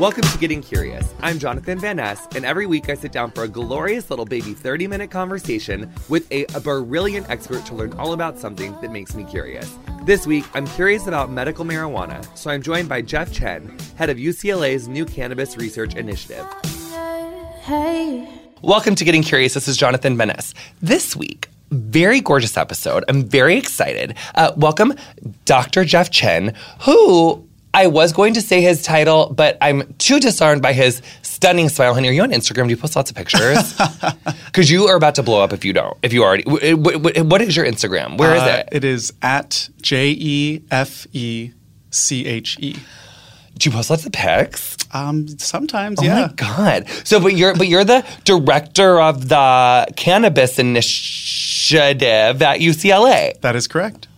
Welcome 0.00 0.22
to 0.22 0.38
Getting 0.38 0.62
Curious. 0.62 1.14
I'm 1.20 1.38
Jonathan 1.38 1.78
Van 1.78 1.96
Ness, 1.96 2.26
and 2.34 2.46
every 2.46 2.64
week 2.64 2.88
I 2.88 2.94
sit 2.94 3.12
down 3.12 3.32
for 3.32 3.44
a 3.44 3.48
glorious 3.48 4.08
little 4.08 4.24
baby 4.24 4.54
30 4.54 4.86
minute 4.86 5.10
conversation 5.10 5.92
with 6.08 6.26
a, 6.32 6.46
a 6.54 6.60
brilliant 6.60 7.28
expert 7.28 7.66
to 7.66 7.74
learn 7.74 7.92
all 7.92 8.14
about 8.14 8.38
something 8.38 8.74
that 8.80 8.92
makes 8.92 9.14
me 9.14 9.24
curious. 9.24 9.76
This 10.04 10.26
week, 10.26 10.46
I'm 10.54 10.66
curious 10.68 11.06
about 11.06 11.30
medical 11.30 11.66
marijuana, 11.66 12.26
so 12.34 12.50
I'm 12.50 12.62
joined 12.62 12.88
by 12.88 13.02
Jeff 13.02 13.30
Chen, 13.30 13.76
head 13.96 14.08
of 14.08 14.16
UCLA's 14.16 14.88
new 14.88 15.04
cannabis 15.04 15.58
research 15.58 15.94
initiative. 15.96 16.46
Hey. 17.60 18.26
Welcome 18.62 18.94
to 18.94 19.04
Getting 19.04 19.22
Curious. 19.22 19.52
This 19.52 19.68
is 19.68 19.76
Jonathan 19.76 20.16
Van 20.16 20.28
Ness. 20.28 20.54
This 20.80 21.14
week, 21.14 21.50
very 21.72 22.22
gorgeous 22.22 22.56
episode. 22.56 23.04
I'm 23.06 23.24
very 23.24 23.58
excited. 23.58 24.16
Uh, 24.34 24.52
welcome, 24.56 24.94
Dr. 25.44 25.84
Jeff 25.84 26.10
Chen, 26.10 26.54
who 26.86 27.46
I 27.72 27.86
was 27.86 28.12
going 28.12 28.34
to 28.34 28.42
say 28.42 28.60
his 28.60 28.82
title, 28.82 29.32
but 29.32 29.56
I'm 29.60 29.94
too 29.94 30.18
disarmed 30.18 30.60
by 30.60 30.72
his 30.72 31.02
stunning 31.22 31.68
smile. 31.68 31.94
Honey, 31.94 32.08
are 32.08 32.12
you 32.12 32.22
on 32.22 32.30
Instagram? 32.30 32.64
Do 32.64 32.70
you 32.70 32.76
post 32.76 32.96
lots 32.96 33.10
of 33.10 33.16
pictures? 33.16 33.78
Because 34.46 34.68
you 34.68 34.88
are 34.88 34.96
about 34.96 35.14
to 35.14 35.22
blow 35.22 35.40
up 35.40 35.52
if 35.52 35.64
you 35.64 35.72
don't. 35.72 35.96
If 36.02 36.12
you 36.12 36.24
already, 36.24 36.42
what 36.42 37.40
is 37.40 37.56
your 37.56 37.64
Instagram? 37.64 38.18
Where 38.18 38.34
is 38.34 38.42
uh, 38.42 38.64
it? 38.66 38.68
It 38.72 38.84
is 38.84 39.12
at 39.22 39.68
J 39.80 40.10
E 40.10 40.62
F 40.72 41.06
E 41.12 41.52
C 41.90 42.26
H 42.26 42.58
E. 42.58 42.72
Do 43.56 43.68
you 43.68 43.70
post 43.70 43.90
lots 43.90 44.04
of 44.04 44.10
pics? 44.10 44.76
Um, 44.92 45.28
sometimes, 45.38 46.00
oh 46.00 46.02
yeah. 46.02 46.26
my 46.26 46.32
god! 46.34 46.88
So, 47.04 47.20
but 47.20 47.34
you're 47.34 47.54
but 47.54 47.68
you're 47.68 47.84
the 47.84 48.04
director 48.24 49.00
of 49.00 49.28
the 49.28 49.86
cannabis 49.96 50.58
initiative 50.58 52.02
at 52.42 52.58
UCLA. 52.58 53.40
That 53.40 53.54
is 53.54 53.68
correct. 53.68 54.08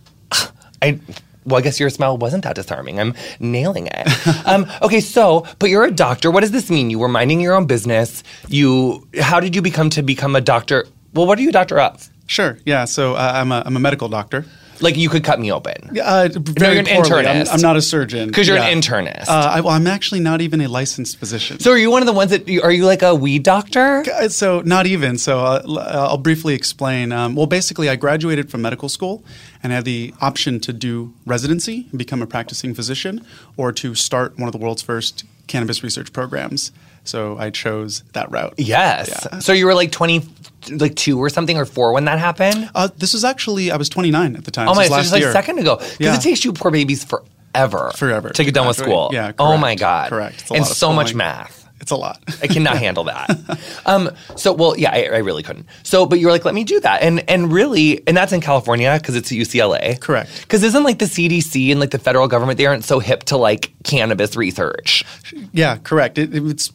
I 0.81 0.99
well, 1.45 1.59
I 1.59 1.61
guess 1.61 1.79
your 1.79 1.89
smile 1.89 2.17
wasn't 2.17 2.43
that 2.43 2.55
disarming. 2.55 2.99
I'm 2.99 3.13
nailing 3.39 3.87
it. 3.91 4.27
um, 4.47 4.65
okay, 4.81 4.99
so, 4.99 5.45
but 5.59 5.69
you're 5.69 5.83
a 5.83 5.91
doctor. 5.91 6.31
What 6.31 6.41
does 6.41 6.51
this 6.51 6.69
mean? 6.69 6.89
You 6.89 6.99
were 6.99 7.07
minding 7.07 7.39
your 7.41 7.53
own 7.53 7.65
business. 7.65 8.23
You, 8.47 9.07
how 9.19 9.39
did 9.39 9.55
you 9.55 9.61
become 9.61 9.89
to 9.91 10.03
become 10.03 10.35
a 10.35 10.41
doctor? 10.41 10.85
Well, 11.13 11.27
what 11.27 11.37
are 11.39 11.41
you 11.41 11.49
a 11.49 11.53
doctor 11.53 11.79
of? 11.79 12.09
Sure. 12.27 12.57
Yeah. 12.65 12.85
So 12.85 13.13
uh, 13.15 13.31
I'm 13.35 13.51
a 13.51 13.63
I'm 13.65 13.75
a 13.75 13.79
medical 13.79 14.09
doctor. 14.09 14.45
Like 14.81 14.97
you 14.97 15.09
could 15.09 15.23
cut 15.23 15.39
me 15.39 15.51
open. 15.51 15.97
Uh, 15.99 16.29
no, 16.59 16.71
you're 16.71 16.79
an 16.79 16.85
poorly. 16.85 17.09
internist. 17.09 17.47
I'm, 17.47 17.55
I'm, 17.55 17.61
not 17.61 17.77
a 17.77 17.81
surgeon 17.81 18.27
because 18.27 18.47
you're 18.47 18.57
yeah. 18.57 18.67
an 18.67 18.81
internist. 18.81 19.27
Uh, 19.27 19.51
I, 19.55 19.61
well, 19.61 19.73
I'm 19.73 19.87
actually 19.87 20.19
not 20.19 20.41
even 20.41 20.61
a 20.61 20.67
licensed 20.67 21.17
physician. 21.17 21.59
So 21.59 21.71
are 21.71 21.77
you 21.77 21.91
one 21.91 22.01
of 22.01 22.05
the 22.05 22.13
ones 22.13 22.31
that 22.31 22.49
are 22.63 22.71
you 22.71 22.85
like 22.85 23.01
a 23.01 23.13
weed 23.15 23.43
doctor? 23.43 24.03
Uh, 24.11 24.29
so 24.29 24.61
not 24.61 24.87
even. 24.87 25.17
So 25.17 25.39
uh, 25.39 26.07
I'll 26.09 26.17
briefly 26.17 26.53
explain. 26.53 27.11
Um, 27.11 27.35
well, 27.35 27.47
basically, 27.47 27.89
I 27.89 27.95
graduated 27.95 28.49
from 28.49 28.61
medical 28.61 28.89
school 28.89 29.23
and 29.61 29.71
had 29.71 29.85
the 29.85 30.13
option 30.21 30.59
to 30.61 30.73
do 30.73 31.13
residency 31.25 31.87
and 31.89 31.97
become 31.97 32.21
a 32.21 32.27
practicing 32.27 32.73
physician, 32.73 33.25
or 33.57 33.71
to 33.71 33.95
start 33.95 34.37
one 34.37 34.47
of 34.47 34.51
the 34.51 34.57
world's 34.57 34.81
first 34.81 35.23
cannabis 35.47 35.83
research 35.83 36.11
programs. 36.13 36.71
So 37.03 37.37
I 37.37 37.49
chose 37.49 38.03
that 38.13 38.31
route. 38.31 38.53
Yes. 38.57 39.27
Yeah. 39.31 39.39
So 39.39 39.53
you 39.53 39.65
were 39.65 39.73
like 39.73 39.91
20, 39.91 40.23
like 40.71 40.95
two 40.95 41.19
or 41.19 41.29
something 41.29 41.57
or 41.57 41.65
four 41.65 41.93
when 41.93 42.05
that 42.05 42.19
happened? 42.19 42.69
Uh, 42.73 42.89
this 42.97 43.13
was 43.13 43.23
actually 43.23 43.71
I 43.71 43.77
was 43.77 43.89
29 43.89 44.35
at 44.35 44.45
the 44.45 44.51
time. 44.51 44.69
Oh 44.69 44.75
my, 44.75 44.87
so 44.87 44.97
just 44.97 45.11
like 45.11 45.23
a 45.23 45.31
second 45.31 45.59
ago. 45.59 45.77
Because 45.77 45.99
yeah. 45.99 46.15
it 46.15 46.21
takes 46.21 46.45
you 46.45 46.53
poor 46.53 46.71
babies 46.71 47.03
forever, 47.03 47.91
forever 47.95 48.29
to 48.29 48.43
get 48.43 48.53
done 48.53 48.67
with 48.67 48.77
school. 48.77 49.09
Yeah. 49.11 49.23
Correct. 49.23 49.41
Oh 49.41 49.57
my 49.57 49.75
god. 49.75 50.09
Correct. 50.09 50.51
And 50.51 50.65
so 50.65 50.93
much 50.93 51.13
math. 51.13 51.62
It's 51.83 51.91
a 51.91 51.97
lot. 51.97 52.23
I 52.41 52.47
cannot 52.47 52.77
handle 52.77 53.03
that. 53.03 53.29
Um, 53.85 54.11
so, 54.37 54.53
well, 54.53 54.77
yeah, 54.77 54.91
I, 54.91 55.15
I, 55.15 55.17
really 55.17 55.43
couldn't. 55.43 55.65
So, 55.83 56.05
but 56.05 56.19
you 56.19 56.27
were 56.27 56.31
like, 56.31 56.45
let 56.45 56.53
me 56.53 56.63
do 56.63 56.79
that, 56.79 57.01
and 57.01 57.27
and 57.29 57.51
really, 57.51 58.05
and 58.07 58.15
that's 58.15 58.31
in 58.31 58.39
California 58.39 58.97
because 58.97 59.17
it's 59.17 59.29
UCLA. 59.29 59.99
Correct. 59.99 60.41
Because 60.41 60.63
isn't 60.63 60.83
like 60.83 60.99
the 60.99 61.05
CDC 61.05 61.71
and 61.71 61.81
like 61.81 61.91
the 61.91 61.99
federal 61.99 62.29
government 62.29 62.57
they 62.57 62.65
aren't 62.65 62.85
so 62.85 62.99
hip 62.99 63.23
to 63.23 63.37
like 63.37 63.73
cannabis 63.83 64.37
research. 64.37 65.03
Yeah, 65.51 65.77
correct. 65.77 66.17
It, 66.17 66.29
it's 66.33 66.71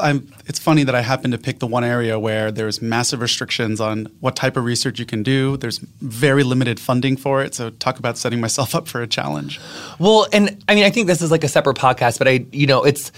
I'm, 0.00 0.32
it's 0.46 0.58
funny 0.58 0.84
that 0.84 0.94
I 0.94 1.02
happen 1.02 1.30
to 1.32 1.38
pick 1.38 1.58
the 1.58 1.66
one 1.66 1.84
area 1.84 2.18
where 2.18 2.50
there's 2.50 2.80
massive 2.80 3.20
restrictions 3.20 3.80
on 3.80 4.06
what 4.20 4.36
type 4.36 4.56
of 4.56 4.64
research 4.64 4.98
you 4.98 5.06
can 5.06 5.22
do. 5.22 5.58
There's 5.58 5.78
very 6.00 6.44
limited 6.44 6.80
funding 6.80 7.18
for 7.18 7.42
it. 7.42 7.54
So 7.54 7.70
talk 7.70 7.98
about 7.98 8.16
setting 8.16 8.40
myself 8.40 8.74
up 8.74 8.88
for 8.88 9.02
a 9.02 9.06
challenge. 9.06 9.60
Well, 9.98 10.26
and 10.32 10.62
I 10.66 10.74
mean, 10.74 10.84
I 10.84 10.90
think 10.90 11.08
this 11.08 11.20
is 11.20 11.30
like 11.30 11.44
a 11.44 11.48
separate 11.48 11.76
podcast, 11.76 12.18
but 12.18 12.26
I, 12.26 12.46
you 12.52 12.66
know, 12.66 12.84
it's 12.84 13.12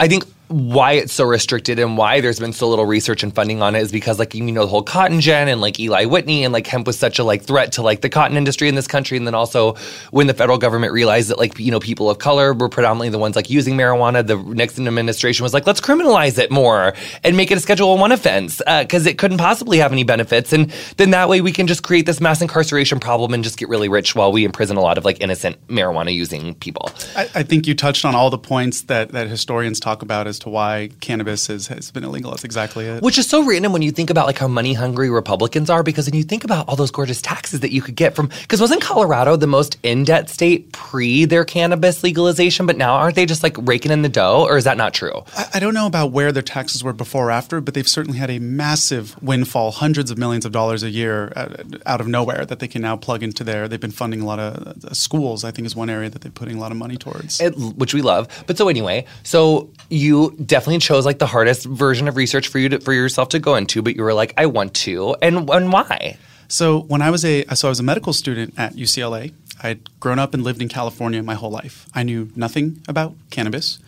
I 0.00 0.06
think 0.06 0.24
why 0.48 0.92
it's 0.92 1.12
so 1.12 1.24
restricted 1.24 1.78
and 1.78 1.98
why 1.98 2.20
there's 2.20 2.40
been 2.40 2.52
so 2.52 2.68
little 2.68 2.86
research 2.86 3.22
and 3.22 3.34
funding 3.34 3.62
on 3.62 3.74
it 3.74 3.80
is 3.80 3.92
because 3.92 4.18
like 4.18 4.34
you 4.34 4.42
know 4.42 4.62
the 4.62 4.66
whole 4.66 4.82
cotton 4.82 5.20
gin 5.20 5.48
and 5.48 5.60
like 5.60 5.78
Eli 5.78 6.06
Whitney 6.06 6.44
and 6.44 6.52
like 6.52 6.66
hemp 6.66 6.86
was 6.86 6.98
such 6.98 7.18
a 7.18 7.24
like 7.24 7.42
threat 7.42 7.72
to 7.72 7.82
like 7.82 8.00
the 8.00 8.08
cotton 8.08 8.36
industry 8.36 8.68
in 8.68 8.74
this 8.74 8.86
country 8.86 9.16
and 9.18 9.26
then 9.26 9.34
also 9.34 9.74
when 10.10 10.26
the 10.26 10.34
federal 10.34 10.56
government 10.56 10.92
realized 10.92 11.28
that 11.28 11.38
like 11.38 11.58
you 11.58 11.70
know 11.70 11.80
people 11.80 12.08
of 12.08 12.18
color 12.18 12.54
were 12.54 12.68
predominantly 12.68 13.10
the 13.10 13.18
ones 13.18 13.36
like 13.36 13.50
using 13.50 13.74
marijuana 13.76 14.26
the 14.26 14.36
Nixon 14.36 14.88
administration 14.88 15.42
was 15.42 15.52
like 15.52 15.66
let's 15.66 15.80
criminalize 15.80 16.38
it 16.38 16.50
more 16.50 16.94
and 17.24 17.36
make 17.36 17.50
it 17.50 17.58
a 17.58 17.60
schedule 17.60 17.96
1 17.98 18.12
offense 18.12 18.62
because 18.80 19.06
uh, 19.06 19.10
it 19.10 19.18
couldn't 19.18 19.38
possibly 19.38 19.78
have 19.78 19.92
any 19.92 20.04
benefits 20.04 20.52
and 20.52 20.70
then 20.96 21.10
that 21.10 21.28
way 21.28 21.40
we 21.40 21.52
can 21.52 21.66
just 21.66 21.82
create 21.82 22.06
this 22.06 22.20
mass 22.20 22.40
incarceration 22.40 22.98
problem 22.98 23.34
and 23.34 23.44
just 23.44 23.58
get 23.58 23.68
really 23.68 23.88
rich 23.88 24.14
while 24.14 24.32
we 24.32 24.44
imprison 24.44 24.76
a 24.76 24.80
lot 24.80 24.96
of 24.96 25.04
like 25.04 25.20
innocent 25.20 25.56
marijuana 25.68 26.12
using 26.12 26.54
people. 26.54 26.90
I, 27.16 27.28
I 27.34 27.42
think 27.42 27.66
you 27.66 27.74
touched 27.74 28.04
on 28.04 28.14
all 28.14 28.30
the 28.30 28.38
points 28.38 28.82
that 28.82 29.12
that 29.12 29.28
historians 29.28 29.80
talk 29.80 30.02
about 30.02 30.26
as 30.26 30.37
to 30.40 30.48
why 30.48 30.90
cannabis 31.00 31.50
is, 31.50 31.68
has 31.68 31.90
been 31.90 32.04
illegal. 32.04 32.30
That's 32.30 32.44
exactly 32.44 32.86
it. 32.86 33.02
Which 33.02 33.18
is 33.18 33.28
so 33.28 33.44
random 33.44 33.72
when 33.72 33.82
you 33.82 33.90
think 33.90 34.10
about 34.10 34.26
like 34.26 34.38
how 34.38 34.48
money 34.48 34.72
hungry 34.72 35.10
Republicans 35.10 35.70
are, 35.70 35.82
because 35.82 36.06
when 36.06 36.14
you 36.14 36.22
think 36.22 36.44
about 36.44 36.68
all 36.68 36.76
those 36.76 36.90
gorgeous 36.90 37.22
taxes 37.22 37.60
that 37.60 37.72
you 37.72 37.82
could 37.82 37.96
get 37.96 38.14
from, 38.14 38.28
because 38.42 38.60
wasn't 38.60 38.82
Colorado 38.82 39.36
the 39.36 39.46
most 39.46 39.78
in 39.82 40.04
debt 40.04 40.28
state 40.28 40.72
pre 40.72 41.24
their 41.24 41.44
cannabis 41.44 42.02
legalization? 42.02 42.66
But 42.66 42.76
now 42.76 42.94
aren't 42.94 43.14
they 43.14 43.26
just 43.26 43.42
like 43.42 43.56
raking 43.58 43.92
in 43.92 44.02
the 44.02 44.08
dough, 44.08 44.46
or 44.48 44.56
is 44.56 44.64
that 44.64 44.76
not 44.76 44.94
true? 44.94 45.24
I, 45.36 45.48
I 45.54 45.60
don't 45.60 45.74
know 45.74 45.86
about 45.86 46.12
where 46.12 46.32
their 46.32 46.42
taxes 46.42 46.82
were 46.82 46.92
before 46.92 47.28
or 47.28 47.30
after, 47.30 47.60
but 47.60 47.74
they've 47.74 47.88
certainly 47.88 48.18
had 48.18 48.30
a 48.30 48.38
massive 48.38 49.20
windfall, 49.22 49.70
hundreds 49.70 50.10
of 50.10 50.18
millions 50.18 50.44
of 50.44 50.52
dollars 50.52 50.82
a 50.82 50.90
year 50.90 51.32
uh, 51.36 51.62
out 51.86 52.00
of 52.00 52.08
nowhere 52.08 52.44
that 52.46 52.58
they 52.58 52.68
can 52.68 52.82
now 52.82 52.96
plug 52.96 53.22
into 53.22 53.44
there. 53.44 53.68
They've 53.68 53.80
been 53.80 53.90
funding 53.90 54.20
a 54.20 54.26
lot 54.26 54.38
of 54.38 54.84
uh, 54.84 54.94
schools. 54.94 55.44
I 55.44 55.50
think 55.50 55.66
is 55.66 55.76
one 55.76 55.90
area 55.90 56.10
that 56.10 56.22
they're 56.22 56.32
putting 56.32 56.56
a 56.56 56.60
lot 56.60 56.72
of 56.72 56.78
money 56.78 56.96
towards, 56.96 57.40
it, 57.40 57.50
which 57.56 57.94
we 57.94 58.02
love. 58.02 58.28
But 58.46 58.56
so 58.58 58.68
anyway, 58.68 59.04
so 59.22 59.70
you 59.90 60.27
definitely 60.30 60.78
chose 60.78 61.04
like 61.06 61.18
the 61.18 61.26
hardest 61.26 61.64
version 61.64 62.08
of 62.08 62.16
research 62.16 62.48
for 62.48 62.58
you 62.58 62.68
to, 62.70 62.80
for 62.80 62.92
yourself 62.92 63.30
to 63.30 63.38
go 63.38 63.54
into, 63.54 63.82
but 63.82 63.96
you 63.96 64.02
were 64.02 64.14
like, 64.14 64.34
I 64.36 64.46
want 64.46 64.74
to, 64.74 65.16
and 65.22 65.48
and 65.50 65.72
why? 65.72 66.18
So 66.48 66.80
when 66.80 67.02
I 67.02 67.10
was 67.10 67.24
a 67.24 67.44
so 67.54 67.68
I 67.68 67.70
was 67.70 67.80
a 67.80 67.84
medical 67.84 68.12
student 68.12 68.54
at 68.58 68.74
UCLA. 68.74 69.32
I'd 69.60 69.98
grown 69.98 70.20
up 70.20 70.34
and 70.34 70.44
lived 70.44 70.62
in 70.62 70.68
California 70.68 71.20
my 71.20 71.34
whole 71.34 71.50
life. 71.50 71.86
I 71.92 72.04
knew 72.04 72.30
nothing 72.36 72.80
about 72.86 73.14
cannabis. 73.30 73.80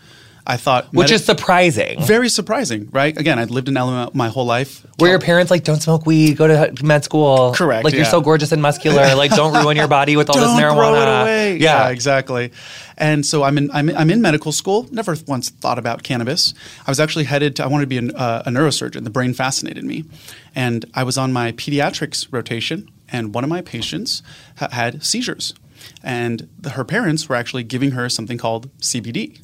I 0.46 0.56
thought, 0.56 0.92
which 0.92 1.10
is 1.10 1.24
surprising, 1.24 2.00
very 2.02 2.28
surprising, 2.28 2.88
right? 2.92 3.16
Again, 3.16 3.38
I'd 3.38 3.50
lived 3.50 3.68
in 3.68 3.76
Alabama 3.76 4.10
my 4.14 4.28
whole 4.28 4.46
life. 4.46 4.86
Were 4.98 5.08
your 5.08 5.18
parents 5.18 5.50
like, 5.50 5.64
"Don't 5.64 5.80
smoke 5.80 6.06
weed, 6.06 6.36
go 6.36 6.46
to 6.46 6.84
med 6.84 7.04
school"? 7.04 7.52
Correct. 7.54 7.84
Like 7.84 7.92
yeah. 7.92 7.98
you're 7.98 8.06
so 8.06 8.20
gorgeous 8.20 8.50
and 8.52 8.62
muscular. 8.62 9.14
like 9.14 9.30
don't 9.32 9.54
ruin 9.54 9.76
your 9.76 9.88
body 9.88 10.16
with 10.16 10.30
all 10.30 10.36
this 10.36 10.48
marijuana. 10.60 10.74
Throw 10.74 10.94
it 10.94 11.22
away. 11.22 11.56
Yeah. 11.58 11.84
yeah. 11.84 11.88
exactly. 11.90 12.52
And 12.96 13.24
so 13.24 13.42
I'm 13.42 13.56
in, 13.58 13.70
I'm 13.70 13.88
in, 13.88 13.96
I'm 13.96 14.10
in 14.10 14.20
medical 14.20 14.52
school. 14.52 14.86
Never 14.90 15.16
once 15.26 15.50
thought 15.50 15.78
about 15.78 16.02
cannabis. 16.02 16.54
I 16.86 16.90
was 16.90 17.00
actually 17.00 17.24
headed 17.24 17.56
to. 17.56 17.64
I 17.64 17.66
wanted 17.66 17.88
to 17.88 18.00
be 18.00 18.08
a, 18.08 18.16
uh, 18.16 18.42
a 18.46 18.50
neurosurgeon. 18.50 19.04
The 19.04 19.10
brain 19.10 19.34
fascinated 19.34 19.84
me, 19.84 20.04
and 20.54 20.84
I 20.94 21.04
was 21.04 21.18
on 21.18 21.32
my 21.32 21.52
pediatrics 21.52 22.26
rotation. 22.30 22.90
And 23.12 23.34
one 23.34 23.42
of 23.42 23.50
my 23.50 23.60
patients 23.60 24.22
ha- 24.58 24.68
had 24.70 25.02
seizures, 25.04 25.52
and 26.02 26.48
the, 26.58 26.70
her 26.70 26.84
parents 26.84 27.28
were 27.28 27.36
actually 27.36 27.64
giving 27.64 27.92
her 27.92 28.08
something 28.08 28.38
called 28.38 28.70
CBD 28.78 29.40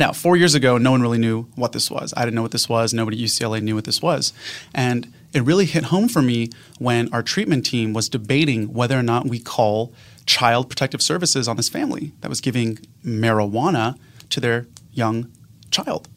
now, 0.00 0.12
four 0.12 0.34
years 0.34 0.54
ago, 0.54 0.78
no 0.78 0.90
one 0.90 1.02
really 1.02 1.18
knew 1.18 1.42
what 1.54 1.72
this 1.72 1.90
was. 1.90 2.14
I 2.16 2.24
didn't 2.24 2.34
know 2.34 2.42
what 2.42 2.52
this 2.52 2.70
was. 2.70 2.94
Nobody 2.94 3.22
at 3.22 3.28
UCLA 3.28 3.60
knew 3.60 3.74
what 3.74 3.84
this 3.84 4.00
was. 4.00 4.32
And 4.74 5.12
it 5.34 5.42
really 5.42 5.66
hit 5.66 5.84
home 5.84 6.08
for 6.08 6.22
me 6.22 6.48
when 6.78 7.12
our 7.12 7.22
treatment 7.22 7.66
team 7.66 7.92
was 7.92 8.08
debating 8.08 8.72
whether 8.72 8.98
or 8.98 9.02
not 9.02 9.26
we 9.26 9.38
call 9.38 9.92
Child 10.24 10.70
Protective 10.70 11.02
Services 11.02 11.46
on 11.46 11.56
this 11.56 11.68
family 11.68 12.12
that 12.22 12.30
was 12.30 12.40
giving 12.40 12.78
marijuana 13.04 13.98
to 14.30 14.40
their 14.40 14.66
young 14.92 15.30
child. 15.70 16.08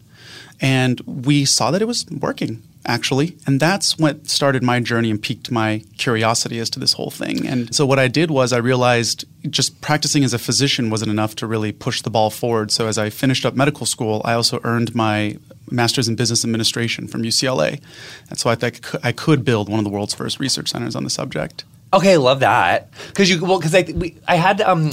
And 0.61 1.01
we 1.01 1.43
saw 1.43 1.69
that 1.69 1.81
it 1.81 1.85
was 1.85 2.05
working 2.09 2.63
actually. 2.85 3.37
And 3.45 3.59
that's 3.59 3.97
what 3.97 4.27
started 4.27 4.63
my 4.63 4.79
journey 4.79 5.09
and 5.09 5.21
piqued 5.21 5.51
my 5.51 5.83
curiosity 5.97 6.59
as 6.59 6.69
to 6.71 6.79
this 6.79 6.93
whole 6.93 7.11
thing. 7.11 7.47
And 7.47 7.73
so 7.73 7.85
what 7.85 7.99
I 7.99 8.07
did 8.07 8.31
was 8.31 8.53
I 8.53 8.57
realized 8.57 9.25
just 9.49 9.81
practicing 9.81 10.23
as 10.23 10.33
a 10.33 10.39
physician 10.39 10.89
wasn't 10.89 11.11
enough 11.11 11.35
to 11.35 11.47
really 11.47 11.71
push 11.71 12.01
the 12.01 12.09
ball 12.09 12.29
forward. 12.29 12.71
So 12.71 12.87
as 12.87 12.97
I 12.97 13.09
finished 13.09 13.45
up 13.45 13.55
medical 13.55 13.85
school, 13.85 14.21
I 14.25 14.33
also 14.33 14.59
earned 14.63 14.93
my 14.95 15.37
master's 15.69 16.07
in 16.07 16.15
business 16.15 16.43
administration 16.43 17.07
from 17.07 17.23
UCLA. 17.23 17.81
And 18.29 18.37
so 18.37 18.49
I 18.49 18.55
think 18.55 18.85
I 19.03 19.11
could 19.11 19.45
build 19.45 19.69
one 19.69 19.79
of 19.79 19.85
the 19.85 19.91
world's 19.91 20.13
first 20.13 20.39
research 20.39 20.69
centers 20.69 20.95
on 20.95 21.03
the 21.03 21.09
subject. 21.09 21.63
Okay, 21.93 22.17
love 22.17 22.39
that. 22.39 22.89
Because 23.07 23.29
you 23.29 23.43
well, 23.43 23.59
because 23.59 23.75
I 23.75 23.83
we, 23.95 24.17
I 24.27 24.35
had 24.35 24.61
um 24.61 24.91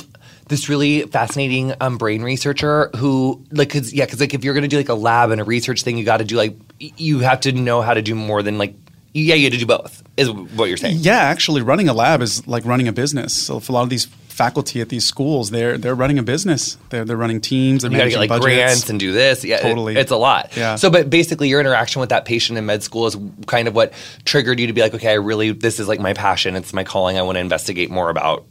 this 0.50 0.69
really 0.69 1.02
fascinating 1.02 1.73
um, 1.81 1.97
brain 1.97 2.23
researcher 2.23 2.91
who 2.97 3.43
like 3.50 3.70
cause, 3.70 3.93
yeah 3.93 4.05
because 4.05 4.20
like 4.20 4.35
if 4.35 4.44
you're 4.44 4.52
gonna 4.55 4.69
do 4.69 4.76
like 4.76 4.91
a 4.91 4.94
lab 4.94 5.31
and 5.31 5.41
a 5.41 5.44
research 5.44 5.82
thing 5.82 5.97
you 5.97 6.05
got 6.05 6.19
to 6.19 6.25
do 6.25 6.37
like 6.37 6.55
you 6.79 7.20
have 7.20 7.41
to 7.41 7.52
know 7.52 7.81
how 7.81 7.94
to 7.94 8.02
do 8.02 8.14
more 8.14 8.43
than 8.43 8.58
like 8.58 8.75
yeah 9.14 9.35
you 9.35 9.44
have 9.44 9.52
to 9.55 9.58
do 9.58 9.67
both 9.67 10.02
is 10.17 10.31
what 10.31 10.67
you're 10.67 10.76
saying 10.76 10.99
yeah 11.00 11.17
actually 11.19 11.62
running 11.62 11.88
a 11.88 11.94
lab 11.94 12.20
is 12.20 12.47
like 12.47 12.64
running 12.67 12.88
a 12.88 12.93
business 12.93 13.32
so 13.35 13.58
for 13.58 13.73
a 13.73 13.75
lot 13.75 13.82
of 13.82 13.88
these 13.91 14.06
faculty 14.41 14.81
at 14.81 14.88
these 14.88 15.05
schools, 15.05 15.50
they're 15.50 15.76
they're 15.76 15.94
running 15.94 16.19
a 16.19 16.23
business. 16.23 16.79
They're 16.88 17.05
they're 17.05 17.17
running 17.17 17.43
teams. 17.43 17.82
They're 17.82 17.91
you 17.91 17.99
managing 17.99 18.14
get 18.14 18.20
like 18.20 18.29
budgets. 18.31 18.44
grants 18.47 18.88
and 18.88 18.99
do 18.99 19.12
this. 19.12 19.44
Yeah, 19.44 19.56
it- 19.58 19.62
Totally. 19.62 19.97
it's 19.97 20.11
a 20.11 20.17
lot. 20.17 20.56
Yeah. 20.56 20.76
So, 20.76 20.88
but 20.88 21.11
basically, 21.11 21.50
your 21.50 21.61
interaction 21.61 22.00
with 22.00 22.08
that 22.08 22.25
patient 22.25 22.56
in 22.58 22.64
med 22.64 22.82
school 22.82 23.06
is 23.06 23.19
kind 23.47 23.69
of 23.69 23.75
what 23.75 23.93
triggered 24.25 24.58
you 24.58 24.67
to 24.69 24.73
be 24.73 24.81
like, 24.81 24.94
okay, 24.94 25.11
I 25.11 25.14
really, 25.14 25.52
this 25.52 25.79
is 25.79 25.88
like 25.88 26.00
my 26.00 26.14
passion. 26.14 26.56
It's 26.56 26.73
my 26.73 26.85
calling. 26.85 27.19
I 27.19 27.23
want 27.23 27.37
to 27.37 27.41
investigate 27.41 27.91
more 27.91 28.08
about. 28.08 28.47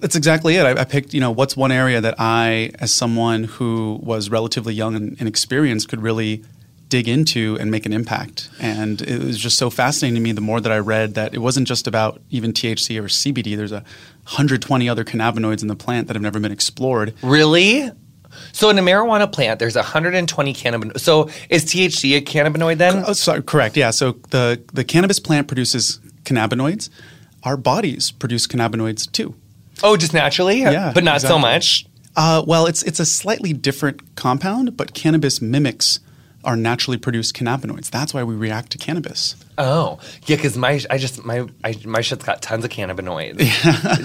That's 0.00 0.16
exactly 0.16 0.56
it. 0.56 0.64
I, 0.64 0.80
I 0.80 0.84
picked, 0.84 1.14
you 1.14 1.20
know, 1.20 1.30
what's 1.30 1.56
one 1.56 1.72
area 1.72 2.00
that 2.00 2.14
I, 2.18 2.70
as 2.78 2.92
someone 2.92 3.44
who 3.44 3.98
was 4.02 4.30
relatively 4.30 4.74
young 4.74 4.94
and 4.94 5.20
inexperienced, 5.20 5.88
could 5.88 6.02
really 6.02 6.44
dig 6.88 7.08
into 7.08 7.56
and 7.58 7.70
make 7.70 7.84
an 7.86 7.92
impact. 7.92 8.48
And 8.60 9.02
it 9.02 9.22
was 9.22 9.38
just 9.38 9.58
so 9.58 9.70
fascinating 9.70 10.14
to 10.16 10.20
me 10.20 10.32
the 10.32 10.40
more 10.40 10.60
that 10.60 10.70
I 10.70 10.78
read 10.78 11.14
that 11.14 11.34
it 11.34 11.38
wasn't 11.38 11.66
just 11.66 11.86
about 11.86 12.20
even 12.30 12.52
THC 12.52 12.98
or 12.98 13.04
CBD. 13.04 13.56
There's 13.56 13.72
a 13.72 13.82
120 14.24 14.88
other 14.88 15.04
cannabinoids 15.04 15.62
in 15.62 15.68
the 15.68 15.76
plant 15.76 16.06
that 16.06 16.14
have 16.14 16.22
never 16.22 16.38
been 16.38 16.52
explored. 16.52 17.14
Really? 17.22 17.90
So 18.52 18.70
in 18.70 18.78
a 18.78 18.82
marijuana 18.82 19.30
plant, 19.30 19.58
there's 19.58 19.76
120 19.76 20.54
cannabinoids. 20.54 21.00
So 21.00 21.30
is 21.48 21.64
THC 21.64 22.18
a 22.18 22.20
cannabinoid 22.20 22.78
then? 22.78 23.04
Oh, 23.06 23.12
sorry, 23.14 23.42
correct. 23.42 23.76
Yeah. 23.76 23.90
So 23.90 24.12
the 24.30 24.62
the 24.72 24.84
cannabis 24.84 25.18
plant 25.18 25.48
produces 25.48 25.98
cannabinoids. 26.24 26.90
Our 27.42 27.56
bodies 27.56 28.10
produce 28.10 28.46
cannabinoids 28.46 29.10
too. 29.10 29.34
Oh, 29.82 29.96
just 29.96 30.14
naturally? 30.14 30.60
Yeah, 30.60 30.92
But 30.94 31.04
not 31.04 31.20
so 31.20 31.38
much? 31.38 31.86
Uh, 32.16 32.42
well, 32.46 32.66
it's 32.66 32.82
it's 32.82 32.98
a 33.00 33.04
slightly 33.06 33.52
different 33.52 34.16
compound, 34.16 34.76
but 34.76 34.94
cannabis 34.94 35.42
mimics 35.42 36.00
our 36.44 36.56
naturally 36.56 36.96
produced 36.96 37.34
cannabinoids. 37.34 37.90
That's 37.90 38.14
why 38.14 38.22
we 38.22 38.34
react 38.34 38.70
to 38.70 38.78
cannabis. 38.78 39.34
Oh, 39.58 39.98
yeah, 40.26 40.36
because 40.36 40.56
my 40.56 40.80
I 40.88 40.96
just 40.96 41.24
my 41.24 41.46
I, 41.64 41.74
my 41.84 42.00
shit's 42.00 42.24
got 42.24 42.40
tons 42.40 42.64
of 42.64 42.70
cannabinoids. 42.70 43.40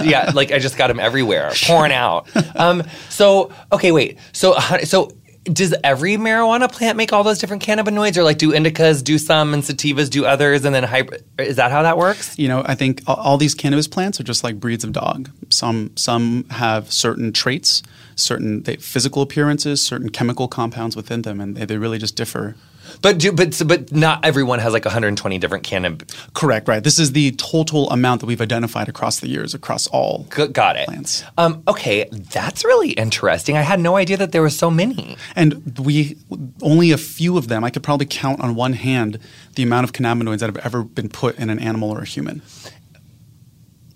Yeah. 0.06 0.32
like 0.34 0.52
I 0.52 0.58
just 0.60 0.76
got 0.78 0.88
them 0.88 1.00
everywhere, 1.00 1.52
pouring 1.66 1.92
out. 1.94 2.28
Um, 2.56 2.84
so 3.10 3.52
okay, 3.72 3.92
wait. 3.92 4.18
So 4.34 4.54
uh, 4.58 4.84
so 4.86 5.12
does 5.44 5.74
every 5.84 6.18
marijuana 6.18 6.72
plant 6.72 6.98
make 6.98 7.12
all 7.14 7.24
those 7.24 7.40
different 7.40 7.64
cannabinoids, 7.64 8.16
or 8.18 8.24
like 8.24 8.38
do 8.38 8.52
indicas 8.52 9.04
do 9.04 9.18
some 9.18 9.54
and 9.54 9.64
sativas 9.64 10.10
do 10.10 10.26
others, 10.26 10.66
and 10.66 10.76
then 10.76 10.84
hybrid? 10.84 11.24
Is 11.40 11.56
that 11.56 11.72
how 11.72 11.82
that 11.82 11.98
works? 11.98 12.38
You 12.38 12.48
know, 12.48 12.64
I 12.66 12.76
think 12.76 13.02
all, 13.08 13.38
these 13.38 13.56
cannabis 13.56 13.88
plants 13.88 14.20
are 14.20 14.24
just 14.24 14.44
like 14.44 14.60
breeds 14.60 14.84
of 14.84 14.92
dog. 14.92 15.32
Some 15.50 15.92
some 15.96 16.46
have 16.50 16.92
certain 16.92 17.34
traits, 17.34 17.82
certain 18.16 18.64
they, 18.64 18.76
physical 18.76 19.22
appearances, 19.22 19.82
certain 19.82 20.10
chemical 20.10 20.48
compounds 20.48 20.96
within 20.96 21.24
them, 21.24 21.42
and 21.42 21.56
they, 21.58 21.66
they 21.66 21.78
really 21.78 21.98
just 21.98 22.16
differ. 22.16 22.56
But 23.02 23.18
do, 23.18 23.32
but 23.32 23.62
but 23.66 23.92
not 23.92 24.24
everyone 24.26 24.60
has 24.60 24.74
like 24.74 24.86
120 24.86 25.38
different 25.38 25.64
cannab. 25.64 26.04
Correct, 26.34 26.68
right? 26.68 26.84
This 26.84 27.00
is 27.00 27.14
the 27.14 27.32
total 27.32 27.90
amount 27.90 28.22
that 28.22 28.28
we've 28.28 28.42
identified 28.42 28.90
across 28.90 29.20
the 29.20 29.28
years, 29.28 29.54
across 29.54 29.88
all. 29.88 30.28
G- 30.36 30.48
got 30.48 30.76
it. 30.76 30.88
Plants. 30.88 31.24
Um, 31.38 31.64
okay, 31.68 32.08
that's 32.12 32.64
really 32.66 32.92
interesting. 32.92 33.58
I 33.58 33.62
had 33.62 33.80
no 33.80 33.96
idea 33.96 34.18
that 34.18 34.32
there 34.32 34.42
were 34.42 34.50
so 34.50 34.70
many. 34.70 35.18
And 35.36 35.78
we 35.80 36.18
only 36.62 36.92
a 36.92 36.98
few 36.98 37.38
of 37.38 37.48
them. 37.48 37.64
I 37.64 37.70
could 37.70 37.84
probably 37.84 38.06
count 38.06 38.42
on 38.42 38.56
one 38.56 38.74
hand 38.74 39.20
the 39.56 39.64
amount 39.64 39.84
of 39.86 39.94
cannabinoids 39.94 40.40
that 40.40 40.48
have 40.54 40.66
ever 40.66 40.84
been 40.84 41.10
put 41.10 41.38
in 41.38 41.50
an 41.50 41.60
animal 41.60 41.92
or 41.92 42.00
a 42.02 42.06
human. 42.06 42.42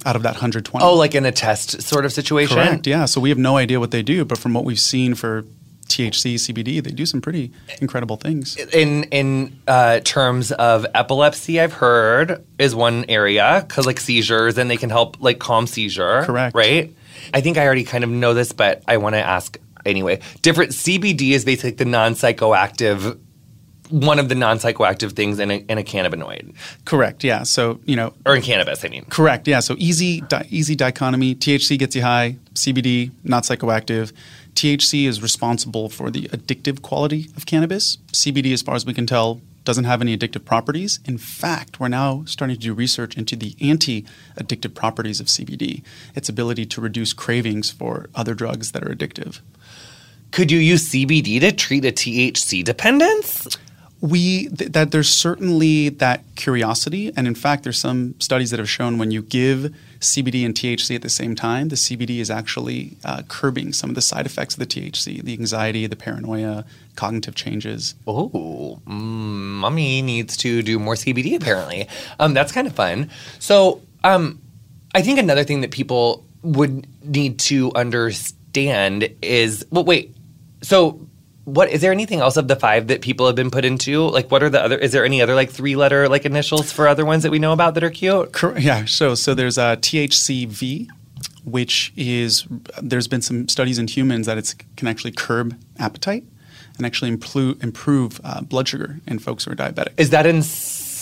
Out 0.06 0.16
of 0.16 0.22
that 0.22 0.34
120. 0.36 0.86
Oh, 0.86 0.94
like 0.94 1.16
in 1.16 1.26
a 1.26 1.32
test 1.32 1.82
sort 1.82 2.06
of 2.06 2.14
situation. 2.14 2.56
correct. 2.56 2.86
Yeah. 2.86 3.06
So 3.06 3.20
we 3.20 3.30
have 3.30 3.40
no 3.40 3.58
idea 3.58 3.80
what 3.80 3.90
they 3.90 4.04
do, 4.04 4.24
but 4.24 4.38
from 4.38 4.54
what 4.54 4.64
we've 4.64 4.80
seen 4.80 5.16
for 5.16 5.46
THC, 5.88 6.36
CBD, 6.36 6.84
they 6.84 6.92
do 6.92 7.06
some 7.06 7.22
pretty 7.22 7.52
incredible 7.80 8.18
things. 8.18 8.58
in 8.58 9.04
in 9.06 9.60
uh, 9.68 10.00
terms 10.02 10.52
of 10.52 10.86
epilepsy, 10.94 11.60
I've 11.60 11.74
heard 11.74 12.44
is 12.58 12.76
one 12.76 13.06
area 13.08 13.64
because 13.68 13.86
like 13.86 14.00
seizures 14.00 14.58
and 14.58 14.70
they 14.70 14.78
can 14.78 14.90
help 14.90 15.18
like 15.22 15.40
calm 15.40 15.68
seizure. 15.68 16.24
Correct. 16.24 16.56
Right. 16.56 16.94
I 17.34 17.42
think 17.42 17.58
I 17.58 17.66
already 17.66 17.84
kind 17.84 18.04
of 18.04 18.10
know 18.10 18.34
this, 18.34 18.52
but 18.52 18.84
I 18.88 18.98
want 18.98 19.16
to 19.16 19.22
ask 19.22 19.58
anyway. 19.86 20.20
Different 20.42 20.72
CBD 20.72 21.32
is 21.32 21.46
basically 21.46 21.72
the 21.72 21.86
non 21.86 22.14
psychoactive. 22.14 23.20
One 23.90 24.18
of 24.18 24.30
the 24.30 24.36
non 24.36 24.58
psychoactive 24.58 25.12
things 25.12 25.38
in 25.38 25.52
a, 25.52 25.56
in 25.58 25.78
a 25.78 25.84
cannabinoid 25.84 26.56
Correct. 26.86 27.24
Yeah. 27.24 27.44
So, 27.44 27.80
you 27.86 27.96
know, 27.96 28.14
or 28.26 28.36
in 28.36 28.42
cannabis. 28.42 28.84
I 28.84 28.88
mean, 28.88 29.06
Correct. 29.06 29.48
Yeah. 29.48 29.60
So 29.60 29.76
easy, 29.78 30.22
di- 30.22 30.48
easy 30.50 30.76
dichotomy. 30.76 31.36
THC 31.36 31.78
gets 31.78 31.96
you 31.96 32.02
high. 32.02 32.38
CBD 32.56 33.12
not 33.24 33.44
psychoactive. 33.44 34.12
THC 34.56 35.06
is 35.06 35.22
responsible 35.22 35.90
for 35.90 36.10
the 36.10 36.30
addictive 36.30 36.82
quality 36.82 37.30
of 37.36 37.46
cannabis. 37.46 37.98
CBD, 38.14 38.54
as 38.54 38.62
far 38.62 38.76
as 38.76 38.86
we 38.86 38.94
can 38.94 39.06
tell, 39.06 39.42
doesn't 39.66 39.84
have 39.84 40.02
any 40.02 40.16
addictive 40.18 40.46
properties. 40.46 41.00
In 41.06 41.18
fact, 41.18 41.80
we're 41.80 41.90
now 41.90 42.24
starting 42.26 42.56
to 42.56 42.62
do 42.62 42.74
research 42.74 43.18
into 43.18 43.36
the 43.36 43.56
anti-addictive 43.60 44.74
properties 44.74 45.20
of 45.20 45.28
CBD. 45.28 45.84
Its 46.16 46.30
ability 46.30 46.66
to 46.68 46.80
reduce 46.80 47.12
cravings 47.12 47.70
for 47.70 48.10
other 48.16 48.34
drugs 48.34 48.72
that 48.72 48.84
are 48.84 48.94
addictive. 48.96 49.42
could 50.32 50.52
you 50.52 50.60
use 50.60 50.90
CBD 50.90 51.40
to 51.40 51.52
treat 51.52 51.86
a 51.86 51.92
THC 51.92 52.64
dependence? 52.64 53.58
We 54.02 54.50
th- 54.50 54.72
that 54.74 54.92
there's 54.92 55.10
certainly 55.10 55.90
that 55.90 56.24
curiosity 56.36 57.12
and 57.16 57.28
in 57.28 57.36
fact 57.36 57.64
there's 57.64 57.80
some 57.80 58.14
studies 58.20 58.52
that 58.52 58.60
have 58.60 58.70
shown 58.70 58.98
when 58.98 59.10
you 59.10 59.22
give 59.22 59.74
cbd 60.00 60.46
and 60.46 60.54
thc 60.54 60.94
at 60.94 61.02
the 61.02 61.10
same 61.10 61.34
time 61.34 61.70
the 61.70 61.76
cbd 61.78 62.20
is 62.20 62.30
actually 62.30 62.98
uh, 63.06 63.22
curbing 63.30 63.72
some 63.72 63.90
of 63.90 63.96
the 63.96 64.02
side 64.02 64.26
effects 64.26 64.54
of 64.56 64.60
the 64.60 64.66
thc 64.66 65.24
the 65.24 65.34
anxiety 65.34 65.88
the 65.88 65.96
paranoia 65.96 66.66
cognitive 66.96 67.36
changes 67.36 67.96
Oh, 68.06 68.82
mm, 68.86 68.92
mommy 68.92 70.02
needs 70.02 70.38
to 70.38 70.62
do 70.62 70.80
more 70.80 70.96
CBD 70.96 71.36
apparently. 71.36 71.88
Um, 72.20 72.34
that's 72.34 72.52
kind 72.52 72.68
of 72.68 72.74
fun. 72.74 73.10
So, 73.40 73.82
um, 74.04 74.42
I 74.94 75.02
think 75.02 75.20
another 75.20 75.44
thing 75.44 75.62
that 75.62 75.72
people 75.72 76.26
would 76.42 76.88
need 77.04 77.40
to 77.40 77.72
understand 77.76 79.10
is 79.22 79.66
well, 79.72 79.84
wait. 79.84 80.16
So, 80.62 81.06
what 81.46 81.70
is 81.70 81.82
there 81.82 81.92
anything 81.92 82.20
else 82.20 82.38
of 82.38 82.48
the 82.48 82.56
five 82.56 82.88
that 82.88 83.02
people 83.02 83.26
have 83.28 83.36
been 83.36 83.52
put 83.52 83.66
into? 83.66 84.08
Like, 84.10 84.30
what 84.30 84.44
are 84.44 84.50
the 84.50 84.62
other? 84.62 84.78
Is 84.78 84.92
there 84.92 85.06
any 85.06 85.22
other 85.22 85.36
like 85.36 85.52
three 85.52 85.76
letter 85.76 86.10
like 86.10 86.26
initials 86.26 86.72
for 86.72 86.88
other 86.88 87.06
ones 87.06 87.24
that 87.24 87.32
we 87.32 87.40
know 87.40 87.54
about 87.54 87.76
that 87.76 87.84
are 87.84 87.90
cute? 87.90 88.36
Yeah 88.60 88.86
so 88.86 89.16
so 89.16 89.34
there's 89.34 89.58
a 89.58 89.78
thcv 89.78 90.88
which 91.44 91.94
is 91.96 92.46
there's 92.82 93.08
been 93.08 93.22
some 93.22 93.48
studies 93.48 93.78
in 93.78 93.88
humans 93.88 94.26
that 94.26 94.38
it 94.38 94.56
can 94.76 94.88
actually 94.88 95.12
curb 95.12 95.56
appetite 95.78 96.24
and 96.78 96.86
actually 96.86 97.16
implu- 97.16 97.62
improve 97.64 98.20
uh, 98.24 98.42
blood 98.42 98.68
sugar 98.68 99.00
in 99.08 99.20
folks 99.20 99.46
who 99.46 99.52
are 99.52 99.56
diabetic 99.56 99.94
Is 99.98 100.10
that 100.10 100.26
in 100.26 100.42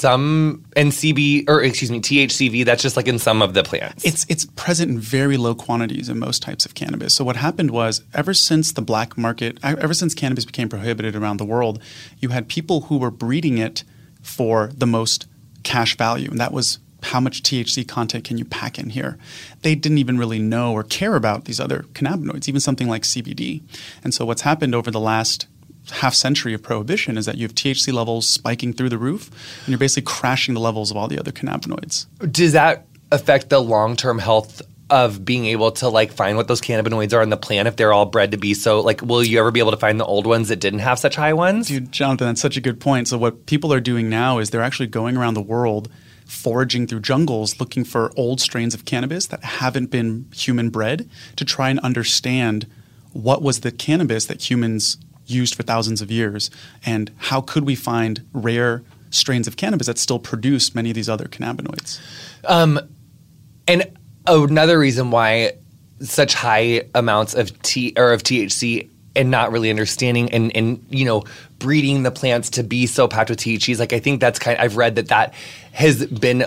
some 0.04 0.66
in 0.76 0.90
CB 0.90 1.46
or 1.48 1.64
excuse 1.64 1.90
me 1.90 2.02
THCV? 2.02 2.66
That's 2.66 2.84
just 2.84 2.98
like 2.98 3.08
in 3.08 3.20
some 3.20 3.42
of 3.42 3.54
the 3.54 3.64
plants. 3.64 4.04
It's 4.04 4.26
it's 4.28 4.46
present 4.58 4.92
in 4.92 5.00
very 5.00 5.38
low 5.38 5.56
quantities 5.56 6.10
in 6.10 6.20
most 6.20 6.42
types 6.44 6.66
of 6.66 6.76
cannabis. 6.76 7.14
So 7.16 7.24
what 7.24 7.38
happened 7.38 7.72
was 7.72 8.04
ever 8.14 8.34
since 8.34 8.74
the 8.74 8.82
black 8.82 9.18
market, 9.18 9.58
ever 9.64 9.94
since 9.94 10.14
cannabis 10.14 10.44
became 10.44 10.68
prohibited 10.68 11.16
around 11.16 11.38
the 11.38 11.46
world, 11.46 11.82
you 12.20 12.30
had 12.30 12.50
people 12.50 12.82
who 12.82 12.98
were 12.98 13.12
breeding 13.12 13.58
it 13.58 13.86
for 14.22 14.72
the 14.76 14.86
most 14.86 15.26
cash 15.64 15.96
value, 15.96 16.30
and 16.30 16.40
that 16.40 16.52
was 16.52 16.80
how 17.04 17.22
much 17.22 17.42
THC 17.42 17.88
content 17.88 18.26
can 18.26 18.38
you 18.38 18.46
pack 18.46 18.78
in 18.78 18.90
here? 18.90 19.18
They 19.62 19.76
didn't 19.76 20.00
even 20.00 20.18
really 20.18 20.40
know 20.40 20.74
or 20.74 20.84
care 20.84 21.16
about 21.16 21.46
these 21.46 21.60
other 21.60 21.84
cannabinoids, 21.94 22.50
even 22.50 22.62
something 22.62 22.90
like 22.90 23.04
CBD. 23.04 23.62
And 24.04 24.14
so 24.14 24.26
what's 24.26 24.42
happened 24.42 24.76
over 24.76 24.92
the 24.92 25.00
last 25.00 25.48
half 25.92 26.14
century 26.14 26.54
of 26.54 26.62
prohibition 26.62 27.18
is 27.18 27.26
that 27.26 27.38
you 27.38 27.44
have 27.44 27.56
THC 27.56 27.92
levels 27.94 28.28
spiking 28.28 28.74
through 28.74 28.90
the 28.90 28.98
roof, 28.98 29.30
and 29.60 29.70
you're 29.70 29.78
basically 29.78 30.04
crashing 30.04 30.54
the 30.54 30.60
levels 30.60 30.92
of 30.92 30.98
all 30.98 31.08
the 31.08 31.20
other 31.20 31.32
cannabinoids. 31.32 32.06
Does 32.32 32.54
that 32.54 32.86
affect 33.12 33.50
the 33.50 33.60
long 33.60 33.96
term 33.96 34.20
health 34.20 34.62
of 34.90 35.24
being 35.24 35.46
able 35.46 35.72
to 35.72 35.88
like 35.88 36.12
find 36.12 36.38
what 36.38 36.48
those 36.48 36.62
cannabinoids 36.62 37.14
are 37.14 37.22
in 37.22 37.30
the 37.30 37.38
plant 37.38 37.68
if 37.68 37.76
they're 37.76 37.94
all 37.94 38.06
bred 38.06 38.32
to 38.32 38.38
be 38.38 38.54
so 38.54 38.82
like 38.82 39.02
will 39.02 39.24
you 39.24 39.40
ever 39.40 39.50
be 39.50 39.60
able 39.60 39.72
to 39.72 39.78
find 39.78 40.00
the 40.00 40.06
old 40.06 40.28
ones 40.28 40.50
that 40.50 40.58
didn't 40.58 40.80
have 40.80 41.00
such 41.00 41.16
high 41.16 41.34
ones? 41.34 41.68
Dude, 41.68 41.92
Jonathan, 41.92 42.28
that's 42.28 42.42
such 42.42 42.58
a 42.58 42.62
good 42.62 42.80
point. 42.80 43.08
So, 43.08 43.18
what 43.18 43.46
people 43.46 43.74
are 43.74 43.80
doing 43.80 44.10
now 44.10 44.40
is 44.40 44.50
they're 44.50 44.62
actually 44.62 44.88
going 44.88 45.18
around 45.18 45.36
the 45.36 45.42
world 45.42 45.90
foraging 46.26 46.88
through 46.88 47.02
jungles 47.02 47.60
looking 47.60 47.84
for 47.84 48.12
old 48.16 48.40
strains 48.40 48.74
of 48.74 48.86
cannabis 48.86 49.28
that 49.28 49.44
haven't 49.44 49.92
been 49.92 50.26
human 50.34 50.70
bred 50.70 51.10
to 51.36 51.46
try 51.46 51.70
and 51.70 51.80
understand 51.80 52.66
what 53.12 53.42
was 53.42 53.60
the 53.60 53.72
cannabis 53.72 54.26
that 54.26 54.50
humans 54.50 54.98
used 55.34 55.56
for 55.56 55.64
thousands 55.64 56.02
of 56.02 56.12
years 56.12 56.50
and 56.86 57.12
how 57.18 57.42
could 57.42 57.66
we 57.66 57.76
find 57.76 58.26
rare 58.34 58.84
strains 59.14 59.48
of 59.48 59.58
cannabis 59.58 59.88
that 59.88 59.98
still 59.98 60.20
produce 60.20 60.74
many 60.74 60.90
of 60.90 60.96
these 60.96 61.10
other 61.10 61.26
cannabinoids. 61.26 62.00
Um, 62.46 62.80
and 63.68 63.90
another 64.28 64.80
reason 64.80 65.12
why 65.12 65.54
such 66.02 66.34
high 66.34 66.84
amounts 66.96 67.34
of 67.34 67.62
T 67.62 67.94
or 67.96 68.12
of 68.12 68.24
THC 68.24 68.90
and 69.16 69.30
not 69.30 69.52
really 69.52 69.70
understanding 69.70 70.32
and 70.32 70.56
and 70.56 70.84
you 70.90 71.06
know 71.06 71.24
breeding 71.60 72.04
the 72.04 72.12
plants 72.12 72.50
to 72.50 72.64
be 72.64 72.88
so 72.88 73.08
packed 73.08 73.30
with 73.30 73.40
THC 73.40 73.70
is 73.70 73.80
like 73.80 73.94
I 73.94 74.00
think 74.00 74.20
that's 74.20 74.40
kind 74.40 74.58
I've 74.60 74.76
read 74.76 74.96
that 74.96 75.10
that 75.10 75.34
has 75.72 76.06
been 76.08 76.46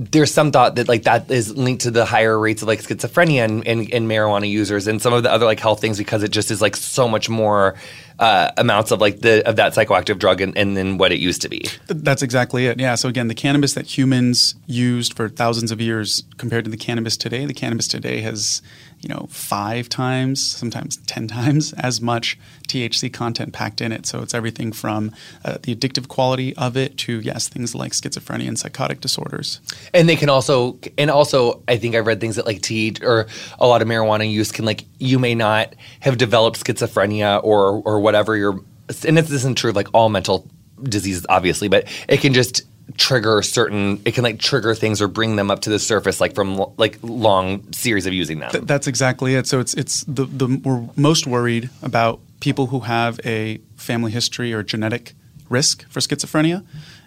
there's 0.00 0.32
some 0.32 0.52
thought 0.52 0.76
that 0.76 0.86
like 0.86 1.02
that 1.02 1.28
is 1.28 1.56
linked 1.56 1.82
to 1.82 1.90
the 1.90 2.04
higher 2.04 2.38
rates 2.38 2.62
of 2.62 2.68
like 2.68 2.80
schizophrenia 2.80 3.44
and, 3.44 3.66
and, 3.66 3.92
and 3.92 4.08
marijuana 4.08 4.48
users 4.48 4.86
and 4.86 5.02
some 5.02 5.12
of 5.12 5.24
the 5.24 5.30
other 5.30 5.44
like 5.44 5.58
health 5.58 5.80
things 5.80 5.98
because 5.98 6.22
it 6.22 6.30
just 6.30 6.52
is 6.52 6.62
like 6.62 6.76
so 6.76 7.08
much 7.08 7.28
more 7.28 7.74
uh, 8.20 8.52
amounts 8.56 8.92
of 8.92 9.00
like 9.00 9.20
the 9.20 9.46
of 9.46 9.56
that 9.56 9.74
psychoactive 9.74 10.18
drug 10.18 10.40
and, 10.40 10.56
and 10.56 10.76
than 10.76 10.98
what 10.98 11.10
it 11.10 11.18
used 11.18 11.42
to 11.42 11.48
be. 11.48 11.68
That's 11.88 12.22
exactly 12.22 12.66
it. 12.66 12.78
Yeah. 12.78 12.94
So 12.94 13.08
again, 13.08 13.26
the 13.26 13.34
cannabis 13.34 13.74
that 13.74 13.86
humans 13.86 14.54
used 14.66 15.14
for 15.14 15.28
thousands 15.28 15.72
of 15.72 15.80
years 15.80 16.22
compared 16.36 16.64
to 16.64 16.70
the 16.70 16.76
cannabis 16.76 17.16
today, 17.16 17.44
the 17.44 17.54
cannabis 17.54 17.88
today 17.88 18.20
has 18.20 18.62
you 19.00 19.08
know 19.08 19.26
five 19.30 19.88
times, 19.88 20.44
sometimes 20.44 20.96
ten 20.98 21.28
times 21.28 21.72
as 21.78 22.00
much 22.00 22.38
THC 22.68 23.12
content 23.12 23.52
packed 23.52 23.80
in 23.80 23.92
it. 23.92 24.06
So 24.06 24.22
it's 24.22 24.34
everything 24.34 24.72
from 24.72 25.12
uh, 25.44 25.58
the 25.62 25.74
addictive 25.74 26.08
quality 26.08 26.56
of 26.56 26.76
it 26.76 26.96
to 26.98 27.20
yes, 27.20 27.48
things 27.48 27.74
like 27.74 27.92
schizophrenia 27.92 28.48
and 28.48 28.58
psychotic 28.58 29.00
disorders. 29.00 29.60
And 29.94 30.08
they 30.08 30.16
can 30.16 30.28
also, 30.28 30.78
and 30.96 31.10
also, 31.10 31.62
I 31.68 31.76
think 31.76 31.94
I've 31.94 32.06
read 32.06 32.20
things 32.20 32.36
that 32.36 32.46
like 32.46 32.60
THC 32.60 33.02
or 33.02 33.26
a 33.58 33.66
lot 33.66 33.82
of 33.82 33.88
marijuana 33.88 34.30
use 34.30 34.52
can 34.52 34.64
like 34.64 34.84
you 34.98 35.18
may 35.18 35.34
not 35.34 35.74
have 36.00 36.18
developed 36.18 36.64
schizophrenia 36.64 37.42
or 37.42 37.82
or 37.84 38.00
whatever 38.00 38.36
your 38.36 38.60
and 39.06 39.16
this 39.16 39.30
isn't 39.30 39.58
true 39.58 39.70
of 39.70 39.76
like 39.76 39.88
all 39.92 40.08
mental 40.08 40.48
diseases 40.82 41.26
obviously 41.28 41.68
but 41.68 41.86
it 42.08 42.20
can 42.20 42.32
just 42.32 42.62
trigger 42.96 43.42
certain 43.42 44.00
it 44.04 44.14
can 44.14 44.24
like 44.24 44.38
trigger 44.38 44.74
things 44.74 45.02
or 45.02 45.08
bring 45.08 45.36
them 45.36 45.50
up 45.50 45.60
to 45.60 45.70
the 45.70 45.78
surface 45.78 46.20
like 46.20 46.34
from 46.34 46.64
like 46.76 46.98
long 47.02 47.70
series 47.72 48.06
of 48.06 48.12
using 48.12 48.38
them. 48.38 48.50
Th- 48.50 48.64
that's 48.64 48.86
exactly 48.86 49.34
it. 49.34 49.46
So 49.46 49.60
it's 49.60 49.74
it's 49.74 50.04
the, 50.04 50.24
the 50.24 50.60
we're 50.64 50.88
most 50.96 51.26
worried 51.26 51.70
about 51.82 52.20
people 52.40 52.68
who 52.68 52.80
have 52.80 53.20
a 53.24 53.58
family 53.76 54.10
history 54.10 54.52
or 54.52 54.62
genetic 54.62 55.14
risk 55.48 55.88
for 55.88 56.00
schizophrenia 56.00 56.64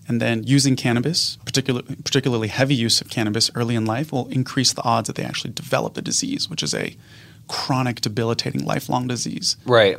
and 0.07 0.19
then 0.19 0.43
using 0.43 0.75
cannabis 0.75 1.37
particularly 1.45 1.95
particularly 2.03 2.47
heavy 2.47 2.73
use 2.73 3.01
of 3.01 3.09
cannabis 3.09 3.51
early 3.53 3.75
in 3.75 3.85
life 3.85 4.11
will 4.11 4.27
increase 4.29 4.73
the 4.73 4.83
odds 4.83 5.07
that 5.07 5.15
they 5.15 5.23
actually 5.23 5.51
develop 5.51 5.93
the 5.93 6.01
disease 6.01 6.49
which 6.49 6.63
is 6.63 6.73
a 6.73 6.95
chronic 7.47 7.99
debilitating 7.99 8.63
lifelong 8.63 9.07
disease. 9.07 9.57
Right 9.65 9.97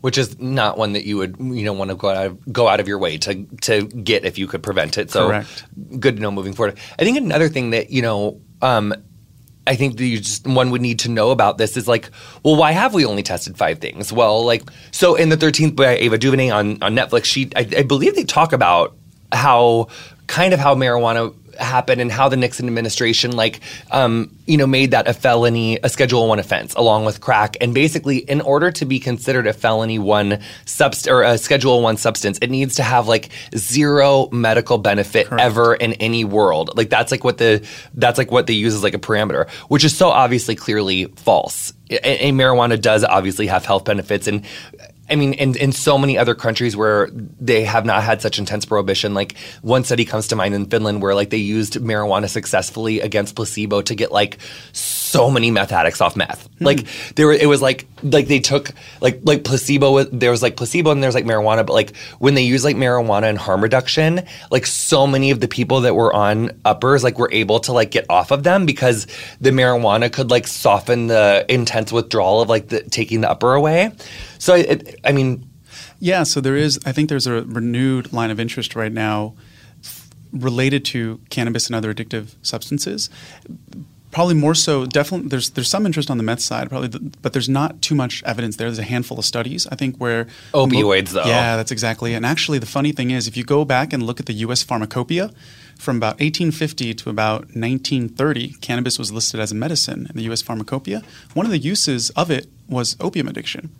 which 0.00 0.18
is 0.18 0.38
not 0.38 0.78
one 0.78 0.92
that 0.92 1.04
you 1.04 1.16
would 1.16 1.36
you 1.38 1.64
know 1.64 1.72
want 1.72 1.90
to 1.90 1.96
go 1.96 2.08
out 2.08 2.26
of, 2.26 2.52
go 2.52 2.68
out 2.68 2.80
of 2.80 2.88
your 2.88 2.98
way 2.98 3.18
to 3.18 3.44
to 3.62 3.86
get 3.86 4.24
if 4.24 4.38
you 4.38 4.46
could 4.46 4.62
prevent 4.62 4.98
it. 4.98 5.10
So 5.10 5.28
Correct. 5.28 5.64
good 5.98 6.16
to 6.16 6.22
know 6.22 6.30
moving 6.30 6.52
forward. 6.52 6.78
I 6.98 7.04
think 7.04 7.16
another 7.18 7.48
thing 7.48 7.70
that 7.70 7.90
you 7.90 8.02
know. 8.02 8.40
Um, 8.62 8.94
I 9.66 9.76
think 9.76 9.98
that 9.98 10.04
you 10.04 10.18
just 10.18 10.46
one 10.46 10.70
would 10.70 10.80
need 10.80 10.98
to 11.00 11.08
know 11.08 11.30
about 11.30 11.58
this 11.58 11.76
is 11.76 11.86
like, 11.86 12.10
well, 12.42 12.56
why 12.56 12.72
have 12.72 12.92
we 12.92 13.04
only 13.04 13.22
tested 13.22 13.56
five 13.56 13.78
things? 13.78 14.12
Well, 14.12 14.44
like, 14.44 14.62
so 14.90 15.14
in 15.14 15.28
the 15.28 15.36
Thirteenth 15.36 15.76
by 15.76 15.96
Ava 15.96 16.18
DuVernay 16.18 16.50
on 16.50 16.82
on 16.82 16.96
Netflix, 16.96 17.26
she 17.26 17.50
I, 17.54 17.60
I 17.76 17.82
believe 17.82 18.16
they 18.16 18.24
talk 18.24 18.52
about 18.52 18.96
how 19.32 19.88
kind 20.30 20.54
of 20.54 20.60
how 20.60 20.76
marijuana 20.76 21.34
happened 21.58 22.00
and 22.00 22.10
how 22.10 22.28
the 22.28 22.36
Nixon 22.36 22.68
administration 22.68 23.32
like 23.32 23.60
um, 23.90 24.34
you 24.46 24.56
know 24.56 24.66
made 24.66 24.92
that 24.92 25.08
a 25.08 25.12
felony 25.12 25.78
a 25.82 25.88
schedule 25.88 26.26
1 26.28 26.38
offense 26.38 26.72
along 26.74 27.04
with 27.04 27.20
crack. 27.20 27.56
And 27.60 27.74
basically 27.74 28.18
in 28.18 28.40
order 28.40 28.70
to 28.70 28.84
be 28.84 29.00
considered 29.00 29.48
a 29.48 29.52
felony 29.52 29.98
1 29.98 30.38
subst- 30.64 31.10
or 31.10 31.22
a 31.22 31.36
schedule 31.36 31.82
1 31.82 31.96
substance 31.96 32.38
it 32.38 32.48
needs 32.48 32.76
to 32.76 32.84
have 32.84 33.08
like 33.08 33.30
zero 33.56 34.28
medical 34.30 34.78
benefit 34.78 35.26
Correct. 35.26 35.42
ever 35.42 35.74
in 35.74 35.94
any 35.94 36.24
world. 36.24 36.70
Like 36.76 36.90
that's 36.90 37.10
like 37.10 37.24
what 37.24 37.38
the 37.38 37.66
that's 37.94 38.16
like 38.16 38.30
what 38.30 38.46
they 38.46 38.54
use 38.54 38.74
as 38.74 38.84
like 38.84 38.94
a 38.94 38.98
parameter 38.98 39.50
which 39.68 39.84
is 39.84 39.94
so 39.94 40.08
obviously 40.10 40.54
clearly 40.54 41.06
false. 41.16 41.72
And 41.90 42.38
marijuana 42.38 42.80
does 42.80 43.02
obviously 43.02 43.48
have 43.48 43.64
health 43.64 43.84
benefits 43.84 44.28
and 44.28 44.46
I 45.10 45.16
mean, 45.16 45.32
in, 45.34 45.56
in 45.56 45.72
so 45.72 45.98
many 45.98 46.16
other 46.16 46.34
countries 46.34 46.76
where 46.76 47.08
they 47.12 47.64
have 47.64 47.84
not 47.84 48.02
had 48.02 48.22
such 48.22 48.38
intense 48.38 48.64
prohibition, 48.64 49.12
like 49.12 49.36
one 49.60 49.82
study 49.82 50.04
comes 50.04 50.28
to 50.28 50.36
mind 50.36 50.54
in 50.54 50.66
Finland 50.66 51.02
where 51.02 51.14
like 51.14 51.30
they 51.30 51.36
used 51.36 51.74
marijuana 51.74 52.28
successfully 52.28 53.00
against 53.00 53.34
placebo 53.34 53.82
to 53.82 53.94
get 53.94 54.12
like 54.12 54.38
many 55.30 55.50
meth 55.50 55.72
addicts 55.72 56.00
off 56.00 56.16
meth. 56.16 56.48
Mm. 56.56 56.66
Like 56.66 57.14
there 57.14 57.26
were, 57.26 57.32
it 57.32 57.46
was 57.46 57.62
like 57.62 57.86
like 58.02 58.28
they 58.28 58.40
took 58.40 58.70
like 59.00 59.20
like 59.24 59.44
placebo. 59.44 60.04
There 60.04 60.30
was 60.30 60.42
like 60.42 60.56
placebo 60.56 60.90
and 60.90 61.02
there's 61.02 61.14
like 61.14 61.24
marijuana, 61.24 61.66
but 61.66 61.72
like 61.72 61.96
when 62.18 62.34
they 62.34 62.42
use 62.42 62.64
like 62.64 62.76
marijuana 62.76 63.28
and 63.28 63.38
harm 63.38 63.62
reduction, 63.62 64.22
like 64.50 64.66
so 64.66 65.06
many 65.06 65.30
of 65.30 65.40
the 65.40 65.48
people 65.48 65.82
that 65.82 65.94
were 65.94 66.14
on 66.14 66.52
uppers 66.64 67.02
like 67.04 67.18
were 67.18 67.30
able 67.32 67.60
to 67.60 67.72
like 67.72 67.90
get 67.90 68.06
off 68.08 68.30
of 68.30 68.42
them 68.42 68.66
because 68.66 69.06
the 69.40 69.50
marijuana 69.50 70.12
could 70.12 70.30
like 70.30 70.46
soften 70.46 71.08
the 71.08 71.44
intense 71.48 71.92
withdrawal 71.92 72.40
of 72.40 72.48
like 72.48 72.68
the 72.68 72.82
taking 72.82 73.20
the 73.20 73.30
upper 73.30 73.54
away. 73.54 73.92
So 74.38 74.54
it, 74.54 74.98
I 75.04 75.12
mean, 75.12 75.48
yeah. 75.98 76.22
So 76.22 76.40
there 76.40 76.56
is. 76.56 76.78
I 76.84 76.92
think 76.92 77.08
there's 77.08 77.26
a 77.26 77.42
renewed 77.42 78.12
line 78.12 78.30
of 78.30 78.40
interest 78.40 78.74
right 78.74 78.92
now 78.92 79.34
related 80.32 80.84
to 80.84 81.20
cannabis 81.30 81.66
and 81.66 81.74
other 81.74 81.92
addictive 81.92 82.34
substances. 82.42 83.10
Probably 84.10 84.34
more 84.34 84.54
so. 84.54 84.86
Definitely, 84.86 85.28
there's 85.28 85.50
there's 85.50 85.68
some 85.68 85.86
interest 85.86 86.10
on 86.10 86.16
the 86.16 86.24
meth 86.24 86.40
side, 86.40 86.68
probably, 86.68 86.88
but 87.22 87.32
there's 87.32 87.48
not 87.48 87.80
too 87.80 87.94
much 87.94 88.22
evidence 88.24 88.56
there. 88.56 88.68
There's 88.68 88.78
a 88.78 88.82
handful 88.82 89.18
of 89.18 89.24
studies, 89.24 89.66
I 89.68 89.76
think, 89.76 89.96
where 89.98 90.26
opioids, 90.52 91.14
mo- 91.14 91.22
though. 91.22 91.28
Yeah, 91.28 91.56
that's 91.56 91.70
exactly. 91.70 92.12
It. 92.12 92.16
And 92.16 92.26
actually, 92.26 92.58
the 92.58 92.66
funny 92.66 92.92
thing 92.92 93.12
is, 93.12 93.28
if 93.28 93.36
you 93.36 93.44
go 93.44 93.64
back 93.64 93.92
and 93.92 94.02
look 94.02 94.18
at 94.18 94.26
the 94.26 94.32
U.S. 94.32 94.62
pharmacopoeia 94.64 95.30
from 95.78 95.96
about 95.96 96.14
1850 96.14 96.92
to 96.94 97.10
about 97.10 97.42
1930, 97.54 98.54
cannabis 98.60 98.98
was 98.98 99.12
listed 99.12 99.38
as 99.38 99.52
a 99.52 99.54
medicine 99.54 100.06
in 100.10 100.16
the 100.16 100.22
U.S. 100.24 100.42
pharmacopoeia. 100.42 101.02
One 101.34 101.46
of 101.46 101.52
the 101.52 101.58
uses 101.58 102.10
of 102.10 102.30
it 102.30 102.48
was 102.68 102.96
opium 103.00 103.28
addiction. 103.28 103.70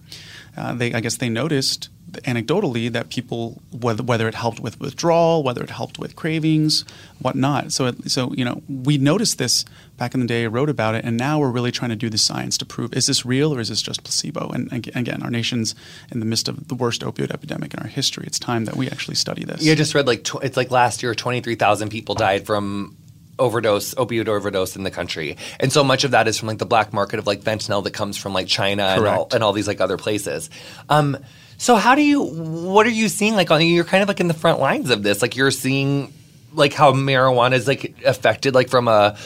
Uh, 0.56 0.74
they, 0.74 0.92
I 0.92 1.00
guess, 1.00 1.16
they 1.16 1.28
noticed 1.28 1.88
anecdotally 2.24 2.90
that 2.92 3.08
people 3.08 3.62
whether, 3.72 4.02
whether 4.02 4.28
it 4.28 4.34
helped 4.34 4.60
with 4.60 4.80
withdrawal, 4.80 5.42
whether 5.42 5.62
it 5.62 5.70
helped 5.70 5.98
with 5.98 6.16
cravings, 6.16 6.84
whatnot. 7.20 7.72
So, 7.72 7.86
it, 7.86 8.10
so 8.10 8.32
you 8.34 8.44
know, 8.44 8.62
we 8.68 8.98
noticed 8.98 9.38
this 9.38 9.64
back 9.96 10.14
in 10.14 10.20
the 10.20 10.26
day, 10.26 10.46
wrote 10.46 10.70
about 10.70 10.94
it, 10.94 11.04
and 11.04 11.16
now 11.16 11.38
we're 11.38 11.50
really 11.50 11.72
trying 11.72 11.90
to 11.90 11.96
do 11.96 12.08
the 12.08 12.18
science 12.18 12.56
to 12.58 12.64
prove 12.64 12.94
is 12.94 13.06
this 13.06 13.24
real 13.24 13.54
or 13.54 13.60
is 13.60 13.68
this 13.68 13.82
just 13.82 14.02
placebo? 14.02 14.48
And 14.50 14.72
again, 14.72 15.22
our 15.22 15.30
nation's 15.30 15.74
in 16.10 16.20
the 16.20 16.26
midst 16.26 16.48
of 16.48 16.68
the 16.68 16.74
worst 16.74 17.02
opioid 17.02 17.30
epidemic 17.30 17.74
in 17.74 17.80
our 17.80 17.88
history. 17.88 18.24
It's 18.26 18.38
time 18.38 18.64
that 18.64 18.76
we 18.76 18.88
actually 18.88 19.16
study 19.16 19.44
this. 19.44 19.62
Yeah, 19.62 19.72
I 19.72 19.76
just 19.76 19.94
read 19.94 20.06
like 20.06 20.24
tw- 20.24 20.42
it's 20.42 20.56
like 20.56 20.70
last 20.70 21.02
year, 21.02 21.14
twenty 21.14 21.40
three 21.40 21.56
thousand 21.56 21.90
people 21.90 22.14
died 22.14 22.46
from 22.46 22.96
overdose, 23.40 23.94
opioid 23.94 24.28
overdose 24.28 24.76
in 24.76 24.84
the 24.84 24.90
country. 24.90 25.36
And 25.58 25.72
so 25.72 25.82
much 25.82 26.04
of 26.04 26.12
that 26.12 26.28
is 26.28 26.38
from 26.38 26.48
like 26.48 26.58
the 26.58 26.66
black 26.66 26.92
market 26.92 27.18
of 27.18 27.26
like 27.26 27.40
fentanyl 27.40 27.82
that 27.84 27.92
comes 27.92 28.16
from 28.16 28.32
like 28.32 28.46
China 28.46 28.84
and 28.84 29.06
all, 29.06 29.28
and 29.32 29.42
all, 29.42 29.52
these 29.52 29.66
like 29.66 29.80
other 29.80 29.96
places. 29.96 30.50
Um, 30.88 31.16
so 31.60 31.76
how 31.76 31.94
do 31.94 32.00
you, 32.00 32.22
what 32.22 32.86
are 32.86 32.90
you 32.90 33.10
seeing? 33.10 33.34
Like 33.34 33.50
you're 33.50 33.84
kind 33.84 34.02
of 34.02 34.08
like 34.08 34.18
in 34.18 34.28
the 34.28 34.34
front 34.34 34.60
lines 34.60 34.88
of 34.88 35.02
this. 35.02 35.20
Like 35.20 35.36
you're 35.36 35.50
seeing 35.50 36.10
like 36.54 36.72
how 36.72 36.94
marijuana 36.94 37.52
is 37.52 37.68
like 37.68 38.02
affected 38.02 38.54
like 38.54 38.70
from 38.70 38.88
a, 38.88 39.18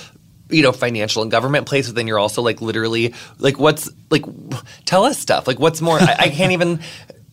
you 0.50 0.60
know, 0.60 0.72
financial 0.72 1.22
and 1.22 1.30
government 1.30 1.68
place, 1.68 1.86
but 1.86 1.94
then 1.94 2.08
you're 2.08 2.18
also 2.18 2.42
like 2.42 2.60
literally 2.60 3.14
like 3.38 3.60
what's 3.60 3.88
like, 4.10 4.24
tell 4.84 5.04
us 5.04 5.16
stuff. 5.16 5.46
Like 5.46 5.60
what's 5.60 5.80
more, 5.80 5.96
I, 5.96 6.16
I 6.18 6.28
can't 6.28 6.50
even, 6.50 6.80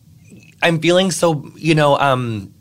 I'm 0.62 0.78
feeling 0.78 1.10
so, 1.10 1.50
you 1.56 1.74
know, 1.74 1.98
um, 1.98 2.54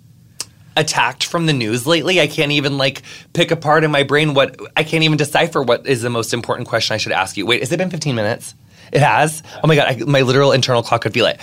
attacked 0.75 1.23
from 1.23 1.45
the 1.45 1.53
news 1.53 1.85
lately. 1.85 2.19
I 2.19 2.25
can't 2.25 2.53
even 2.53 2.75
like 2.79 3.03
pick 3.33 3.51
apart 3.51 3.83
in 3.83 3.91
my 3.91 4.01
brain 4.01 4.33
what 4.33 4.59
I 4.75 4.83
can't 4.83 5.03
even 5.03 5.19
decipher 5.19 5.61
what 5.61 5.85
is 5.85 6.01
the 6.01 6.09
most 6.09 6.33
important 6.33 6.67
question 6.67 6.95
I 6.95 6.97
should 6.97 7.11
ask 7.11 7.37
you. 7.37 7.45
Wait, 7.45 7.59
has 7.59 7.71
it 7.71 7.77
been 7.77 7.91
15 7.91 8.15
minutes? 8.15 8.55
It 8.91 9.01
has. 9.01 9.43
Oh 9.63 9.67
my 9.67 9.75
god, 9.75 9.87
I, 9.89 10.03
my 10.05 10.21
literal 10.21 10.53
internal 10.53 10.81
clock 10.81 11.01
could 11.01 11.13
feel 11.13 11.27
it. 11.27 11.39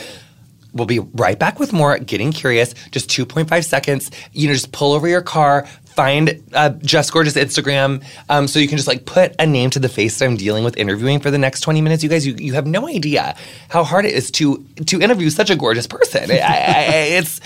We'll 0.73 0.87
be 0.87 0.99
right 0.99 1.39
back 1.39 1.59
with 1.59 1.73
more 1.73 1.99
getting 1.99 2.33
curious. 2.33 2.75
Just 2.91 3.09
2.5 3.11 3.65
seconds. 3.65 4.11
You 4.33 4.49
know, 4.49 4.55
just 4.55 4.73
pull 4.73 4.93
over 4.93 5.09
your 5.09 5.23
car, 5.23 5.67
find 5.85 6.43
uh, 6.53 6.71
Jess 6.71 7.11
Gorgeous 7.11 7.35
Instagram, 7.35 8.05
um, 8.29 8.47
so 8.47 8.59
you 8.59 8.69
can 8.69 8.77
just 8.77 8.87
like 8.87 9.05
put 9.05 9.35
a 9.39 9.47
name 9.47 9.71
to 9.71 9.79
the 9.79 9.89
face 9.89 10.19
that 10.19 10.27
I'm 10.27 10.37
dealing 10.37 10.65
with 10.65 10.77
interviewing 10.77 11.21
for 11.21 11.31
the 11.31 11.39
next 11.39 11.63
20 11.63 11.81
minutes. 11.81 12.03
You 12.03 12.09
guys, 12.09 12.27
you, 12.27 12.35
you 12.39 12.53
have 12.53 12.67
no 12.67 12.87
idea 12.87 13.37
how 13.69 13.83
hard 13.83 14.05
it 14.05 14.15
is 14.15 14.31
to 14.33 14.65
to 14.87 15.01
interview 15.01 15.31
such 15.31 15.51
a 15.51 15.57
gorgeous 15.57 15.87
person. 15.87 16.31
I, 16.31 16.37
I, 16.37 16.85
it's 17.19 17.41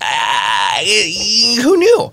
uh, 0.00 1.62
who 1.62 1.76
knew? 1.76 2.12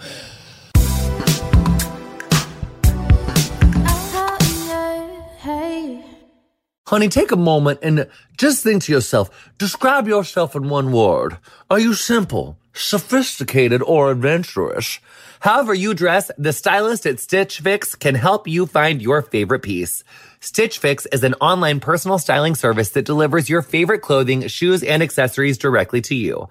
Honey, 6.91 7.07
take 7.07 7.31
a 7.31 7.37
moment 7.37 7.79
and 7.83 8.09
just 8.35 8.63
think 8.63 8.83
to 8.83 8.91
yourself, 8.91 9.49
describe 9.57 10.09
yourself 10.09 10.57
in 10.57 10.67
one 10.67 10.91
word. 10.91 11.37
Are 11.69 11.79
you 11.79 11.93
simple, 11.93 12.57
sophisticated, 12.73 13.81
or 13.81 14.11
adventurous? 14.11 14.99
However 15.39 15.73
you 15.73 15.93
dress, 15.93 16.31
the 16.37 16.51
stylist 16.51 17.05
at 17.05 17.21
Stitch 17.21 17.61
Fix 17.61 17.95
can 17.95 18.15
help 18.15 18.45
you 18.45 18.65
find 18.65 19.01
your 19.01 19.21
favorite 19.21 19.61
piece. 19.61 20.03
Stitch 20.41 20.79
Fix 20.79 21.05
is 21.13 21.23
an 21.23 21.35
online 21.35 21.79
personal 21.79 22.19
styling 22.19 22.55
service 22.55 22.89
that 22.89 23.05
delivers 23.05 23.49
your 23.49 23.61
favorite 23.61 24.01
clothing, 24.01 24.45
shoes, 24.49 24.83
and 24.83 25.01
accessories 25.01 25.57
directly 25.57 26.01
to 26.01 26.13
you. 26.13 26.49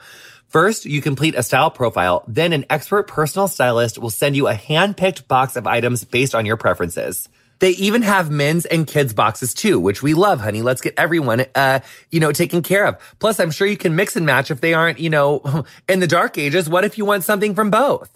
First, 0.48 0.86
you 0.86 1.02
complete 1.02 1.34
a 1.34 1.42
style 1.42 1.70
profile, 1.70 2.24
then 2.26 2.54
an 2.54 2.64
expert 2.70 3.06
personal 3.06 3.46
stylist 3.46 3.98
will 3.98 4.08
send 4.08 4.36
you 4.36 4.46
a 4.46 4.54
hand-picked 4.54 5.28
box 5.28 5.56
of 5.56 5.66
items 5.66 6.02
based 6.04 6.34
on 6.34 6.46
your 6.46 6.56
preferences. 6.56 7.28
They 7.60 7.70
even 7.70 8.02
have 8.02 8.30
men's 8.30 8.66
and 8.66 8.86
kids 8.86 9.12
boxes 9.12 9.54
too, 9.54 9.78
which 9.78 10.02
we 10.02 10.14
love, 10.14 10.40
honey. 10.40 10.62
Let's 10.62 10.80
get 10.80 10.94
everyone, 10.96 11.46
uh, 11.54 11.80
you 12.10 12.18
know, 12.18 12.32
taken 12.32 12.62
care 12.62 12.86
of. 12.86 12.96
Plus, 13.18 13.38
I'm 13.38 13.50
sure 13.50 13.66
you 13.66 13.76
can 13.76 13.94
mix 13.94 14.16
and 14.16 14.26
match 14.26 14.50
if 14.50 14.60
they 14.60 14.74
aren't, 14.74 14.98
you 14.98 15.10
know, 15.10 15.64
in 15.88 16.00
the 16.00 16.06
dark 16.06 16.38
ages. 16.38 16.68
What 16.68 16.84
if 16.84 16.98
you 16.98 17.04
want 17.04 17.24
something 17.24 17.54
from 17.54 17.70
both? 17.70 18.10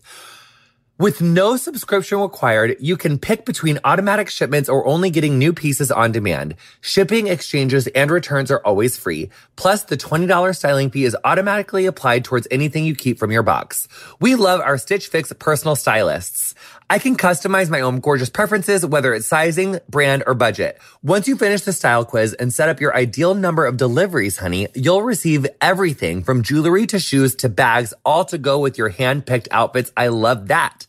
With 0.97 1.21
no 1.21 1.57
subscription 1.57 2.21
required, 2.21 2.77
you 2.79 2.97
can 2.97 3.19
pick 3.19 3.45
between 3.45 3.81
automatic 3.83 4.31
shipments 4.31 4.69
or 4.69 4.87
only 4.87 5.11
getting 5.11 5.41
new 5.41 5.53
pieces 5.53 5.91
on 5.91 6.13
demand. 6.13 6.55
Shipping, 6.81 7.27
exchanges, 7.27 7.89
and 7.89 8.13
returns 8.13 8.49
are 8.53 8.61
always 8.65 8.97
free. 8.97 9.29
Plus, 9.57 9.83
the 9.83 9.97
$20 9.97 10.55
styling 10.55 10.91
fee 10.91 11.05
is 11.05 11.17
automatically 11.25 11.87
applied 11.87 12.25
towards 12.25 12.47
anything 12.49 12.85
you 12.85 12.95
keep 12.95 13.19
from 13.19 13.33
your 13.33 13.43
box. 13.43 13.89
We 14.21 14.37
love 14.37 14.61
our 14.61 14.79
Stitch 14.79 15.09
Fix 15.09 15.33
personal 15.33 15.75
stylists. 15.75 16.55
I 16.89 17.01
can 17.01 17.17
customize 17.17 17.71
my 17.71 17.81
own 17.81 17.99
gorgeous 17.99 18.31
preferences, 18.31 18.87
whether 18.87 19.15
it's 19.15 19.27
sizing, 19.27 19.81
brand, 19.89 20.23
or 20.27 20.35
budget. 20.35 20.79
Once 21.03 21.27
you 21.27 21.35
finish 21.35 21.63
the 21.63 21.73
style 21.73 22.05
quiz 22.05 22.35
and 22.35 22.55
set 22.55 22.69
up 22.69 22.81
your 22.81 22.95
ideal 22.95 23.35
number 23.35 23.67
of 23.67 23.79
deliveries, 23.79 24.37
honey, 24.37 24.69
you'll 24.75 25.03
receive 25.03 25.47
everything 25.61 26.23
from 26.23 26.45
jewelry 26.45 26.87
to 26.87 27.01
shoes 27.01 27.35
to 27.37 27.49
bags, 27.49 27.95
all 28.05 28.25
to 28.27 28.39
go 28.39 28.61
with 28.61 28.79
your 28.79 28.91
hand-picked 28.91 29.49
outfits. 29.51 29.91
I 29.97 30.09
love 30.09 30.49
that. 30.49 30.84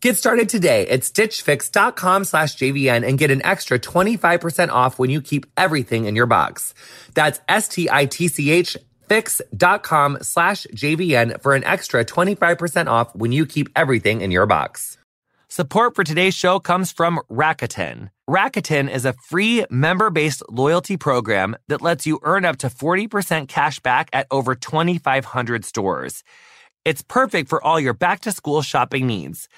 Get 0.00 0.16
started 0.16 0.48
today 0.48 0.86
at 0.88 1.00
stitchfix.com 1.00 2.24
slash 2.24 2.54
JVN 2.54 3.06
and 3.06 3.18
get 3.18 3.32
an 3.32 3.44
extra 3.44 3.80
25% 3.80 4.68
off 4.68 4.96
when 4.96 5.10
you 5.10 5.20
keep 5.20 5.44
everything 5.56 6.04
in 6.04 6.14
your 6.14 6.26
box. 6.26 6.72
That's 7.14 7.40
S-T-I-T-C-H 7.48 8.76
fix.com 9.08 10.18
slash 10.22 10.66
JVN 10.72 11.40
for 11.40 11.54
an 11.54 11.64
extra 11.64 12.04
25% 12.04 12.86
off 12.86 13.12
when 13.16 13.32
you 13.32 13.44
keep 13.44 13.70
everything 13.74 14.20
in 14.20 14.30
your 14.30 14.46
box. 14.46 14.98
Support 15.48 15.96
for 15.96 16.04
today's 16.04 16.34
show 16.34 16.60
comes 16.60 16.92
from 16.92 17.20
Rakuten. 17.28 18.10
Rakuten 18.28 18.88
is 18.88 19.04
a 19.04 19.14
free 19.14 19.64
member 19.70 20.10
based 20.10 20.42
loyalty 20.48 20.96
program 20.96 21.56
that 21.68 21.82
lets 21.82 22.06
you 22.06 22.20
earn 22.22 22.44
up 22.44 22.58
to 22.58 22.68
40% 22.68 23.48
cash 23.48 23.80
back 23.80 24.10
at 24.12 24.28
over 24.30 24.54
2,500 24.54 25.64
stores. 25.64 26.22
It's 26.84 27.02
perfect 27.02 27.48
for 27.48 27.64
all 27.64 27.80
your 27.80 27.94
back 27.94 28.20
to 28.20 28.32
school 28.32 28.62
shopping 28.62 29.06
needs. 29.06 29.48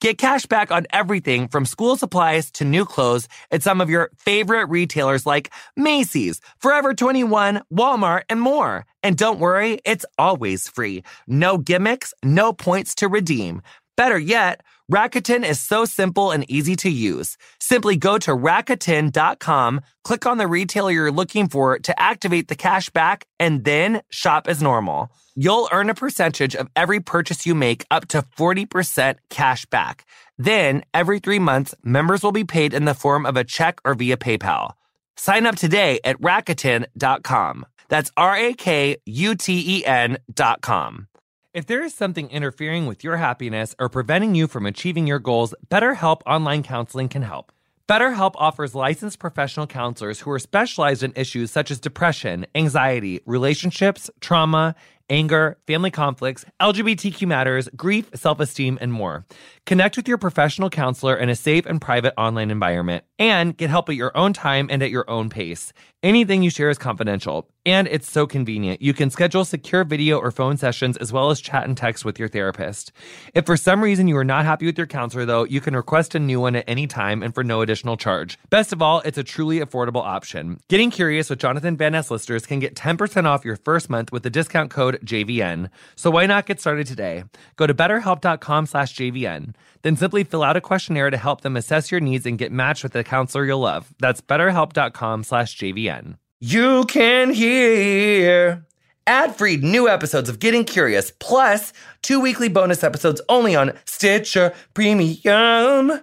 Get 0.00 0.16
cash 0.16 0.46
back 0.46 0.70
on 0.72 0.86
everything 0.94 1.46
from 1.48 1.66
school 1.66 1.94
supplies 1.94 2.50
to 2.52 2.64
new 2.64 2.86
clothes 2.86 3.28
at 3.50 3.62
some 3.62 3.82
of 3.82 3.90
your 3.90 4.10
favorite 4.16 4.70
retailers 4.70 5.26
like 5.26 5.52
Macy's, 5.76 6.40
Forever 6.58 6.94
21, 6.94 7.60
Walmart, 7.70 8.22
and 8.30 8.40
more. 8.40 8.86
And 9.02 9.14
don't 9.14 9.38
worry, 9.38 9.78
it's 9.84 10.06
always 10.16 10.68
free. 10.68 11.02
No 11.26 11.58
gimmicks, 11.58 12.14
no 12.24 12.54
points 12.54 12.94
to 12.96 13.08
redeem. 13.08 13.60
Better 13.94 14.18
yet, 14.18 14.62
Rakuten 14.90 15.44
is 15.44 15.60
so 15.60 15.84
simple 15.84 16.30
and 16.30 16.50
easy 16.50 16.76
to 16.76 16.88
use. 16.88 17.36
Simply 17.60 17.98
go 17.98 18.16
to 18.18 18.30
Rakuten.com, 18.30 19.82
click 20.04 20.24
on 20.24 20.38
the 20.38 20.46
retailer 20.46 20.92
you're 20.92 21.12
looking 21.12 21.46
for 21.46 21.78
to 21.78 22.00
activate 22.00 22.48
the 22.48 22.56
cash 22.56 22.88
back, 22.88 23.26
and 23.38 23.64
then 23.64 24.00
shop 24.08 24.48
as 24.48 24.62
normal. 24.62 25.10
You'll 25.42 25.70
earn 25.72 25.88
a 25.88 25.94
percentage 25.94 26.54
of 26.54 26.68
every 26.76 27.00
purchase 27.00 27.46
you 27.46 27.54
make 27.54 27.86
up 27.90 28.06
to 28.08 28.20
40% 28.20 29.14
cash 29.30 29.64
back. 29.64 30.04
Then, 30.36 30.82
every 30.92 31.18
three 31.18 31.38
months, 31.38 31.74
members 31.82 32.22
will 32.22 32.30
be 32.30 32.44
paid 32.44 32.74
in 32.74 32.84
the 32.84 32.92
form 32.92 33.24
of 33.24 33.38
a 33.38 33.44
check 33.44 33.80
or 33.82 33.94
via 33.94 34.18
PayPal. 34.18 34.72
Sign 35.16 35.46
up 35.46 35.56
today 35.56 35.98
at 36.04 36.20
Rakuten.com. 36.20 37.64
That's 37.88 38.12
R 38.18 38.36
A 38.36 38.52
K 38.52 38.98
U 39.06 39.34
T 39.34 39.78
E 39.78 39.86
N.com. 39.86 41.08
If 41.54 41.64
there 41.64 41.82
is 41.82 41.94
something 41.94 42.28
interfering 42.28 42.84
with 42.84 43.02
your 43.02 43.16
happiness 43.16 43.74
or 43.78 43.88
preventing 43.88 44.34
you 44.34 44.46
from 44.46 44.66
achieving 44.66 45.06
your 45.06 45.20
goals, 45.20 45.54
BetterHelp 45.70 46.20
Online 46.26 46.62
Counseling 46.62 47.08
can 47.08 47.22
help. 47.22 47.50
BetterHelp 47.90 48.34
offers 48.36 48.76
licensed 48.76 49.18
professional 49.18 49.66
counselors 49.66 50.20
who 50.20 50.30
are 50.30 50.38
specialized 50.38 51.02
in 51.02 51.12
issues 51.16 51.50
such 51.50 51.72
as 51.72 51.80
depression, 51.80 52.46
anxiety, 52.54 53.20
relationships, 53.26 54.08
trauma, 54.20 54.76
anger, 55.10 55.58
family 55.66 55.90
conflicts, 55.90 56.44
LGBTQ 56.60 57.26
matters, 57.26 57.68
grief, 57.76 58.08
self 58.14 58.40
esteem, 58.40 58.78
and 58.80 58.92
more. 58.92 59.26
Connect 59.70 59.96
with 59.96 60.08
your 60.08 60.18
professional 60.18 60.68
counselor 60.68 61.14
in 61.14 61.28
a 61.28 61.36
safe 61.36 61.64
and 61.64 61.80
private 61.80 62.12
online 62.18 62.50
environment 62.50 63.04
and 63.20 63.56
get 63.56 63.70
help 63.70 63.88
at 63.88 63.94
your 63.94 64.10
own 64.16 64.32
time 64.32 64.66
and 64.68 64.82
at 64.82 64.90
your 64.90 65.08
own 65.08 65.30
pace. 65.30 65.72
Anything 66.02 66.42
you 66.42 66.48
share 66.48 66.70
is 66.70 66.78
confidential, 66.78 67.46
and 67.66 67.86
it's 67.86 68.10
so 68.10 68.26
convenient. 68.26 68.80
You 68.80 68.94
can 68.94 69.10
schedule 69.10 69.44
secure 69.44 69.84
video 69.84 70.18
or 70.18 70.30
phone 70.30 70.56
sessions 70.56 70.96
as 70.96 71.12
well 71.12 71.28
as 71.28 71.42
chat 71.42 71.64
and 71.64 71.76
text 71.76 72.06
with 72.06 72.18
your 72.18 72.26
therapist. 72.26 72.90
If 73.34 73.44
for 73.44 73.58
some 73.58 73.82
reason 73.82 74.08
you 74.08 74.16
are 74.16 74.24
not 74.24 74.46
happy 74.46 74.64
with 74.64 74.78
your 74.78 74.86
counselor, 74.86 75.26
though, 75.26 75.44
you 75.44 75.60
can 75.60 75.76
request 75.76 76.14
a 76.14 76.18
new 76.18 76.40
one 76.40 76.56
at 76.56 76.64
any 76.66 76.86
time 76.86 77.22
and 77.22 77.34
for 77.34 77.44
no 77.44 77.60
additional 77.60 77.98
charge. 77.98 78.38
Best 78.48 78.72
of 78.72 78.80
all, 78.80 79.00
it's 79.00 79.18
a 79.18 79.22
truly 79.22 79.60
affordable 79.60 80.02
option. 80.02 80.58
Getting 80.68 80.90
Curious 80.90 81.28
with 81.28 81.38
Jonathan 81.38 81.76
Van 81.76 81.92
Ness 81.92 82.10
listeners 82.10 82.46
can 82.46 82.60
get 82.60 82.74
10% 82.74 83.26
off 83.26 83.44
your 83.44 83.56
first 83.56 83.90
month 83.90 84.10
with 84.10 84.22
the 84.22 84.30
discount 84.30 84.70
code 84.70 84.98
JVN. 85.04 85.68
So 85.96 86.10
why 86.10 86.24
not 86.24 86.46
get 86.46 86.60
started 86.60 86.86
today? 86.86 87.24
Go 87.56 87.66
to 87.66 87.74
betterhelp.com 87.74 88.64
slash 88.64 88.96
JVN. 88.96 89.54
Then 89.82 89.96
simply 89.96 90.24
fill 90.24 90.42
out 90.42 90.56
a 90.56 90.60
questionnaire 90.60 91.10
to 91.10 91.16
help 91.16 91.40
them 91.40 91.56
assess 91.56 91.90
your 91.90 92.00
needs 92.00 92.26
and 92.26 92.38
get 92.38 92.52
matched 92.52 92.82
with 92.82 92.94
a 92.94 93.04
counselor 93.04 93.44
you'll 93.44 93.60
love. 93.60 93.92
That's 93.98 94.20
betterhelp.com 94.20 95.24
slash 95.24 95.56
JVN. 95.56 96.16
You 96.40 96.84
can 96.84 97.32
hear 97.32 98.64
ad-free 99.06 99.58
new 99.58 99.88
episodes 99.88 100.28
of 100.28 100.38
Getting 100.38 100.64
Curious, 100.64 101.12
plus 101.18 101.72
two 102.02 102.20
weekly 102.20 102.48
bonus 102.48 102.84
episodes 102.84 103.20
only 103.28 103.54
on 103.54 103.72
Stitcher 103.84 104.54
Premium. 104.74 106.00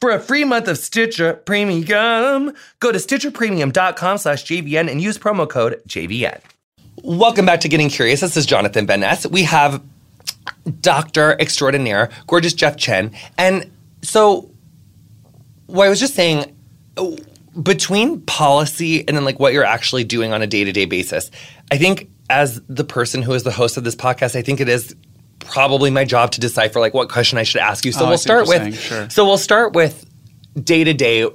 For 0.00 0.10
a 0.10 0.18
free 0.18 0.44
month 0.44 0.66
of 0.66 0.78
Stitcher 0.78 1.34
Premium, 1.34 2.54
go 2.80 2.90
to 2.90 2.98
stitcherpremium.com 2.98 4.18
slash 4.18 4.44
JVN 4.44 4.90
and 4.90 5.00
use 5.00 5.18
promo 5.18 5.48
code 5.48 5.80
JVN. 5.86 6.40
Welcome 7.02 7.46
back 7.46 7.60
to 7.60 7.68
Getting 7.68 7.88
Curious. 7.88 8.20
This 8.20 8.36
is 8.36 8.46
Jonathan 8.46 8.86
Van 8.86 9.00
Ness. 9.00 9.26
We 9.26 9.44
have 9.44 9.82
Dr. 10.80 11.36
Extraordinaire, 11.40 12.10
gorgeous 12.26 12.52
Jeff 12.54 12.76
Chen. 12.76 13.12
And 13.38 13.70
so, 14.02 14.50
what 15.66 15.86
I 15.86 15.88
was 15.88 16.00
just 16.00 16.14
saying, 16.14 16.54
between 17.62 18.20
policy 18.22 19.06
and 19.06 19.16
then 19.16 19.24
like 19.24 19.38
what 19.40 19.52
you're 19.52 19.64
actually 19.64 20.04
doing 20.04 20.32
on 20.32 20.42
a 20.42 20.46
day 20.46 20.64
to 20.64 20.72
day 20.72 20.84
basis, 20.84 21.30
I 21.70 21.78
think 21.78 22.10
as 22.28 22.60
the 22.68 22.84
person 22.84 23.22
who 23.22 23.32
is 23.32 23.42
the 23.42 23.50
host 23.50 23.76
of 23.76 23.84
this 23.84 23.96
podcast, 23.96 24.36
I 24.36 24.42
think 24.42 24.60
it 24.60 24.68
is 24.68 24.94
probably 25.40 25.90
my 25.90 26.04
job 26.04 26.30
to 26.32 26.40
decipher 26.40 26.78
like 26.80 26.94
what 26.94 27.08
question 27.08 27.38
I 27.38 27.42
should 27.42 27.60
ask 27.60 27.84
you. 27.84 27.92
So 27.92 28.04
Oh, 28.04 28.08
we'll 28.08 28.18
start 28.18 28.46
with. 28.46 28.78
Sure. 28.78 29.08
so 29.10 29.24
we'll 29.24 29.38
start 29.38 29.72
with 29.72 30.04
day 30.62 30.84
to 30.84 30.92
day 30.94 31.28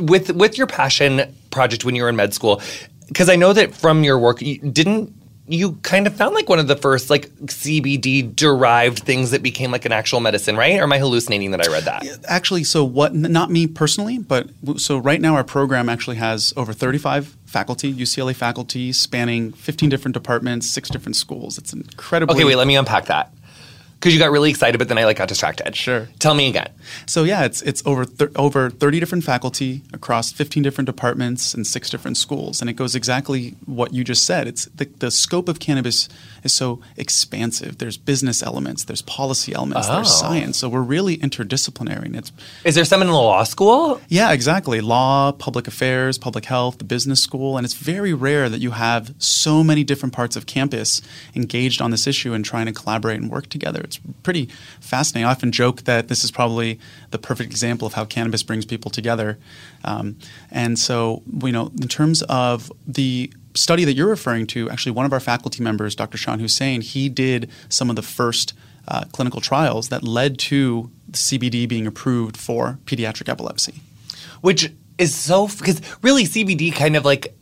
with 0.00 0.30
with 0.32 0.58
your 0.58 0.66
passion 0.66 1.34
project 1.50 1.84
when 1.84 1.94
you 1.94 2.02
were 2.02 2.08
in 2.08 2.16
med 2.16 2.32
school 2.34 2.60
because 3.08 3.28
I 3.28 3.36
know 3.36 3.52
that 3.52 3.74
from 3.74 4.04
your 4.04 4.18
work 4.18 4.40
you 4.40 4.58
didn't 4.58 5.12
you 5.50 5.72
kind 5.82 6.06
of 6.06 6.14
found 6.14 6.34
like 6.34 6.48
one 6.48 6.58
of 6.58 6.68
the 6.68 6.76
first 6.76 7.10
like 7.10 7.28
CBD 7.46 8.34
derived 8.34 9.00
things 9.00 9.30
that 9.32 9.42
became 9.42 9.70
like 9.70 9.84
an 9.84 9.92
actual 9.92 10.20
medicine, 10.20 10.56
right? 10.56 10.78
Or 10.78 10.84
am 10.84 10.92
I 10.92 10.98
hallucinating 10.98 11.50
that 11.50 11.66
I 11.66 11.70
read 11.70 11.84
that? 11.84 12.04
Actually, 12.26 12.64
so 12.64 12.84
what? 12.84 13.12
n- 13.12 13.22
Not 13.32 13.50
me 13.50 13.66
personally, 13.66 14.18
but 14.18 14.48
so 14.76 14.98
right 14.98 15.20
now 15.20 15.34
our 15.34 15.44
program 15.44 15.88
actually 15.88 16.16
has 16.16 16.52
over 16.56 16.72
35 16.72 17.36
faculty, 17.46 17.92
UCLA 17.92 18.34
faculty, 18.34 18.92
spanning 18.92 19.52
15 19.52 19.88
different 19.88 20.14
departments, 20.14 20.70
six 20.70 20.88
different 20.88 21.16
schools. 21.16 21.58
It's 21.58 21.72
incredibly. 21.72 22.36
Okay, 22.36 22.44
wait, 22.44 22.56
let 22.56 22.66
me 22.66 22.76
unpack 22.76 23.06
that. 23.06 23.32
Because 24.00 24.14
you 24.14 24.18
got 24.18 24.30
really 24.30 24.48
excited, 24.48 24.78
but 24.78 24.88
then 24.88 24.96
I 24.96 25.04
like 25.04 25.18
got 25.18 25.28
distracted. 25.28 25.76
Sure. 25.76 26.08
Tell 26.18 26.32
me 26.32 26.48
again. 26.48 26.70
So 27.04 27.22
yeah, 27.22 27.44
it's 27.44 27.60
it's 27.60 27.82
over 27.84 28.06
thir- 28.06 28.32
over 28.34 28.70
30 28.70 28.98
different 28.98 29.24
faculty 29.24 29.82
across 29.92 30.32
15 30.32 30.62
different 30.62 30.86
departments 30.86 31.52
and 31.52 31.66
six 31.66 31.90
different 31.90 32.16
schools, 32.16 32.62
and 32.62 32.70
it 32.70 32.74
goes 32.74 32.94
exactly 32.94 33.56
what 33.66 33.92
you 33.92 34.02
just 34.02 34.24
said. 34.24 34.48
It's 34.48 34.64
the 34.74 34.86
the 35.00 35.10
scope 35.10 35.50
of 35.50 35.58
cannabis 35.60 36.08
is 36.42 36.52
so 36.52 36.80
expansive. 36.96 37.78
There's 37.78 37.96
business 37.96 38.42
elements, 38.42 38.84
there's 38.84 39.02
policy 39.02 39.54
elements, 39.54 39.88
Oh. 39.90 39.94
there's 39.96 40.10
science. 40.14 40.58
So 40.58 40.68
we're 40.68 40.80
really 40.82 41.16
interdisciplinary, 41.18 42.06
and 42.06 42.16
it's 42.16 42.32
Is 42.64 42.74
there 42.74 42.84
some 42.84 43.02
in 43.02 43.08
the 43.08 43.14
law 43.14 43.44
school? 43.44 44.00
yeah, 44.08 44.32
exactly. 44.32 44.80
Law, 44.80 45.32
public 45.32 45.66
affairs, 45.66 46.18
public 46.18 46.44
health, 46.46 46.78
the 46.78 46.84
business 46.84 47.20
school, 47.20 47.56
and 47.56 47.64
it's 47.64 47.74
very 47.74 48.12
rare 48.12 48.48
that 48.48 48.60
you 48.60 48.72
have 48.72 49.14
so 49.18 49.62
many 49.64 49.84
different 49.84 50.14
parts 50.14 50.36
of 50.36 50.46
campus 50.46 51.00
engaged 51.34 51.80
on 51.82 51.90
this 51.90 52.06
issue 52.06 52.32
and 52.32 52.44
trying 52.44 52.66
to 52.66 52.72
collaborate 52.72 53.20
and 53.20 53.30
work 53.30 53.48
together. 53.48 53.80
It's 53.82 53.98
pretty 54.22 54.48
fascinating. 54.80 55.26
I 55.26 55.30
often 55.30 55.52
joke 55.52 55.82
that 55.84 56.08
this 56.08 56.24
is 56.24 56.30
probably 56.30 56.78
the 57.10 57.18
perfect 57.18 57.50
example 57.50 57.86
of 57.86 57.94
how 57.94 58.04
cannabis 58.04 58.42
brings 58.42 58.64
people 58.64 58.90
together. 58.90 59.38
Um, 59.84 60.16
and 60.50 60.78
so, 60.78 61.22
you 61.42 61.52
know, 61.52 61.70
in 61.80 61.88
terms 61.88 62.22
of 62.22 62.70
the 62.86 63.32
study 63.54 63.84
that 63.84 63.94
you're 63.94 64.08
referring 64.08 64.46
to, 64.48 64.70
actually, 64.70 64.92
one 64.92 65.06
of 65.06 65.12
our 65.12 65.20
faculty 65.20 65.62
members, 65.62 65.94
Dr. 65.94 66.18
Shaun 66.18 66.40
Hussain, 66.40 66.80
he 66.80 67.08
did 67.08 67.50
some 67.68 67.90
of 67.90 67.96
the 67.96 68.02
first 68.02 68.54
uh, 68.88 69.04
clinical 69.12 69.40
trials 69.40 69.88
that 69.88 70.02
led 70.02 70.38
to 70.38 70.90
CBD 71.12 71.68
being 71.68 71.86
approved 71.86 72.36
for 72.36 72.78
pediatric 72.84 73.28
epilepsy. 73.28 73.74
Which 74.40 74.72
is 74.98 75.14
so 75.14 75.48
because 75.48 75.80
really 76.02 76.24
CBD 76.24 76.72
kind 76.74 76.96
of 76.96 77.04
like 77.04 77.34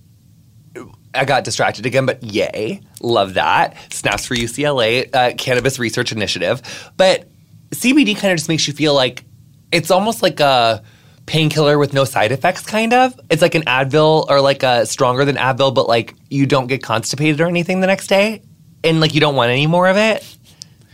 I 1.14 1.24
got 1.24 1.44
distracted 1.44 1.86
again, 1.86 2.06
but 2.06 2.22
yay, 2.22 2.82
love 3.00 3.34
that. 3.34 3.76
Snaps 3.92 4.26
for 4.26 4.34
UCLA 4.34 5.14
uh, 5.14 5.32
Cannabis 5.36 5.78
Research 5.78 6.12
Initiative, 6.12 6.90
but 6.96 7.28
CBD 7.70 8.16
kind 8.16 8.32
of 8.32 8.38
just 8.38 8.48
makes 8.48 8.66
you 8.66 8.74
feel 8.74 8.94
like 8.94 9.24
it's 9.72 9.90
almost 9.90 10.22
like 10.22 10.40
a 10.40 10.82
painkiller 11.28 11.78
with 11.78 11.92
no 11.92 12.04
side 12.04 12.32
effects. 12.32 12.62
Kind 12.62 12.92
of, 12.92 13.18
it's 13.30 13.42
like 13.42 13.54
an 13.54 13.62
Advil 13.62 14.26
or 14.28 14.40
like 14.40 14.62
a 14.64 14.86
stronger 14.86 15.24
than 15.24 15.36
Advil, 15.36 15.72
but 15.74 15.86
like 15.86 16.14
you 16.28 16.46
don't 16.46 16.66
get 16.66 16.82
constipated 16.82 17.40
or 17.40 17.46
anything 17.46 17.80
the 17.80 17.86
next 17.86 18.08
day, 18.08 18.42
and 18.82 19.00
like 19.00 19.14
you 19.14 19.20
don't 19.20 19.36
want 19.36 19.50
any 19.50 19.66
more 19.66 19.86
of 19.86 19.96
it. 19.96 20.24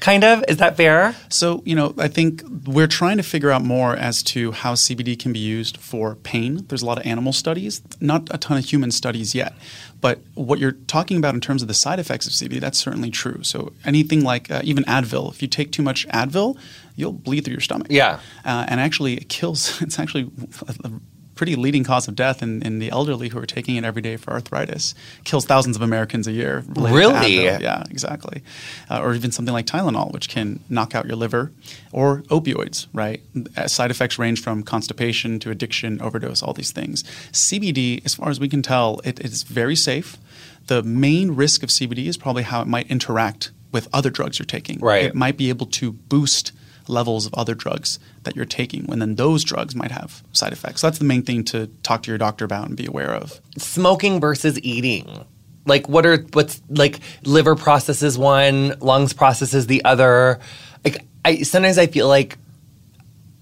kind 0.01 0.23
of. 0.23 0.45
Is 0.49 0.59
that 0.59 0.77
fair? 0.77 1.15
So, 1.31 1.63
you 1.65 1.75
know, 1.75 1.95
I 1.97 2.09
think 2.09 2.43
we're 2.67 2.87
trying 2.87 3.17
to 3.17 3.23
figure 3.23 3.51
out 3.51 3.63
more 3.63 3.97
as 3.97 4.23
to 4.25 4.53
how 4.53 4.75
CBD 4.75 5.19
can 5.19 5.33
be 5.33 5.39
used 5.39 5.79
for 5.79 6.17
pain. 6.17 6.67
There's 6.69 6.83
a 6.83 6.87
lot 6.87 6.99
of 6.99 7.07
animal 7.07 7.33
studies, 7.33 7.81
not 8.01 8.29
a 8.31 8.37
ton 8.37 8.59
of 8.59 8.67
human 8.67 8.91
studies 8.91 9.35
yet. 9.35 9.55
But 10.03 10.21
what 10.35 10.59
you're 10.59 10.73
talking 10.73 11.17
about 11.17 11.35
in 11.35 11.41
terms 11.41 11.63
of 11.63 11.69
the 11.69 11.75
side 11.75 11.99
effects 11.99 12.27
of 12.27 12.33
CBD, 12.35 12.61
that's 12.61 12.77
certainly 12.79 13.11
true. 13.11 13.43
So, 13.43 13.73
anything 13.85 14.23
like 14.23 14.51
uh, 14.51 14.61
even 14.63 14.85
Advil, 14.85 15.33
if 15.33 15.41
you 15.41 15.49
take 15.49 15.73
too 15.73 15.83
much 15.83 16.07
Advil, 16.09 16.59
you'll 16.97 17.13
bleed 17.13 17.45
through 17.45 17.53
your 17.53 17.61
stomach. 17.61 17.89
Yeah. 17.91 18.21
Uh, 18.45 18.67
and 18.69 18.81
actually, 18.81 19.15
it 19.15 19.29
kills, 19.29 19.81
it's 19.83 19.99
actually 19.99 20.31
a 20.85 20.91
pretty 21.35 21.57
leading 21.57 21.85
cause 21.85 22.07
of 22.07 22.15
death 22.15 22.43
in, 22.43 22.63
in 22.63 22.79
the 22.79 22.91
elderly 22.91 23.29
who 23.29 23.39
are 23.39 23.47
taking 23.47 23.77
it 23.77 23.85
every 23.85 24.03
day 24.03 24.17
for 24.17 24.33
arthritis. 24.33 24.95
Kills 25.25 25.45
thousands 25.45 25.77
of 25.77 25.83
Americans 25.83 26.27
a 26.27 26.33
year. 26.33 26.65
Really? 26.69 27.45
Yeah, 27.45 27.83
exactly. 27.91 28.43
Uh, 28.89 29.01
or 29.01 29.15
even 29.15 29.33
something 29.33 29.53
like 29.53 29.67
Tylenol, 29.67 30.13
which 30.13 30.29
can 30.29 30.61
knock 30.69 30.95
out 30.95 31.07
your 31.07 31.17
liver, 31.17 31.53
or 31.93 32.23
opioids, 32.23 32.87
right? 32.93 33.21
Uh, 33.57 33.67
side 33.67 33.91
effects 33.91 34.19
range 34.19 34.41
from 34.43 34.63
constipation 34.63 35.39
to 35.41 35.51
addiction, 35.51 36.01
overdose, 36.01 36.43
all 36.43 36.53
these 36.53 36.73
things. 36.73 37.03
CBD, 37.33 38.05
as 38.05 38.15
far 38.15 38.31
as 38.31 38.39
we 38.39 38.49
can 38.49 38.63
tell, 38.63 39.01
it 39.05 39.21
is 39.21 39.43
very 39.43 39.77
safe. 39.77 40.17
The 40.67 40.83
main 40.83 41.33
risk 41.33 41.63
of 41.63 41.69
CBD 41.69 42.07
is 42.07 42.17
probably 42.17 42.45
how 42.45 42.63
it 42.63 42.69
might 42.69 42.91
interact 42.91 43.51
with 43.73 43.89
other 43.93 44.09
drugs 44.09 44.39
you're 44.39 44.47
taking. 44.47 44.79
Right. 44.79 45.05
It 45.05 45.15
might 45.15 45.37
be 45.37 45.49
able 45.49 45.67
to 45.67 45.93
boost– 45.93 46.53
levels 46.89 47.27
of 47.27 47.35
other 47.35 47.55
drugs 47.55 47.99
that 48.25 48.37
you're 48.37 48.45
taking, 48.45 48.91
and 48.91 49.01
then 49.01 49.17
those 49.17 49.45
drugs 49.45 49.75
might 49.75 49.91
have 49.91 50.23
side 50.33 50.53
effects. 50.53 50.81
So 50.81 50.87
that's 50.87 50.99
the 50.99 51.05
main 51.05 51.23
thing 51.23 51.45
to 51.45 51.69
talk 51.83 52.03
to 52.05 52.11
your 52.11 52.19
doctor 52.19 52.45
about 52.45 52.69
and 52.69 52.77
be 52.77 52.87
aware 52.87 53.13
of. 53.13 53.41
Smoking 53.57 54.21
versus 54.21 54.61
eating. 54.61 55.25
Like 55.67 55.89
what 55.89 56.05
are 56.05 56.19
what's 56.33 56.63
like 56.69 57.01
liver 57.25 57.57
processes 57.57 58.19
one, 58.19 58.79
lungs 58.81 59.13
processes 59.13 59.67
the 59.67 59.85
other. 59.85 60.41
Like 60.85 61.05
I 61.25 61.43
sometimes 61.43 61.79
I 61.79 61.87
feel 61.87 62.07
like 62.07 62.39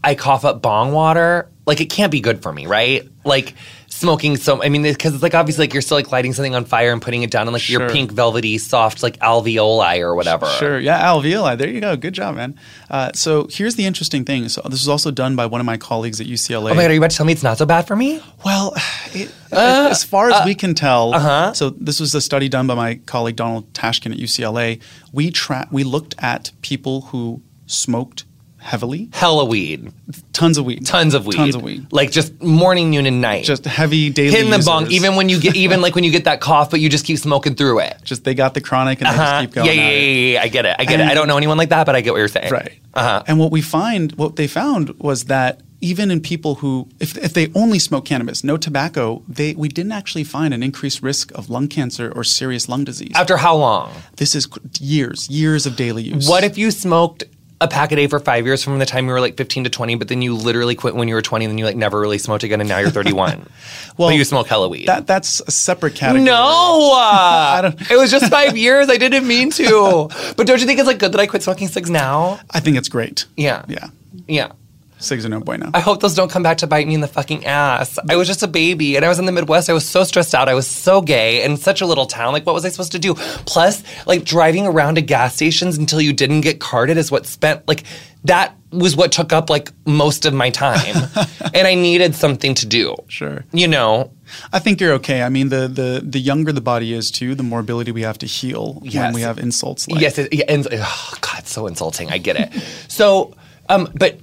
I 0.05 0.14
cough 0.14 0.44
up 0.44 0.62
bong 0.62 0.92
water. 0.92 1.50
Like 1.66 1.81
it 1.81 1.87
can't 1.87 2.12
be 2.12 2.20
good 2.20 2.42
for 2.42 2.52
me, 2.52 2.66
right? 2.66 3.09
Like 3.24 3.55
smoking 4.02 4.36
so 4.36 4.62
I 4.62 4.68
mean 4.68 4.82
because 4.82 5.14
it's 5.14 5.22
like 5.22 5.34
obviously 5.34 5.62
like 5.62 5.72
you're 5.72 5.80
still 5.80 5.96
like 5.96 6.10
lighting 6.10 6.32
something 6.32 6.54
on 6.54 6.64
fire 6.64 6.92
and 6.92 7.00
putting 7.00 7.22
it 7.22 7.30
down 7.30 7.46
in 7.46 7.52
like 7.52 7.62
sure. 7.62 7.80
your 7.80 7.90
pink 7.90 8.10
velvety 8.10 8.58
soft 8.58 9.02
like 9.02 9.16
alveoli 9.20 10.00
or 10.00 10.14
whatever. 10.14 10.46
Sure, 10.46 10.78
yeah, 10.78 11.00
alveoli. 11.06 11.56
There 11.56 11.68
you 11.68 11.80
go. 11.80 11.96
Good 11.96 12.14
job, 12.14 12.34
man. 12.34 12.58
Uh, 12.90 13.12
so 13.14 13.46
here's 13.50 13.76
the 13.76 13.86
interesting 13.86 14.24
thing. 14.24 14.48
So 14.48 14.60
this 14.64 14.80
was 14.80 14.88
also 14.88 15.10
done 15.10 15.36
by 15.36 15.46
one 15.46 15.60
of 15.60 15.66
my 15.66 15.76
colleagues 15.76 16.20
at 16.20 16.26
UCLA. 16.26 16.72
Oh 16.72 16.74
my 16.74 16.82
god, 16.82 16.90
are 16.90 16.94
you 16.94 17.00
about 17.00 17.12
to 17.12 17.16
tell 17.16 17.26
me 17.26 17.32
it's 17.32 17.42
not 17.42 17.58
so 17.58 17.64
bad 17.64 17.86
for 17.86 17.96
me? 17.96 18.20
Well, 18.44 18.74
it, 19.12 19.32
uh, 19.52 19.88
as 19.90 20.02
far 20.02 20.28
as 20.28 20.34
uh, 20.34 20.42
we 20.44 20.54
can 20.54 20.74
tell, 20.74 21.14
uh-huh. 21.14 21.52
so 21.54 21.70
this 21.70 22.00
was 22.00 22.14
a 22.14 22.20
study 22.20 22.48
done 22.48 22.66
by 22.66 22.74
my 22.74 22.96
colleague 23.06 23.36
Donald 23.36 23.72
Tashkin 23.72 24.12
at 24.12 24.18
UCLA. 24.18 24.82
We 25.12 25.30
tra- 25.30 25.68
we 25.70 25.84
looked 25.84 26.14
at 26.18 26.50
people 26.60 27.02
who 27.02 27.42
smoked 27.66 28.24
heavily. 28.62 29.11
Hella 29.12 29.44
weed. 29.44 29.92
Tons 30.33 30.57
of 30.57 30.64
weed. 30.64 30.87
Tons 30.87 31.14
of 31.14 31.27
weed. 31.27 31.37
Tons 31.37 31.55
of 31.55 31.62
weed. 31.62 31.87
Like 31.92 32.11
just 32.11 32.40
morning, 32.42 32.90
noon, 32.90 33.07
and 33.07 33.20
night. 33.20 33.44
Just 33.44 33.64
heavy 33.64 34.09
daily. 34.11 34.31
Hitting 34.31 34.51
the 34.51 34.57
users. 34.57 34.66
bong, 34.66 34.90
even 34.90 35.16
when 35.16 35.29
you 35.29 35.40
get, 35.40 35.57
even 35.57 35.81
like 35.81 35.94
when 35.94 36.05
you 36.05 36.11
get 36.11 36.25
that 36.25 36.40
cough, 36.40 36.70
but 36.70 36.81
you 36.81 36.88
just 36.88 37.05
keep 37.05 37.18
smoking 37.18 37.55
through 37.55 37.81
it. 37.81 37.98
Just 38.05 38.25
they 38.25 38.35
got 38.35 38.55
the 38.55 38.61
chronic 38.61 39.01
and 39.01 39.09
uh-huh. 39.09 39.16
they 39.16 39.22
just 39.22 39.33
uh-huh. 39.33 39.40
keep 39.42 39.53
going. 39.53 39.66
Yeah, 39.66 39.72
yeah, 39.72 39.90
yeah, 39.90 40.33
yeah, 40.33 40.42
I 40.42 40.48
get 40.48 40.66
it. 40.66 40.77
I 40.79 40.85
get 40.85 41.01
and, 41.01 41.03
it. 41.03 41.12
I 41.12 41.14
don't 41.14 41.29
know 41.29 41.37
anyone 41.37 41.59
like 41.59 41.70
that, 41.70 41.85
but 41.85 41.96
I 41.96 42.01
get 42.01 42.12
what 42.12 42.18
you're 42.18 42.29
saying. 42.29 42.53
Right. 42.53 42.79
Uh-huh. 42.94 43.22
And 43.27 43.38
what 43.38 43.51
we 43.51 43.61
find, 43.62 44.12
what 44.12 44.37
they 44.37 44.46
found 44.46 44.90
was 44.98 45.25
that 45.25 45.61
even 45.83 46.11
in 46.11 46.20
people 46.20 46.57
who, 46.57 46.88
if, 47.01 47.18
if 47.18 47.35
they 47.35 47.51
only 47.55 47.79
smoke 47.79 48.05
cannabis, 48.05 48.44
no 48.44 48.57
tobacco, 48.57 49.22
they 49.29 49.55
we 49.55 49.68
didn't 49.68 49.92
actually 49.92 50.25
find 50.25 50.55
an 50.55 50.62
increased 50.62 51.03
risk 51.03 51.33
of 51.33 51.51
lung 51.51 51.68
cancer 51.68 52.11
or 52.14 52.25
serious 52.25 52.68
lung 52.68 52.85
disease. 52.85 53.12
After 53.14 53.37
how 53.37 53.57
long? 53.57 53.92
This 54.16 54.35
is 54.35 54.48
years, 54.81 55.29
years 55.29 55.66
of 55.66 55.77
daily 55.77 56.05
use. 56.05 56.29
What 56.29 56.44
if 56.44 56.57
you 56.57 56.70
smoked 56.70 57.25
a 57.62 57.68
pack 57.68 57.92
a 57.92 57.96
day 57.96 58.07
for 58.09 58.18
five 58.18 58.44
years 58.44 58.62
from 58.64 58.79
the 58.79 58.87
time 58.87 59.07
you 59.07 59.12
were 59.12 59.20
like 59.20 59.37
15 59.37 59.64
to 59.64 59.70
20, 59.70 59.94
but 59.94 60.09
then 60.09 60.20
you 60.20 60.35
literally 60.35 60.75
quit 60.75 60.94
when 60.94 61.09
you 61.09 61.14
were 61.14 61.22
20 61.22 61.44
and 61.44 61.53
then 61.53 61.59
you 61.59 61.64
like 61.64 61.77
never 61.77 62.01
really 62.01 62.18
smoked 62.18 62.42
again 62.42 62.61
and 62.61 62.68
now 62.68 62.79
you're 62.79 62.90
31. 62.90 63.46
well, 63.96 64.09
but 64.09 64.16
you 64.16 64.25
smoke 64.25 64.48
hella 64.48 64.68
weed. 64.68 64.87
That, 64.87 65.07
that's 65.07 65.40
a 65.46 65.51
separate 65.51 65.94
category. 65.94 66.25
No! 66.25 66.98
Uh, 67.12 67.72
it 67.90 67.96
was 67.96 68.11
just 68.11 68.31
five 68.31 68.57
years. 68.57 68.88
I 68.88 68.96
didn't 68.96 69.27
mean 69.27 69.51
to. 69.53 70.09
But 70.37 70.46
don't 70.46 70.61
you 70.61 70.66
think 70.66 70.79
it's 70.79 70.87
like 70.87 70.98
good 70.98 71.12
that 71.12 71.20
I 71.20 71.27
quit 71.27 71.42
smoking 71.42 71.68
cigs 71.68 71.90
now? 71.90 72.40
I 72.51 72.61
think 72.61 72.77
it's 72.77 72.88
great. 72.88 73.27
Yeah. 73.37 73.64
Yeah. 73.68 73.88
Yeah. 74.27 74.53
Cigs 75.02 75.26
are 75.26 75.28
no 75.28 75.40
bueno. 75.40 75.70
I 75.74 75.80
hope 75.80 76.00
those 76.00 76.14
don't 76.14 76.30
come 76.30 76.42
back 76.42 76.58
to 76.58 76.66
bite 76.66 76.86
me 76.86 76.94
in 76.94 77.00
the 77.00 77.08
fucking 77.08 77.44
ass. 77.44 77.98
I 78.08 78.16
was 78.16 78.28
just 78.28 78.42
a 78.42 78.48
baby 78.48 78.96
and 78.96 79.04
I 79.04 79.08
was 79.08 79.18
in 79.18 79.26
the 79.26 79.32
Midwest. 79.32 79.68
I 79.68 79.72
was 79.72 79.86
so 79.86 80.04
stressed 80.04 80.34
out. 80.34 80.48
I 80.48 80.54
was 80.54 80.66
so 80.66 81.00
gay 81.02 81.44
in 81.44 81.56
such 81.56 81.80
a 81.80 81.86
little 81.86 82.06
town. 82.06 82.32
Like, 82.32 82.46
what 82.46 82.54
was 82.54 82.64
I 82.64 82.68
supposed 82.68 82.92
to 82.92 82.98
do? 82.98 83.14
Plus, 83.14 83.82
like, 84.06 84.24
driving 84.24 84.66
around 84.66 84.94
to 84.94 85.02
gas 85.02 85.34
stations 85.34 85.76
until 85.76 86.00
you 86.00 86.12
didn't 86.12 86.42
get 86.42 86.60
carded 86.60 86.96
is 86.96 87.10
what 87.10 87.26
spent, 87.26 87.66
like, 87.66 87.84
that 88.24 88.54
was 88.70 88.96
what 88.96 89.10
took 89.10 89.32
up, 89.32 89.50
like, 89.50 89.72
most 89.84 90.24
of 90.24 90.32
my 90.32 90.50
time. 90.50 90.96
and 91.54 91.66
I 91.66 91.74
needed 91.74 92.14
something 92.14 92.54
to 92.54 92.66
do. 92.66 92.94
Sure. 93.08 93.44
You 93.52 93.66
know? 93.68 94.12
I 94.52 94.60
think 94.60 94.80
you're 94.80 94.92
okay. 94.94 95.22
I 95.22 95.28
mean, 95.28 95.48
the, 95.48 95.68
the, 95.68 96.00
the 96.04 96.20
younger 96.20 96.52
the 96.52 96.60
body 96.60 96.92
is, 96.94 97.10
too, 97.10 97.34
the 97.34 97.42
more 97.42 97.60
ability 97.60 97.90
we 97.90 98.02
have 98.02 98.18
to 98.18 98.26
heal 98.26 98.80
yes. 98.84 98.94
when 98.94 99.14
we 99.14 99.22
have 99.22 99.38
insults 99.38 99.88
like. 99.88 100.00
Yes. 100.00 100.18
It, 100.18 100.44
and, 100.48 100.66
oh, 100.70 101.14
God, 101.20 101.46
so 101.46 101.66
insulting. 101.66 102.10
I 102.10 102.18
get 102.18 102.36
it. 102.36 102.52
so, 102.88 103.34
um, 103.68 103.88
but 103.94 104.18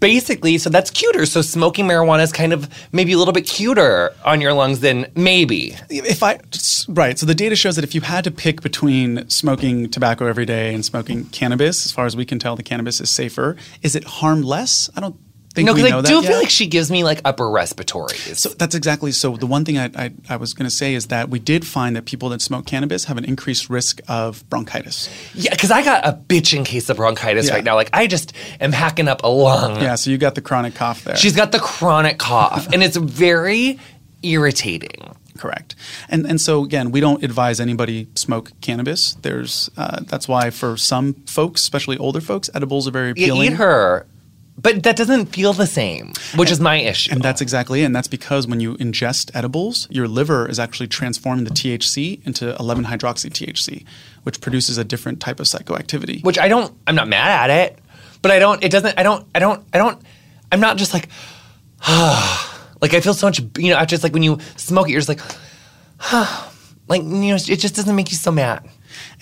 basically, 0.00 0.58
so 0.58 0.70
that's 0.70 0.90
cuter. 0.90 1.26
So 1.26 1.42
smoking 1.42 1.86
marijuana 1.86 2.22
is 2.22 2.32
kind 2.32 2.52
of 2.52 2.68
maybe 2.92 3.12
a 3.12 3.18
little 3.18 3.32
bit 3.32 3.46
cuter 3.46 4.12
on 4.24 4.40
your 4.40 4.52
lungs 4.52 4.80
than 4.80 5.06
maybe. 5.14 5.76
If 5.88 6.22
I 6.22 6.40
right, 6.88 7.18
so 7.18 7.26
the 7.26 7.34
data 7.34 7.56
shows 7.56 7.76
that 7.76 7.84
if 7.84 7.94
you 7.94 8.00
had 8.02 8.24
to 8.24 8.30
pick 8.30 8.62
between 8.62 9.28
smoking 9.28 9.90
tobacco 9.90 10.26
every 10.26 10.46
day 10.46 10.74
and 10.74 10.84
smoking 10.84 11.24
cannabis, 11.26 11.86
as 11.86 11.92
far 11.92 12.06
as 12.06 12.16
we 12.16 12.24
can 12.24 12.38
tell, 12.38 12.56
the 12.56 12.62
cannabis 12.62 13.00
is 13.00 13.10
safer. 13.10 13.56
Is 13.82 13.96
it 13.96 14.04
harm 14.04 14.42
less? 14.42 14.90
I 14.96 15.00
don't 15.00 15.16
think 15.52 15.66
no, 15.66 15.74
because 15.74 15.92
I 15.92 16.00
do 16.00 16.22
feel 16.22 16.38
like 16.38 16.50
she 16.50 16.66
gives 16.66 16.90
me 16.90 17.04
like 17.04 17.20
upper 17.24 17.48
respiratory. 17.48 18.16
So 18.16 18.48
that's 18.50 18.74
exactly. 18.74 19.12
So 19.12 19.36
the 19.36 19.46
one 19.46 19.64
thing 19.64 19.78
I, 19.78 19.90
I, 19.94 20.12
I 20.28 20.36
was 20.36 20.54
going 20.54 20.68
to 20.68 20.74
say 20.74 20.94
is 20.94 21.08
that 21.08 21.28
we 21.28 21.38
did 21.38 21.66
find 21.66 21.94
that 21.96 22.06
people 22.06 22.30
that 22.30 22.40
smoke 22.40 22.66
cannabis 22.66 23.04
have 23.04 23.18
an 23.18 23.24
increased 23.24 23.68
risk 23.68 24.00
of 24.08 24.48
bronchitis. 24.48 25.10
Yeah, 25.34 25.50
because 25.50 25.70
I 25.70 25.84
got 25.84 26.06
a 26.06 26.12
bitching 26.12 26.64
case 26.64 26.88
of 26.88 26.96
bronchitis 26.96 27.48
yeah. 27.48 27.54
right 27.54 27.64
now. 27.64 27.74
Like 27.74 27.90
I 27.92 28.06
just 28.06 28.32
am 28.60 28.72
hacking 28.72 29.08
up 29.08 29.22
a 29.24 29.28
lung. 29.28 29.80
Yeah, 29.80 29.94
so 29.96 30.10
you 30.10 30.18
got 30.18 30.34
the 30.34 30.42
chronic 30.42 30.74
cough 30.74 31.04
there. 31.04 31.16
She's 31.16 31.36
got 31.36 31.52
the 31.52 31.60
chronic 31.60 32.18
cough, 32.18 32.68
and 32.72 32.82
it's 32.82 32.96
very 32.96 33.78
irritating. 34.22 35.14
Correct, 35.38 35.74
and 36.08 36.26
and 36.26 36.40
so 36.40 36.62
again, 36.62 36.92
we 36.92 37.00
don't 37.00 37.22
advise 37.24 37.58
anybody 37.58 38.06
smoke 38.14 38.52
cannabis. 38.60 39.14
There's 39.22 39.70
uh, 39.76 40.00
that's 40.02 40.28
why 40.28 40.50
for 40.50 40.76
some 40.76 41.14
folks, 41.26 41.62
especially 41.62 41.98
older 41.98 42.20
folks, 42.20 42.48
edibles 42.54 42.86
are 42.86 42.90
very 42.90 43.10
appealing. 43.10 43.42
You 43.42 43.50
eat 43.50 43.56
her 43.56 44.06
but 44.58 44.82
that 44.82 44.96
doesn't 44.96 45.26
feel 45.26 45.52
the 45.52 45.66
same, 45.66 46.12
which 46.36 46.48
and, 46.48 46.50
is 46.50 46.60
my 46.60 46.76
issue. 46.76 47.12
And 47.12 47.22
that's 47.22 47.40
exactly 47.40 47.82
it. 47.82 47.84
And 47.84 47.96
that's 47.96 48.08
because 48.08 48.46
when 48.46 48.60
you 48.60 48.74
ingest 48.76 49.30
edibles, 49.34 49.88
your 49.90 50.06
liver 50.06 50.48
is 50.48 50.58
actually 50.58 50.88
transforming 50.88 51.44
the 51.44 51.50
THC 51.50 52.24
into 52.26 52.54
11 52.56 52.84
hydroxy 52.84 53.30
THC, 53.30 53.84
which 54.24 54.40
produces 54.40 54.76
a 54.78 54.84
different 54.84 55.20
type 55.20 55.40
of 55.40 55.46
psychoactivity. 55.46 56.22
Which 56.22 56.38
I 56.38 56.48
don't, 56.48 56.76
I'm 56.86 56.94
not 56.94 57.08
mad 57.08 57.50
at 57.50 57.70
it, 57.70 57.78
but 58.20 58.30
I 58.30 58.38
don't, 58.38 58.62
it 58.62 58.70
doesn't, 58.70 58.98
I 58.98 59.02
don't, 59.02 59.26
I 59.34 59.38
don't, 59.38 59.64
I 59.72 59.78
don't, 59.78 60.00
I'm 60.52 60.60
not 60.60 60.76
just 60.76 60.92
like, 60.92 61.08
ah, 61.82 62.68
like 62.82 62.92
I 62.92 63.00
feel 63.00 63.14
so 63.14 63.28
much, 63.28 63.40
you 63.56 63.70
know, 63.70 63.78
I 63.78 63.86
just 63.86 64.02
like 64.02 64.12
when 64.12 64.22
you 64.22 64.38
smoke 64.56 64.88
it, 64.88 64.92
you're 64.92 65.00
just 65.00 65.08
like, 65.08 65.22
ah, 66.00 66.52
like, 66.88 67.02
you 67.02 67.08
know, 67.08 67.36
it 67.36 67.56
just 67.56 67.74
doesn't 67.74 67.96
make 67.96 68.10
you 68.10 68.18
so 68.18 68.30
mad. 68.30 68.68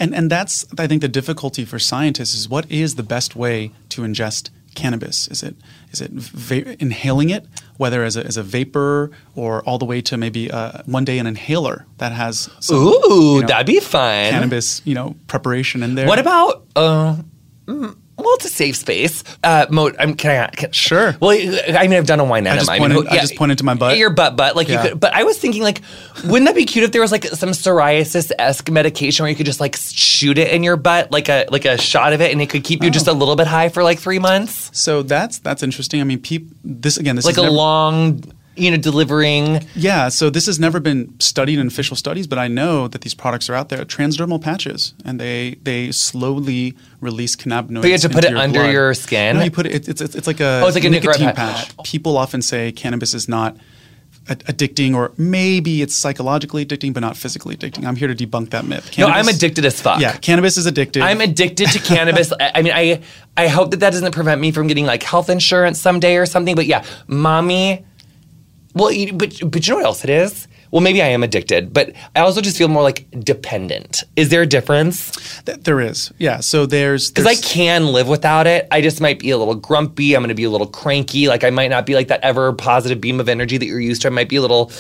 And, 0.01 0.12
and 0.12 0.29
that's, 0.29 0.66
I 0.77 0.88
think, 0.88 1.03
the 1.03 1.09
difficulty 1.09 1.64
for 1.64 1.79
scientists 1.79 2.35
is 2.35 2.49
what 2.49 2.69
is 2.71 2.97
the 2.97 3.05
best 3.05 3.37
way 3.37 3.71
to 3.90 4.03
ingest 4.03 4.51
cannabis? 4.75 5.29
Is 5.29 5.43
it 5.43 5.57
is 5.93 6.01
it 6.01 6.11
va- 6.13 6.81
inhaling 6.81 7.31
it, 7.31 7.47
whether 7.77 8.05
as 8.05 8.17
a, 8.17 8.25
as 8.25 8.37
a 8.37 8.43
vapor 8.43 9.11
or 9.35 9.63
all 9.65 9.79
the 9.79 9.85
way 9.85 10.01
to 10.03 10.17
maybe 10.17 10.51
uh, 10.51 10.83
one 10.87 11.05
day 11.05 11.19
an 11.19 11.27
inhaler 11.27 11.87
that 11.99 12.13
has 12.13 12.49
some, 12.61 12.77
ooh 12.77 13.35
you 13.37 13.41
know, 13.43 13.47
that'd 13.47 13.67
be 13.67 13.81
fun 13.81 14.31
cannabis 14.31 14.83
you 14.85 14.95
know 14.95 15.17
preparation 15.27 15.83
in 15.83 15.95
there. 15.95 16.07
What 16.07 16.19
about 16.19 16.65
uh, 16.77 17.17
mm, 17.67 17.97
well, 18.21 18.35
it's 18.35 18.45
a 18.45 18.49
safe 18.49 18.77
space. 18.77 19.25
Uh, 19.43 19.67
Mo, 19.71 19.91
I'm, 19.99 20.15
can 20.15 20.31
I? 20.31 20.49
Can, 20.49 20.73
sure. 20.73 21.17
Well, 21.21 21.31
I 21.31 21.83
mean, 21.83 21.95
I've 21.95 22.07
done 22.07 22.21
a 22.21 22.25
wine. 22.25 22.47
I 22.47 22.57
just, 22.57 22.69
pointed, 22.69 22.85
I, 22.85 22.95
mean, 22.95 23.05
yeah, 23.05 23.13
I 23.13 23.19
just 23.19 23.37
pointed 23.37 23.59
to 23.59 23.65
my 23.65 23.75
butt. 23.75 23.97
Your 23.97 24.11
butt, 24.11 24.37
butt. 24.37 24.57
Like 24.57 24.69
yeah. 24.69 24.83
you 24.83 24.91
could. 24.91 25.01
But 25.01 25.15
I 25.15 25.25
was 25.25 25.39
thinking, 25.39 25.63
like, 25.63 25.81
wouldn't 26.25 26.47
that 26.47 26.55
be 26.55 26.65
cute 26.65 26.85
if 26.85 26.93
there 26.93 27.01
was 27.01 27.13
like 27.13 27.25
some 27.25 27.51
psoriasis 27.51 28.33
esque 28.39 28.71
medication 28.71 29.25
where 29.25 29.31
you 29.31 29.37
could 29.37 29.47
just 29.47 29.61
like 29.61 29.77
shoot 29.77 30.39
it 30.39 30.53
in 30.53 30.63
your 30.63 30.77
butt, 30.77 31.11
like 31.11 31.29
a 31.29 31.47
like 31.51 31.65
a 31.65 31.79
shot 31.79 32.13
of 32.13 32.21
it, 32.21 32.33
and 32.33 32.41
it 32.41 32.51
could 32.51 32.65
keep 32.65 32.83
you 32.83 32.89
oh. 32.89 32.93
just 32.93 33.07
a 33.07 33.13
little 33.13 33.37
bit 33.37 33.47
high 33.47 33.69
for 33.69 33.83
like 33.83 33.99
three 33.99 34.19
months. 34.19 34.71
So 34.79 35.03
that's 35.03 35.39
that's 35.39 35.63
interesting. 35.63 36.01
I 36.01 36.05
mean, 36.05 36.21
peop, 36.21 36.51
this 36.65 36.97
again, 36.97 37.17
this 37.17 37.25
is 37.25 37.37
like 37.37 37.39
a 37.39 37.43
never, 37.43 37.55
long 37.55 38.23
you 38.57 38.71
know, 38.71 38.77
delivering. 38.77 39.67
Yeah, 39.75 40.09
so 40.09 40.31
this 40.31 40.47
has 40.47 40.59
never 40.59 40.81
been 40.81 41.19
studied 41.21 41.59
in 41.59 41.67
official 41.67 41.97
studies, 41.97 42.27
but 42.27 42.39
I 42.39 42.49
know 42.49 42.89
that 42.89 43.03
these 43.03 43.15
products 43.15 43.49
are 43.49 43.55
out 43.55 43.69
there. 43.69 43.85
Transdermal 43.85 44.41
patches, 44.41 44.95
and 45.05 45.21
they 45.21 45.57
they 45.63 45.93
slowly 45.93 46.77
release 47.01 47.37
cannabinoids. 47.37 47.83
But 47.83 47.89
you 47.89 47.93
have 47.93 48.01
to 48.03 48.09
put 48.09 48.25
it 48.25 48.31
your 48.31 48.41
under 48.41 48.61
blood. 48.61 48.73
your 48.73 48.95
skin. 48.95 49.37
No, 49.37 49.45
you 49.45 49.51
put 49.51 49.67
it. 49.67 49.89
It's, 49.89 50.01
it's, 50.01 50.15
it's 50.15 50.27
like 50.27 50.41
a, 50.41 50.63
oh, 50.63 50.67
it's 50.67 50.77
like 50.77 50.85
a 50.85 50.91
nicotine 50.91 51.33
patch. 51.33 51.77
patch. 51.77 51.87
People 51.87 52.17
often 52.17 52.43
say 52.43 52.73
cannabis 52.73 53.15
is 53.15 53.29
not 53.29 53.57
addicting, 54.27 54.95
or 54.95 55.13
maybe 55.17 55.83
it's 55.83 55.95
psychologically 55.95 56.65
addicting, 56.65 56.93
but 56.93 57.01
not 57.01 57.17
physically 57.17 57.57
addicting. 57.57 57.85
I'm 57.85 57.97
here 57.97 58.09
to 58.09 58.15
debunk 58.15 58.51
that 58.51 58.65
myth. 58.65 58.91
Cannabis, 58.91 59.15
no, 59.15 59.21
I'm 59.21 59.29
addicted 59.29 59.65
as 59.65 59.81
fuck. 59.81 60.01
Yeah, 60.01 60.17
cannabis 60.17 60.57
is 60.57 60.67
addictive. 60.67 61.03
I'm 61.03 61.21
addicted 61.21 61.69
to 61.71 61.79
cannabis. 61.79 62.33
I 62.41 62.63
mean, 62.63 62.73
I 62.75 63.03
I 63.37 63.49
hope 63.49 63.71
that 63.73 63.81
that 63.81 63.91
doesn't 63.91 64.13
prevent 64.13 64.41
me 64.41 64.53
from 64.53 64.67
getting 64.67 64.87
like 64.87 65.03
health 65.03 65.31
insurance 65.31 65.81
someday 65.81 66.17
or 66.17 66.27
something. 66.27 66.55
But 66.55 66.67
yeah, 66.67 66.85
mommy. 67.07 67.85
Well, 68.75 68.95
but 69.15 69.41
but 69.51 69.67
you 69.67 69.73
know 69.73 69.77
what 69.77 69.87
else 69.87 70.05
it 70.05 70.11
is? 70.11 70.49
well, 70.71 70.81
maybe 70.81 71.03
I 71.03 71.09
am 71.09 71.23
addicted, 71.23 71.73
but 71.73 71.93
I 72.15 72.21
also 72.21 72.41
just 72.41 72.57
feel 72.57 72.69
more 72.69 72.83
like 72.83 73.11
dependent. 73.21 74.05
Is 74.15 74.29
there 74.29 74.43
a 74.43 74.47
difference? 74.47 75.43
Th- 75.43 75.59
there 75.59 75.81
is. 75.81 76.13
Yeah. 76.19 76.41
So 76.41 76.67
there's 76.67 77.11
because 77.11 77.27
I 77.27 77.35
can 77.35 77.87
live 77.87 78.09
without 78.09 78.47
it. 78.47 78.69
I 78.71 78.81
just 78.81 79.01
might 79.01 79.19
be 79.19 79.31
a 79.31 79.39
little 79.39 79.57
grumpy. 79.57 80.15
I'm 80.15 80.23
going 80.23 80.29
to 80.29 80.35
be 80.35 80.45
a 80.45 80.51
little 80.51 80.69
cranky. 80.69 81.27
Like 81.27 81.43
I 81.43 81.51
might 81.51 81.69
not 81.69 81.87
be 81.87 81.95
like 81.95 82.09
that 82.09 82.21
ever 82.23 82.53
positive 82.53 83.01
beam 83.01 83.19
of 83.19 83.29
energy 83.29 83.59
that 83.59 83.67
you're 83.67 83.81
used 83.81 84.03
to. 84.03 84.09
I 84.09 84.11
might 84.11 84.29
be 84.29 84.37
a 84.37 84.43
little 84.43 84.71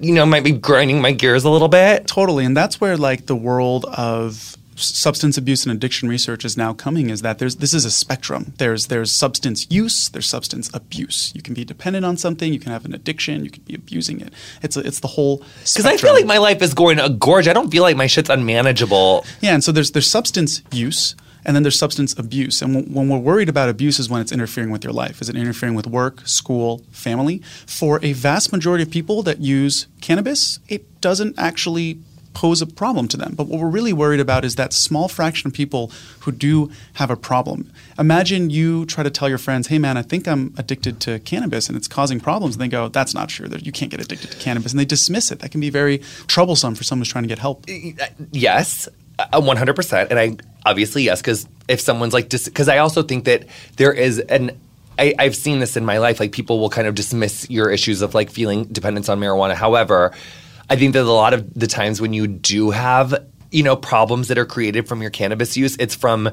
you 0.00 0.14
know, 0.14 0.26
might 0.26 0.42
be 0.42 0.50
grinding 0.50 1.00
my 1.00 1.12
gears 1.12 1.44
a 1.44 1.50
little 1.50 1.68
bit. 1.68 2.08
Totally. 2.08 2.44
And 2.44 2.56
that's 2.56 2.80
where 2.80 2.96
like 2.96 3.26
the 3.26 3.36
world 3.36 3.84
of 3.84 4.56
substance 4.84 5.36
abuse 5.38 5.64
and 5.64 5.72
addiction 5.72 6.08
research 6.08 6.44
is 6.44 6.56
now 6.56 6.72
coming 6.72 7.10
is 7.10 7.22
that 7.22 7.38
there's 7.38 7.56
this 7.56 7.74
is 7.74 7.84
a 7.84 7.90
spectrum. 7.90 8.54
There's 8.58 8.88
there's 8.88 9.12
substance 9.12 9.66
use, 9.70 10.08
there's 10.08 10.28
substance 10.28 10.70
abuse. 10.74 11.32
You 11.34 11.42
can 11.42 11.54
be 11.54 11.64
dependent 11.64 12.04
on 12.04 12.16
something, 12.16 12.52
you 12.52 12.60
can 12.60 12.72
have 12.72 12.84
an 12.84 12.94
addiction, 12.94 13.44
you 13.44 13.50
can 13.50 13.62
be 13.62 13.74
abusing 13.74 14.20
it. 14.20 14.32
It's 14.62 14.76
a, 14.76 14.80
it's 14.80 15.00
the 15.00 15.08
whole 15.08 15.38
because 15.60 15.86
I 15.86 15.96
feel 15.96 16.12
like 16.12 16.26
my 16.26 16.38
life 16.38 16.62
is 16.62 16.74
going 16.74 16.98
a 16.98 17.08
gorge. 17.08 17.48
I 17.48 17.52
don't 17.52 17.70
feel 17.70 17.82
like 17.82 17.96
my 17.96 18.06
shit's 18.06 18.30
unmanageable. 18.30 19.24
Yeah, 19.40 19.54
and 19.54 19.64
so 19.64 19.72
there's 19.72 19.92
there's 19.92 20.10
substance 20.10 20.62
use. 20.70 21.14
And 21.44 21.56
then 21.56 21.64
there's 21.64 21.76
substance 21.76 22.16
abuse. 22.16 22.62
And 22.62 22.94
when 22.94 23.08
we're 23.08 23.18
worried 23.18 23.48
about 23.48 23.68
abuse 23.68 23.98
is 23.98 24.08
when 24.08 24.20
it's 24.20 24.30
interfering 24.30 24.70
with 24.70 24.84
your 24.84 24.92
life. 24.92 25.20
Is 25.20 25.28
it 25.28 25.34
interfering 25.34 25.74
with 25.74 25.88
work, 25.88 26.24
school, 26.24 26.82
family? 26.92 27.42
For 27.66 27.98
a 28.00 28.12
vast 28.12 28.52
majority 28.52 28.84
of 28.84 28.92
people 28.92 29.24
that 29.24 29.40
use 29.40 29.88
cannabis, 30.00 30.60
it 30.68 31.00
doesn't 31.00 31.36
actually 31.40 31.98
pose 32.34 32.62
a 32.62 32.66
problem 32.66 33.08
to 33.08 33.16
them. 33.16 33.34
But 33.34 33.46
what 33.46 33.60
we're 33.60 33.68
really 33.68 33.92
worried 33.92 34.20
about 34.20 34.44
is 34.44 34.56
that 34.56 34.72
small 34.72 35.08
fraction 35.08 35.48
of 35.48 35.54
people 35.54 35.90
who 36.20 36.32
do 36.32 36.70
have 36.94 37.10
a 37.10 37.16
problem. 37.16 37.70
Imagine 37.98 38.50
you 38.50 38.86
try 38.86 39.02
to 39.04 39.10
tell 39.10 39.28
your 39.28 39.38
friends, 39.38 39.68
hey 39.68 39.78
man, 39.78 39.96
I 39.96 40.02
think 40.02 40.26
I'm 40.26 40.54
addicted 40.56 41.00
to 41.00 41.18
cannabis 41.20 41.68
and 41.68 41.76
it's 41.76 41.88
causing 41.88 42.20
problems. 42.20 42.54
And 42.54 42.62
they 42.62 42.68
go, 42.68 42.88
that's 42.88 43.14
not 43.14 43.28
true. 43.28 43.48
You 43.50 43.72
can't 43.72 43.90
get 43.90 44.00
addicted 44.00 44.30
to 44.30 44.38
cannabis. 44.38 44.72
And 44.72 44.80
they 44.80 44.84
dismiss 44.84 45.30
it. 45.30 45.40
That 45.40 45.50
can 45.50 45.60
be 45.60 45.70
very 45.70 45.98
troublesome 46.26 46.74
for 46.74 46.84
someone 46.84 47.02
who's 47.02 47.12
trying 47.12 47.24
to 47.24 47.28
get 47.28 47.38
help. 47.38 47.64
Uh, 47.68 48.06
yes, 48.32 48.88
uh, 49.18 49.40
100%. 49.40 50.10
And 50.10 50.18
I 50.18 50.36
obviously, 50.64 51.02
yes, 51.02 51.20
because 51.20 51.46
if 51.68 51.80
someone's 51.80 52.12
like, 52.14 52.28
because 52.28 52.68
I 52.68 52.78
also 52.78 53.02
think 53.02 53.24
that 53.24 53.46
there 53.76 53.92
is 53.92 54.18
an 54.18 54.58
I, 54.98 55.14
have 55.18 55.36
seen 55.36 55.58
this 55.58 55.76
in 55.76 55.84
my 55.84 55.98
life. 55.98 56.20
Like 56.20 56.32
people 56.32 56.60
will 56.60 56.70
kind 56.70 56.86
of 56.86 56.94
dismiss 56.94 57.48
your 57.50 57.70
issues 57.70 58.02
of 58.02 58.14
like 58.14 58.30
feeling 58.30 58.64
dependence 58.64 59.08
on 59.08 59.18
marijuana. 59.18 59.54
However, 59.54 60.12
I 60.72 60.76
think 60.76 60.94
that 60.94 61.02
a 61.02 61.12
lot 61.12 61.34
of 61.34 61.52
the 61.52 61.66
times 61.66 62.00
when 62.00 62.14
you 62.14 62.26
do 62.26 62.70
have, 62.70 63.26
you 63.50 63.62
know, 63.62 63.76
problems 63.76 64.28
that 64.28 64.38
are 64.38 64.46
created 64.46 64.88
from 64.88 65.02
your 65.02 65.10
cannabis 65.10 65.54
use, 65.54 65.76
it's 65.76 65.94
from 65.94 66.30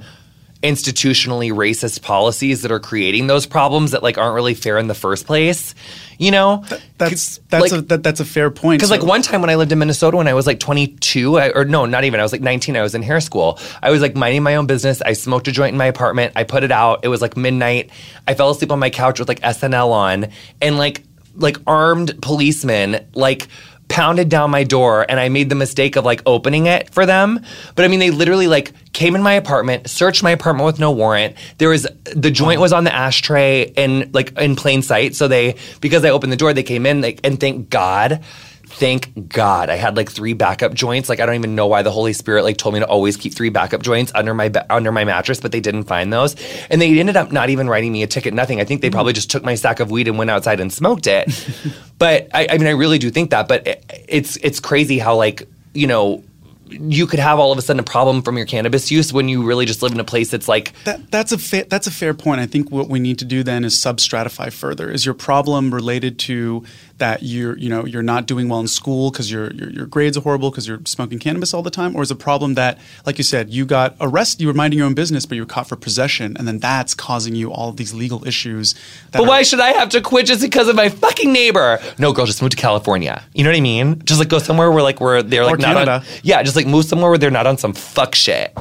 institutionally 0.63 1.52
racist 1.52 2.02
policies 2.04 2.62
that 2.62 2.71
are 2.71 2.80
creating 2.80 3.28
those 3.28 3.45
problems 3.45 3.91
that 3.91 4.02
like 4.02 4.17
aren't 4.17 4.36
really 4.36 4.54
fair 4.54 4.78
in 4.78 4.88
the 4.88 4.93
first 4.93 5.25
place. 5.25 5.75
You 6.17 6.32
know, 6.32 6.63
Th- 6.69 6.82
that's 6.97 7.39
that's 7.49 7.63
like, 7.63 7.71
a 7.73 7.82
that, 7.82 8.04
that's 8.04 8.21
a 8.21 8.25
fair 8.25 8.49
point. 8.49 8.80
Because 8.80 8.88
so. 8.88 8.95
like 8.95 9.04
one 9.04 9.21
time 9.21 9.41
when 9.41 9.49
I 9.49 9.56
lived 9.56 9.73
in 9.73 9.80
Minnesota 9.80 10.15
when 10.15 10.30
I 10.30 10.34
was 10.34 10.47
like 10.47 10.62
22, 10.62 11.38
I, 11.38 11.49
or 11.49 11.65
no, 11.65 11.86
not 11.86 12.06
even. 12.06 12.21
I 12.21 12.23
was 12.23 12.32
like 12.32 12.39
19. 12.39 12.78
I 12.78 12.82
was 12.82 12.95
in 12.95 13.02
hair 13.02 13.19
school. 13.19 13.60
I 13.84 13.91
was 13.91 14.02
like 14.02 14.15
minding 14.15 14.43
my 14.43 14.56
own 14.56 14.67
business. 14.67 15.02
I 15.02 15.12
smoked 15.12 15.49
a 15.49 15.52
joint 15.52 15.73
in 15.73 15.78
my 15.78 15.88
apartment. 15.88 16.32
I 16.38 16.45
put 16.45 16.63
it 16.63 16.71
out. 16.71 17.02
It 17.04 17.10
was 17.10 17.21
like 17.21 17.36
midnight. 17.36 17.89
I 18.25 18.36
fell 18.36 18.52
asleep 18.52 18.71
on 18.71 18.80
my 18.80 18.89
couch 18.89 19.19
with 19.19 19.28
like 19.28 19.41
SNL 19.41 19.91
on, 19.91 20.28
and 20.62 20.78
like 20.78 21.04
like 21.36 21.58
armed 21.67 22.21
policemen 22.21 23.06
like 23.13 23.49
pounded 23.89 24.30
down 24.30 24.52
my 24.52 24.63
door 24.63 25.06
and 25.10 25.19
I 25.19 25.28
made 25.30 25.49
the 25.49 25.56
mistake 25.56 25.95
of 25.95 26.06
like 26.06 26.21
opening 26.25 26.67
it 26.67 26.89
for 26.91 27.06
them. 27.06 27.43
But 27.75 27.86
I 27.86 27.88
mean, 27.88 27.99
they 27.99 28.12
literally 28.12 28.47
like 28.47 28.71
came 28.93 29.15
in 29.15 29.23
my 29.23 29.34
apartment, 29.34 29.89
searched 29.89 30.23
my 30.23 30.32
apartment 30.32 30.65
with 30.65 30.80
no 30.80 30.91
warrant. 30.91 31.36
There 31.58 31.69
was 31.69 31.88
the 32.15 32.32
joint 32.32 32.62
was 32.62 32.71
on 32.71 32.86
the 32.86 32.93
ashtray 32.93 33.63
in 33.75 34.12
like 34.13 34.38
in 34.38 34.56
plain 34.56 34.82
sight. 34.82 35.15
So 35.15 35.28
they 35.28 35.56
because 35.82 36.06
I 36.06 36.10
opened 36.10 36.32
the 36.32 36.38
door, 36.38 36.54
they 36.54 36.63
came 36.63 36.86
in 36.86 37.02
like, 37.02 37.19
and 37.23 37.39
thank 37.39 37.69
God 37.69 38.23
thank 38.69 39.29
God 39.29 39.69
I 39.69 39.75
had 39.75 39.97
like 39.97 40.10
three 40.10 40.34
backup 40.34 40.73
joints. 40.73 41.10
Like 41.10 41.19
I 41.19 41.25
don't 41.25 41.36
even 41.36 41.55
know 41.55 41.67
why 41.67 41.82
the 41.82 41.91
Holy 41.91 42.13
Spirit 42.13 42.43
like 42.43 42.58
told 42.58 42.73
me 42.73 42.79
to 42.79 42.88
always 42.88 43.17
keep 43.17 43.34
three 43.34 43.49
backup 43.49 43.82
joints 43.82 44.12
under 44.15 44.34
my 44.34 44.51
under 44.69 44.91
my 44.91 45.03
mattress, 45.03 45.39
but 45.39 45.51
they 45.51 45.60
didn't 45.60 45.84
find 45.84 46.13
those, 46.13 46.36
and 46.69 46.82
they 46.82 46.97
ended 46.99 47.17
up 47.17 47.32
not 47.32 47.49
even 47.49 47.67
writing 47.67 47.91
me 47.91 48.03
a 48.03 48.08
ticket. 48.08 48.34
Nothing. 48.34 48.62
I 48.62 48.63
think 48.63 48.82
they 48.82 48.89
mm. 48.89 48.93
probably 48.93 49.13
just 49.13 49.29
took 49.29 49.43
my 49.43 49.55
sack 49.55 49.79
of 49.79 49.91
weed 49.91 50.08
and 50.08 50.17
went 50.17 50.29
outside 50.29 50.60
and 50.60 50.71
smoked 50.71 51.08
it. 51.08 51.27
but 51.97 52.27
I, 52.34 52.47
I, 52.51 52.58
mean, 52.58 52.67
I 52.67 52.71
really 52.71 52.99
do 52.99 53.10
think 53.10 53.32
that. 53.32 53.47
But 53.47 53.67
it, 53.67 54.05
it's 54.08 54.38
it's 54.38 54.60
crazy 54.60 54.99
how 54.99 55.15
like 55.15 55.47
you 55.73 55.88
know 55.88 56.23
you 56.71 57.08
could 57.08 57.19
have 57.19 57.39
all 57.39 57.51
of 57.51 57.58
a 57.58 57.62
sudden 57.62 57.79
a 57.79 57.84
problem 57.84 58.21
from 58.21 58.38
your 58.38 58.45
cannabis 58.45 58.91
use 58.91 59.12
when 59.12 59.27
you 59.27 59.43
really 59.43 59.65
just 59.65 59.82
live 59.82 59.91
in 59.91 59.99
a 59.99 60.03
place 60.03 60.29
that's 60.29 60.47
like 60.47 60.73
that, 60.84 61.10
that's 61.12 61.32
a 61.32 61.38
fa- 61.38 61.65
that's 61.67 61.88
a 61.88 61.91
fair 61.91 62.13
point. 62.13 62.39
I 62.39 62.45
think 62.45 62.71
what 62.71 62.89
we 62.89 62.99
need 62.99 63.19
to 63.19 63.25
do 63.25 63.43
then 63.43 63.63
is 63.63 63.75
substratify 63.75 64.51
further. 64.53 64.89
Is 64.89 65.05
your 65.05 65.15
problem 65.15 65.73
related 65.73 66.19
to 66.19 66.63
that 66.99 67.23
you're 67.23 67.57
you 67.57 67.69
know 67.69 67.85
you're 67.85 68.03
not 68.03 68.25
doing 68.25 68.47
well 68.47 68.59
in 68.59 68.67
school 68.67 69.12
because 69.12 69.31
your, 69.31 69.51
your, 69.51 69.69
your 69.69 69.85
grades 69.85 70.17
are 70.17 70.21
horrible 70.21 70.51
because 70.51 70.67
you're 70.67 70.79
smoking 70.85 71.19
cannabis 71.19 71.53
all 71.53 71.62
the 71.62 71.71
time, 71.71 71.95
or 71.95 72.01
is 72.01 72.12
a 72.12 72.15
problem 72.15 72.53
that 72.53 72.77
like 73.05 73.17
you 73.17 73.23
said 73.23 73.49
you 73.49 73.65
got 73.65 73.95
arrested, 73.99 74.41
you 74.41 74.47
were 74.47 74.53
minding 74.53 74.77
your 74.77 74.85
own 74.85 74.93
business, 74.93 75.25
but 75.25 75.35
you 75.35 75.41
were 75.41 75.47
caught 75.47 75.67
for 75.67 75.75
possession, 75.75 76.38
and 76.38 76.47
then 76.47 76.59
that's 76.59 76.93
causing 76.93 77.35
you 77.35 77.51
all 77.51 77.69
of 77.69 77.77
these 77.77 77.93
legal 77.93 78.25
issues. 78.27 78.75
but 79.12 79.21
are, 79.21 79.27
why 79.27 79.43
should 79.43 79.59
I 79.59 79.71
have 79.71 79.89
to 79.89 80.01
quit 80.01 80.25
just 80.27 80.41
because 80.41 80.67
of 80.67 80.75
my 80.75 80.89
fucking 80.89 81.31
neighbor? 81.31 81.79
No, 81.97 82.13
girl, 82.13 82.25
just 82.25 82.41
move 82.41 82.51
to 82.51 82.57
California. 82.57 83.23
You 83.33 83.43
know 83.43 83.49
what 83.49 83.57
I 83.57 83.62
mean? 83.62 84.01
Just 84.05 84.19
like 84.19 84.29
go 84.29 84.39
somewhere 84.39 84.71
where 84.71 84.83
like 84.83 84.99
where 85.01 85.23
they're 85.23 85.45
like 85.45 85.55
or 85.55 85.57
not 85.57 85.73
Canada. 85.73 85.91
on. 85.91 86.03
Yeah, 86.23 86.43
just 86.43 86.55
like 86.55 86.67
move 86.67 86.85
somewhere 86.85 87.09
where 87.09 87.17
they're 87.17 87.31
not 87.31 87.47
on 87.47 87.57
some 87.57 87.73
fuck 87.73 88.15
shit. 88.15 88.55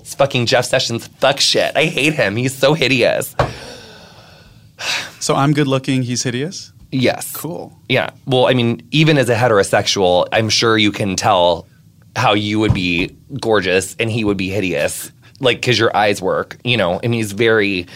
It's 0.00 0.14
fucking 0.14 0.46
Jeff 0.46 0.64
Sessions 0.64 1.06
fuck 1.06 1.38
shit. 1.38 1.76
I 1.76 1.84
hate 1.84 2.14
him. 2.14 2.36
He's 2.36 2.54
so 2.54 2.74
hideous. 2.74 3.34
So 5.20 5.36
I'm 5.36 5.52
good 5.52 5.68
looking. 5.68 6.02
He's 6.02 6.24
hideous. 6.24 6.72
Yes. 6.92 7.32
Cool. 7.34 7.76
Yeah. 7.88 8.10
Well, 8.26 8.46
I 8.46 8.54
mean, 8.54 8.86
even 8.90 9.16
as 9.16 9.28
a 9.30 9.34
heterosexual, 9.34 10.28
I'm 10.30 10.50
sure 10.50 10.76
you 10.76 10.92
can 10.92 11.16
tell 11.16 11.66
how 12.14 12.34
you 12.34 12.60
would 12.60 12.74
be 12.74 13.16
gorgeous 13.40 13.96
and 13.98 14.10
he 14.10 14.24
would 14.24 14.36
be 14.36 14.50
hideous, 14.50 15.10
like 15.40 15.56
because 15.56 15.78
your 15.78 15.96
eyes 15.96 16.20
work. 16.20 16.58
You 16.64 16.76
know, 16.76 17.00
and 17.02 17.14
he's 17.14 17.32
very, 17.32 17.86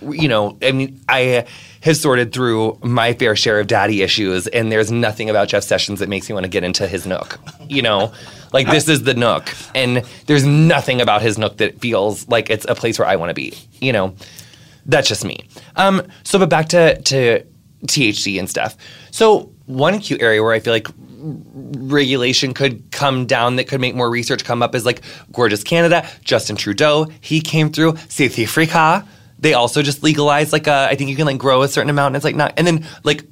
you 0.00 0.28
know, 0.28 0.56
I 0.62 0.70
mean, 0.70 1.00
I 1.08 1.46
have 1.80 1.96
sorted 1.96 2.32
through 2.32 2.78
my 2.82 3.12
fair 3.12 3.34
share 3.34 3.58
of 3.58 3.66
daddy 3.66 4.02
issues, 4.02 4.46
and 4.46 4.70
there's 4.70 4.90
nothing 4.92 5.28
about 5.28 5.48
Jeff 5.48 5.64
Sessions 5.64 5.98
that 5.98 6.08
makes 6.08 6.28
me 6.28 6.34
want 6.34 6.44
to 6.44 6.50
get 6.50 6.62
into 6.62 6.86
his 6.86 7.06
nook. 7.06 7.40
You 7.68 7.82
know, 7.82 8.12
like 8.52 8.68
this 8.68 8.88
is 8.88 9.02
the 9.02 9.14
nook, 9.14 9.52
and 9.74 10.04
there's 10.26 10.44
nothing 10.44 11.00
about 11.00 11.22
his 11.22 11.38
nook 11.38 11.56
that 11.56 11.80
feels 11.80 12.28
like 12.28 12.50
it's 12.50 12.64
a 12.68 12.76
place 12.76 13.00
where 13.00 13.08
I 13.08 13.16
want 13.16 13.30
to 13.30 13.34
be. 13.34 13.52
You 13.80 13.92
know, 13.92 14.14
that's 14.86 15.08
just 15.08 15.24
me. 15.24 15.44
Um, 15.74 16.02
so, 16.22 16.38
but 16.38 16.48
back 16.48 16.68
to 16.68 17.02
to 17.02 17.44
THC 17.86 18.38
and 18.38 18.48
stuff. 18.48 18.76
So 19.10 19.52
one 19.66 19.98
cute 19.98 20.22
area 20.22 20.42
where 20.42 20.52
I 20.52 20.60
feel 20.60 20.72
like 20.72 20.88
regulation 21.24 22.52
could 22.52 22.90
come 22.90 23.26
down 23.26 23.56
that 23.56 23.64
could 23.64 23.80
make 23.80 23.94
more 23.94 24.10
research 24.10 24.44
come 24.44 24.62
up 24.62 24.74
is 24.74 24.84
like 24.84 25.00
gorgeous 25.32 25.62
Canada. 25.62 26.06
Justin 26.22 26.56
Trudeau, 26.56 27.06
he 27.20 27.40
came 27.40 27.70
through. 27.70 27.96
South 28.08 28.38
Africa, 28.38 29.06
they 29.38 29.54
also 29.54 29.82
just 29.82 30.02
legalized 30.02 30.52
like 30.52 30.66
a, 30.66 30.88
I 30.90 30.94
think 30.94 31.10
you 31.10 31.16
can 31.16 31.26
like 31.26 31.38
grow 31.38 31.62
a 31.62 31.68
certain 31.68 31.90
amount. 31.90 32.08
And 32.08 32.16
it's 32.16 32.24
like 32.24 32.36
not, 32.36 32.54
and 32.56 32.66
then 32.66 32.86
like 33.04 33.24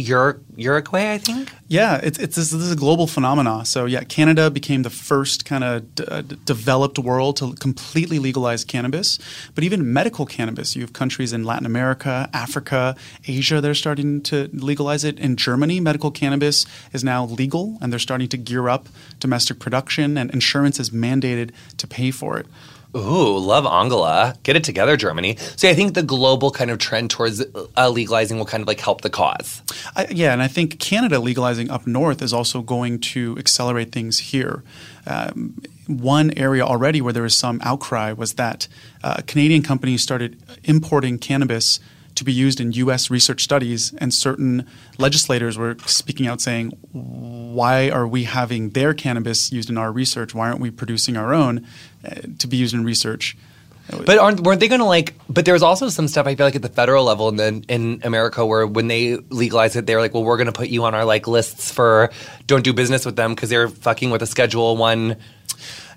Uruguay, 0.00 1.12
I 1.12 1.18
think. 1.18 1.52
Yeah, 1.68 2.00
it's 2.02 2.18
it's 2.18 2.36
this, 2.36 2.50
this 2.50 2.62
is 2.62 2.72
a 2.72 2.76
global 2.76 3.06
phenomenon. 3.06 3.64
So 3.64 3.86
yeah, 3.86 4.02
Canada 4.04 4.50
became 4.50 4.82
the 4.82 4.90
first 4.90 5.44
kind 5.44 5.62
of 5.62 5.94
d- 5.94 6.04
uh, 6.08 6.22
developed 6.22 6.98
world 6.98 7.36
to 7.36 7.54
completely 7.54 8.18
legalize 8.18 8.64
cannabis. 8.64 9.18
But 9.54 9.64
even 9.64 9.92
medical 9.92 10.26
cannabis, 10.26 10.74
you 10.74 10.82
have 10.82 10.92
countries 10.92 11.32
in 11.32 11.44
Latin 11.44 11.66
America, 11.66 12.28
Africa, 12.32 12.96
Asia 13.26 13.60
that 13.60 13.70
are 13.70 13.74
starting 13.74 14.20
to 14.22 14.48
legalize 14.52 15.04
it. 15.04 15.18
In 15.18 15.36
Germany, 15.36 15.80
medical 15.80 16.10
cannabis 16.10 16.66
is 16.92 17.04
now 17.04 17.24
legal, 17.24 17.78
and 17.80 17.92
they're 17.92 17.98
starting 17.98 18.28
to 18.28 18.36
gear 18.36 18.68
up 18.68 18.88
domestic 19.20 19.58
production, 19.58 20.18
and 20.18 20.30
insurance 20.30 20.80
is 20.80 20.90
mandated 20.90 21.50
to 21.76 21.86
pay 21.86 22.10
for 22.10 22.38
it. 22.38 22.46
Ooh, 22.96 23.38
love 23.38 23.66
Angela. 23.66 24.36
Get 24.42 24.56
it 24.56 24.64
together, 24.64 24.96
Germany. 24.96 25.36
So 25.56 25.68
I 25.68 25.74
think 25.74 25.94
the 25.94 26.02
global 26.02 26.50
kind 26.50 26.70
of 26.70 26.78
trend 26.78 27.10
towards 27.10 27.42
uh, 27.76 27.88
legalizing 27.88 28.38
will 28.38 28.46
kind 28.46 28.62
of 28.62 28.66
like 28.66 28.80
help 28.80 29.02
the 29.02 29.10
cause. 29.10 29.62
I, 29.94 30.08
yeah, 30.10 30.32
and 30.32 30.42
I 30.42 30.48
think 30.48 30.80
Canada 30.80 31.20
legalizing 31.20 31.70
up 31.70 31.86
north 31.86 32.20
is 32.20 32.32
also 32.32 32.62
going 32.62 32.98
to 33.00 33.38
accelerate 33.38 33.92
things 33.92 34.18
here. 34.18 34.64
Um, 35.06 35.62
one 35.86 36.32
area 36.36 36.64
already 36.64 37.00
where 37.00 37.12
there 37.12 37.22
was 37.22 37.36
some 37.36 37.60
outcry 37.62 38.12
was 38.12 38.34
that 38.34 38.66
uh, 39.02 39.22
Canadian 39.26 39.62
companies 39.62 40.02
started 40.02 40.40
importing 40.64 41.18
cannabis 41.18 41.80
to 42.14 42.24
be 42.24 42.32
used 42.32 42.60
in 42.60 42.72
U.S. 42.72 43.10
research 43.10 43.42
studies, 43.42 43.94
and 43.98 44.12
certain 44.12 44.66
legislators 44.98 45.56
were 45.56 45.76
speaking 45.86 46.26
out 46.26 46.40
saying, 46.40 46.70
"Why 46.92 47.90
are 47.90 48.06
we 48.06 48.24
having 48.24 48.70
their 48.70 48.94
cannabis 48.94 49.52
used 49.52 49.70
in 49.70 49.78
our 49.78 49.92
research? 49.92 50.34
Why 50.34 50.48
aren't 50.48 50.60
we 50.60 50.70
producing 50.70 51.16
our 51.16 51.32
own 51.34 51.66
uh, 52.04 52.20
to 52.38 52.46
be 52.46 52.56
used 52.56 52.74
in 52.74 52.84
research?" 52.84 53.36
But 53.90 54.18
aren't 54.18 54.40
weren't 54.40 54.60
they 54.60 54.68
going 54.68 54.80
to 54.80 54.86
like? 54.86 55.14
But 55.28 55.44
there 55.44 55.54
was 55.54 55.62
also 55.62 55.88
some 55.88 56.08
stuff 56.08 56.26
I 56.26 56.34
feel 56.34 56.46
like 56.46 56.54
at 56.54 56.62
the 56.62 56.68
federal 56.68 57.04
level 57.04 57.28
and 57.28 57.38
then 57.38 57.64
in 57.68 58.00
America 58.04 58.44
where 58.46 58.66
when 58.66 58.88
they 58.88 59.16
legalized 59.30 59.76
it, 59.76 59.86
they 59.86 59.94
were 59.94 60.00
like, 60.00 60.14
well, 60.14 60.24
we're 60.24 60.36
going 60.36 60.46
to 60.46 60.52
put 60.52 60.68
you 60.68 60.84
on 60.84 60.94
our 60.94 61.04
like 61.04 61.26
lists 61.26 61.72
for 61.72 62.10
don't 62.46 62.62
do 62.62 62.72
business 62.72 63.04
with 63.04 63.16
them 63.16 63.34
because 63.34 63.48
they're 63.48 63.68
fucking 63.68 64.10
with 64.10 64.22
a 64.22 64.26
Schedule 64.26 64.76
One. 64.76 65.16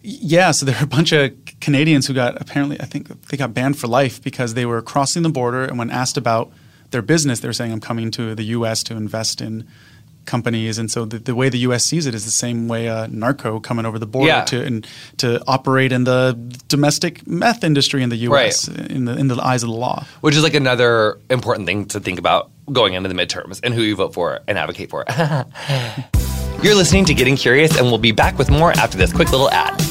Yeah, 0.02 0.52
so 0.52 0.66
there 0.66 0.76
are 0.76 0.84
a 0.84 0.88
bunch 0.88 1.12
of 1.12 1.43
Canadians 1.64 2.08
who 2.08 2.14
got 2.14 2.40
apparently 2.42 2.80
I 2.80 2.86
think 2.86 3.08
they 3.30 3.38
got 3.38 3.54
banned 3.54 3.78
for 3.80 3.88
life 3.88 4.22
because 4.22 4.54
they 4.54 4.66
were 4.66 4.82
crossing 4.82 5.24
the 5.24 5.30
border 5.30 5.64
and 5.66 5.78
when 5.80 5.90
asked 5.90 6.18
about 6.18 6.52
their 6.92 7.02
business, 7.02 7.40
they 7.40 7.48
were 7.48 7.54
saying 7.54 7.72
I'm 7.72 7.80
coming 7.80 8.12
to 8.12 8.36
the 8.36 8.44
U.S. 8.58 8.84
to 8.84 8.94
invest 8.96 9.42
in 9.42 9.68
companies, 10.26 10.78
and 10.78 10.90
so 10.90 11.04
the, 11.06 11.20
the, 11.20 11.36
way 11.36 11.50
the 11.50 11.58
U.S. 11.68 11.84
sees 11.84 12.06
it 12.06 12.16
is 12.16 12.24
the 12.24 12.32
same 12.32 12.68
way 12.70 12.88
a 12.88 13.08
narco 13.10 13.60
coming 13.60 13.86
over 13.86 14.00
the 14.00 14.06
border 14.06 14.28
Yeah. 14.28 14.46
to 14.46 14.64
and 14.64 14.88
to 15.18 15.42
operate 15.48 15.92
in 15.92 16.04
the 16.06 16.38
domestic 16.70 17.26
meth 17.28 17.64
industry 17.64 18.04
in 18.04 18.10
the 18.10 18.16
U.S. 18.30 18.70
Right. 18.70 18.92
in 18.92 19.06
the 19.06 19.18
in 19.18 19.28
the 19.28 19.36
eyes 19.42 19.64
of 19.64 19.70
the 19.70 19.76
law. 19.76 20.06
which 20.22 20.36
is 20.36 20.44
like 20.44 20.54
another 20.54 21.20
important 21.30 21.66
thing 21.68 21.86
to 21.88 22.00
think 22.00 22.20
about 22.20 22.52
going 22.72 22.94
into 22.94 23.10
the 23.10 23.16
midterms 23.16 23.60
and 23.64 23.74
who 23.74 23.82
you 23.82 23.96
vote 23.96 24.14
for 24.14 24.40
and 24.48 24.58
advocate 24.58 24.90
for. 24.90 25.04
You're 26.64 26.76
listening 26.76 27.04
to 27.06 27.14
Getting 27.14 27.36
Curious, 27.36 27.76
and 27.78 27.86
we'll 27.88 27.98
be 27.98 28.14
back 28.14 28.38
with 28.38 28.50
more 28.50 28.72
after 28.72 28.98
this 28.98 29.12
quick 29.12 29.32
little 29.32 29.50
ad. 29.52 29.82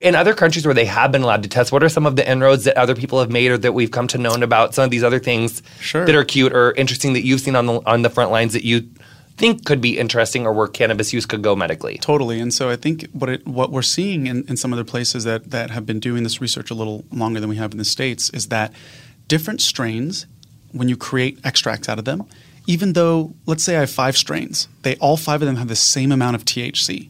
In 0.00 0.14
other 0.14 0.32
countries 0.32 0.64
where 0.64 0.74
they 0.74 0.84
have 0.84 1.10
been 1.10 1.22
allowed 1.22 1.42
to 1.42 1.48
test, 1.48 1.72
what 1.72 1.82
are 1.82 1.88
some 1.88 2.06
of 2.06 2.14
the 2.14 2.28
inroads 2.30 2.64
that 2.64 2.76
other 2.76 2.94
people 2.94 3.18
have 3.18 3.30
made 3.30 3.50
or 3.50 3.58
that 3.58 3.72
we've 3.72 3.90
come 3.90 4.06
to 4.08 4.18
know 4.18 4.30
about? 4.32 4.72
Some 4.72 4.84
of 4.84 4.90
these 4.90 5.02
other 5.02 5.18
things 5.18 5.60
Sure. 5.80 6.06
that 6.06 6.14
are 6.14 6.24
cute 6.24 6.52
or 6.52 6.70
interesting 6.72 7.14
that 7.14 7.24
you've 7.24 7.40
seen 7.40 7.56
on 7.56 7.66
the 7.66 7.80
on 7.84 8.02
the 8.02 8.10
front 8.10 8.30
lines 8.30 8.52
that 8.52 8.64
you 8.64 8.88
think 9.36 9.64
could 9.64 9.80
be 9.80 9.98
interesting 9.98 10.46
or 10.46 10.52
where 10.52 10.68
cannabis 10.68 11.12
use 11.12 11.26
could 11.26 11.42
go 11.42 11.56
medically. 11.56 11.98
Totally, 11.98 12.38
and 12.38 12.54
so 12.54 12.70
I 12.70 12.76
think 12.76 13.08
what 13.10 13.28
it, 13.28 13.46
what 13.46 13.72
we're 13.72 13.82
seeing 13.82 14.28
in, 14.28 14.44
in 14.48 14.56
some 14.56 14.72
other 14.72 14.84
places 14.84 15.24
that 15.24 15.50
that 15.50 15.70
have 15.70 15.84
been 15.84 15.98
doing 15.98 16.22
this 16.22 16.40
research 16.40 16.70
a 16.70 16.74
little 16.74 17.04
longer 17.10 17.40
than 17.40 17.48
we 17.48 17.56
have 17.56 17.72
in 17.72 17.78
the 17.78 17.84
states 17.84 18.30
is 18.30 18.48
that 18.48 18.72
different 19.26 19.60
strains, 19.60 20.26
when 20.70 20.88
you 20.88 20.96
create 20.96 21.40
extracts 21.42 21.88
out 21.88 21.98
of 21.98 22.04
them, 22.04 22.22
even 22.68 22.92
though 22.92 23.34
let's 23.46 23.64
say 23.64 23.76
I 23.76 23.80
have 23.80 23.90
five 23.90 24.16
strains, 24.16 24.68
they 24.82 24.94
all 24.96 25.16
five 25.16 25.42
of 25.42 25.46
them 25.46 25.56
have 25.56 25.66
the 25.68 25.74
same 25.76 26.12
amount 26.12 26.36
of 26.36 26.44
THC, 26.44 27.08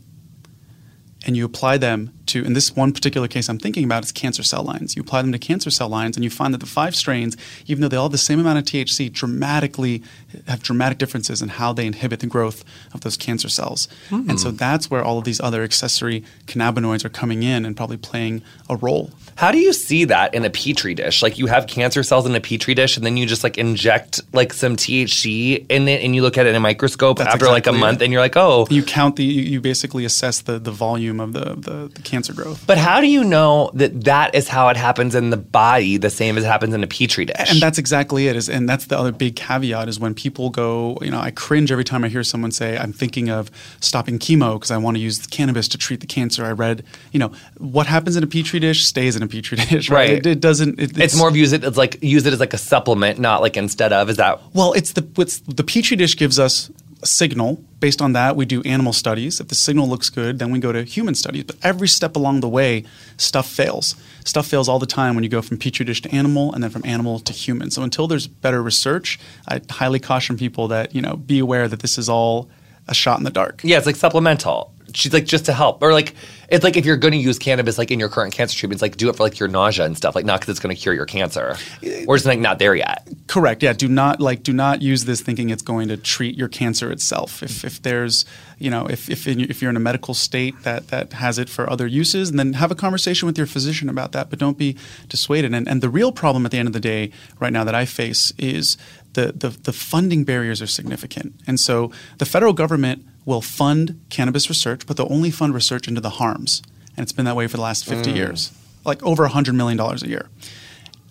and 1.29 1.37
you 1.37 1.45
apply 1.45 1.77
them 1.77 2.11
to 2.25 2.43
in 2.43 2.55
this 2.55 2.75
one 2.75 2.91
particular 2.91 3.29
case 3.29 3.51
I'm 3.51 3.59
thinking 3.59 3.85
about 3.85 4.03
is 4.03 4.11
cancer 4.13 4.43
cell 4.43 4.63
lines. 4.63 4.97
You 4.97 5.03
apply 5.03 5.21
them 5.21 5.31
to 5.33 5.39
cancer 5.39 5.71
cell 5.71 5.91
lines, 5.91 6.17
and 6.17 6.25
you 6.25 6.31
find 6.31 6.55
that 6.55 6.59
the 6.59 6.67
five 6.67 6.97
strains, 6.97 7.37
even 7.67 7.83
though 7.83 7.89
they 7.89 7.99
all 7.99 8.07
have 8.07 8.13
the 8.13 8.19
same 8.19 8.41
amount 8.41 8.59
of 8.59 8.65
THC, 8.65 9.13
dramatically 9.13 10.03
have 10.47 10.63
dramatic 10.63 10.97
differences 10.97 11.43
in 11.43 11.51
how 11.51 11.75
they 11.75 11.87
inhibit 11.87 12.21
the 12.21 12.27
growth 12.27 12.65
of 12.95 13.03
those 13.03 13.19
cancer 13.19 13.51
cells. 13.51 13.89
And 14.31 14.41
so 14.41 14.49
hmm. 14.49 14.57
that's 14.57 14.91
where 14.91 15.05
all 15.05 15.19
of 15.19 15.25
these 15.25 15.39
other 15.39 15.63
accessory 15.63 16.25
cannabinoids 16.47 17.05
are 17.05 17.11
coming 17.11 17.43
in 17.43 17.67
and 17.67 17.77
probably 17.77 17.99
playing 17.99 18.43
a 18.71 18.77
role. 18.77 19.11
How 19.39 19.53
do 19.53 19.59
you 19.59 19.73
see 19.73 20.05
that 20.07 20.35
in 20.35 20.45
a 20.45 20.51
petri 20.51 20.95
dish? 20.95 21.23
Like 21.23 21.39
you 21.39 21.47
have 21.47 21.69
cancer 21.69 22.03
cells 22.03 22.27
in 22.27 22.35
a 22.35 22.41
petri 22.41 22.75
dish, 22.75 22.97
and 22.97 23.07
then 23.07 23.17
you 23.17 23.25
just 23.25 23.45
like 23.45 23.57
inject 23.57 24.21
like 24.33 24.53
some 24.53 24.75
THC 24.75 25.65
in 25.69 25.87
it, 25.87 26.03
and 26.03 26.13
you 26.17 26.23
look 26.23 26.37
at 26.37 26.47
it 26.47 26.49
in 26.49 26.57
a 26.57 26.61
microscope 26.61 27.19
That's 27.19 27.35
after 27.35 27.47
like 27.47 27.69
a 27.69 27.73
month, 27.73 28.03
it. 28.03 28.07
and 28.07 28.13
you're 28.13 28.21
like, 28.21 28.37
oh. 28.37 28.67
You 28.69 28.83
count 28.83 29.15
the 29.15 29.23
you, 29.23 29.43
you 29.43 29.61
basically 29.61 30.05
assess 30.05 30.41
the 30.41 30.59
the 30.59 30.73
volume 30.73 31.21
of 31.21 31.35
the, 31.35 31.55
the 31.55 31.89
the 31.95 32.03
cancer 32.03 32.33
growth. 32.33 32.67
But 32.67 32.79
how 32.79 33.01
do 33.01 33.07
you 33.07 33.23
know 33.23 33.71
that 33.75 34.03
that 34.07 34.35
is 34.35 34.49
how 34.49 34.71
it 34.71 34.77
happens 34.77 35.15
in 35.15 35.31
the 35.31 35.37
body, 35.37 35.99
the 35.99 36.11
same 36.11 36.37
as 36.37 36.43
it 36.43 36.49
happens 36.49 36.75
in 36.75 36.83
a 36.83 36.89
petri 36.89 37.27
dish? 37.27 37.49
And 37.49 37.61
that's 37.61 37.79
exactly 37.79 38.27
it. 38.27 38.35
Is 38.35 38.49
and 38.49 38.69
that's 38.69 38.87
the 38.87 38.99
other 38.99 39.13
big 39.13 39.37
caveat 39.37 39.89
is 39.89 40.01
when 40.01 40.15
people 40.15 40.51
go, 40.51 40.99
you 41.01 41.13
know, 41.13 41.21
I 41.21 41.31
cringe 41.31 41.71
every 41.71 41.85
time 41.85 42.03
I 42.03 42.09
hear 42.09 42.25
someone 42.25 42.51
say, 42.51 42.77
"I'm 42.77 42.93
thinking 42.93 43.29
of 43.31 43.53
stopping 43.79 44.19
chemo 44.19 44.55
because 44.55 44.73
I 44.73 44.79
want 44.79 44.97
to 44.97 45.01
use 45.01 45.25
cannabis 45.29 45.69
to 45.69 45.79
treat 45.79 46.01
the 46.01 46.09
cancer." 46.09 46.45
I 46.45 46.51
read, 46.51 46.83
you 47.13 47.21
know, 47.21 47.31
what 47.59 47.87
happens 47.87 48.17
in 48.17 48.25
a 48.25 48.27
petri 48.27 48.59
dish 48.59 48.85
stays 48.85 49.15
in 49.15 49.23
a 49.23 49.28
petri 49.29 49.57
dish, 49.57 49.91
right? 49.91 49.97
Right. 49.97 50.11
It, 50.19 50.27
it 50.27 50.41
doesn't. 50.41 50.81
It, 50.81 50.99
it's 50.99 51.17
more 51.17 51.29
of 51.29 51.37
use 51.37 51.53
it 51.53 51.65
as 51.65 51.77
like 51.77 52.03
use 52.03 52.27
it 52.27 52.33
as 52.33 52.41
like 52.41 52.55
a 52.55 52.59
supplement, 52.59 53.19
not 53.19 53.41
like 53.41 53.57
instead 53.57 53.93
of. 53.93 54.09
Is 54.11 54.17
that 54.17 54.41
Well, 54.55 54.73
it's 54.73 54.93
the 54.93 55.03
what's, 55.15 55.41
the 55.41 55.65
petri 55.65 55.97
dish 55.97 56.17
gives 56.17 56.39
us 56.39 56.71
a 57.03 57.07
signal. 57.07 57.63
Based 57.81 58.03
on 58.03 58.13
that, 58.15 58.35
we 58.35 58.45
do 58.45 58.61
animal 58.63 58.93
studies. 58.93 59.41
If 59.41 59.49
the 59.49 59.55
signal 59.55 59.89
looks 59.89 60.11
good, 60.11 60.41
then 60.41 60.51
we 60.51 60.59
go 60.59 60.73
to 60.73 60.83
human 60.83 61.15
studies. 61.15 61.45
But 61.45 61.57
every 61.63 61.87
step 61.87 62.17
along 62.17 62.41
the 62.41 62.49
way, 62.49 62.85
stuff 63.17 63.49
fails. 63.49 63.95
Stuff 64.25 64.49
fails 64.49 64.69
all 64.69 64.81
the 64.81 64.87
time 64.87 65.15
when 65.15 65.23
you 65.23 65.31
go 65.31 65.41
from 65.41 65.59
petri 65.59 65.85
dish 65.85 66.03
to 66.03 66.13
animal, 66.13 66.53
and 66.53 66.63
then 66.63 66.71
from 66.71 66.83
animal 66.85 67.21
to 67.21 67.33
human. 67.33 67.71
So 67.71 67.83
until 67.83 68.09
there's 68.09 68.27
better 68.27 68.63
research, 68.63 69.19
I 69.47 69.61
highly 69.71 70.01
caution 70.01 70.37
people 70.37 70.67
that 70.69 70.95
you 70.95 71.01
know 71.01 71.17
be 71.17 71.39
aware 71.39 71.69
that 71.69 71.81
this 71.81 71.99
is 71.99 72.09
all 72.09 72.49
a 72.89 72.95
shot 72.95 73.19
in 73.19 73.25
the 73.25 73.31
dark. 73.31 73.61
yeah? 73.63 73.77
It's 73.77 73.87
like 73.87 73.97
supplemental. 73.97 74.73
She's 74.95 75.13
like 75.13 75.27
just 75.27 75.47
to 75.47 75.53
help, 75.53 75.83
or 75.83 75.93
like 75.93 76.15
it's 76.49 76.65
like 76.65 76.77
if 76.77 76.87
you're 76.87 76.97
going 76.97 77.13
to 77.13 77.19
use 77.19 77.39
cannabis 77.39 77.77
like 77.77 77.91
in 77.91 78.01
your 78.01 78.09
current 78.09 78.33
cancer 78.33 78.59
treatments, 78.59 78.81
like 78.81 78.97
do 78.97 79.11
it 79.11 79.17
for 79.17 79.23
like 79.23 79.39
your 79.39 79.49
nausea 79.49 79.85
and 79.85 79.97
stuff, 79.97 80.15
like 80.15 80.25
not 80.25 80.41
because 80.41 80.51
it's 80.51 80.61
going 80.61 80.75
to 80.75 80.81
cure 80.81 80.95
your 80.95 81.05
cancer. 81.05 81.57
Uh, 81.85 81.89
We're 82.07 82.17
just 82.17 82.27
like 82.27 82.39
not 82.39 82.59
there 82.59 82.75
yet. 82.75 83.07
Correct. 83.27 83.63
Yeah. 83.63 83.75
Do 83.75 83.87
not 83.87 84.21
like 84.21 84.43
do 84.43 84.53
not 84.53 84.81
use 84.81 85.05
this 85.05 85.21
thinking 85.21 85.51
it's 85.51 85.63
going 85.63 85.89
to 85.89 85.97
treat 85.97 86.37
your 86.37 86.49
cancer 86.49 86.91
itself. 86.91 87.43
If, 87.43 87.65
if 87.65 87.83
there's 87.83 88.25
you 88.59 88.71
know 88.71 88.87
if 88.87 89.11
if, 89.11 89.29
in, 89.29 89.41
if 89.41 89.61
you're 89.61 89.71
in 89.71 89.77
a 89.77 89.81
medical 89.81 90.15
state 90.15 90.55
that 90.63 90.89
that 90.89 91.13
has 91.13 91.39
it 91.39 91.49
for 91.49 91.69
other 91.71 91.87
uses, 91.87 92.31
and 92.31 92.39
then 92.39 92.55
have 92.55 92.71
a 92.71 92.75
conversation 92.75 93.27
with 93.27 93.37
your 93.37 93.47
physician 93.47 93.89
about 93.89 94.13
that. 94.13 94.31
But 94.31 94.39
don't 94.39 94.57
be 94.57 94.77
dissuaded. 95.09 95.53
And 95.53 95.69
and 95.69 95.83
the 95.83 95.91
real 95.91 96.13
problem 96.13 96.47
at 96.47 96.51
the 96.51 96.59
end 96.59 96.69
of 96.69 96.73
the 96.73 96.81
day 96.81 97.13
right 97.39 97.53
now 97.53 97.65
that 97.65 97.75
I 97.75 97.85
face 97.85 98.33
is 98.39 98.79
the 99.13 99.33
the, 99.33 99.51
the 99.51 99.73
funding 99.73 100.25
barriers 100.25 100.63
are 100.63 100.67
significant. 100.67 101.35
And 101.47 101.61
so 101.61 101.93
the 102.17 102.27
federal 102.27 102.55
government 102.55 103.05
will 103.29 103.43
fund 103.43 104.01
cannabis 104.11 104.49
research, 104.49 104.87
but 104.87 104.97
they'll 104.97 105.13
only 105.13 105.31
fund 105.31 105.55
research 105.55 105.87
into 105.87 106.01
the 106.01 106.11
harms. 106.21 106.63
And 106.97 107.05
it's 107.05 107.13
been 107.13 107.27
that 107.27 107.37
way 107.37 107.47
for 107.47 107.57
the 107.57 107.63
last 107.63 107.85
50 107.85 108.11
mm. 108.11 108.17
years, 108.17 108.53
like 108.85 109.03
over 109.03 109.29
$100 109.29 109.55
million 109.55 109.79
a 109.79 109.95
year 110.07 110.29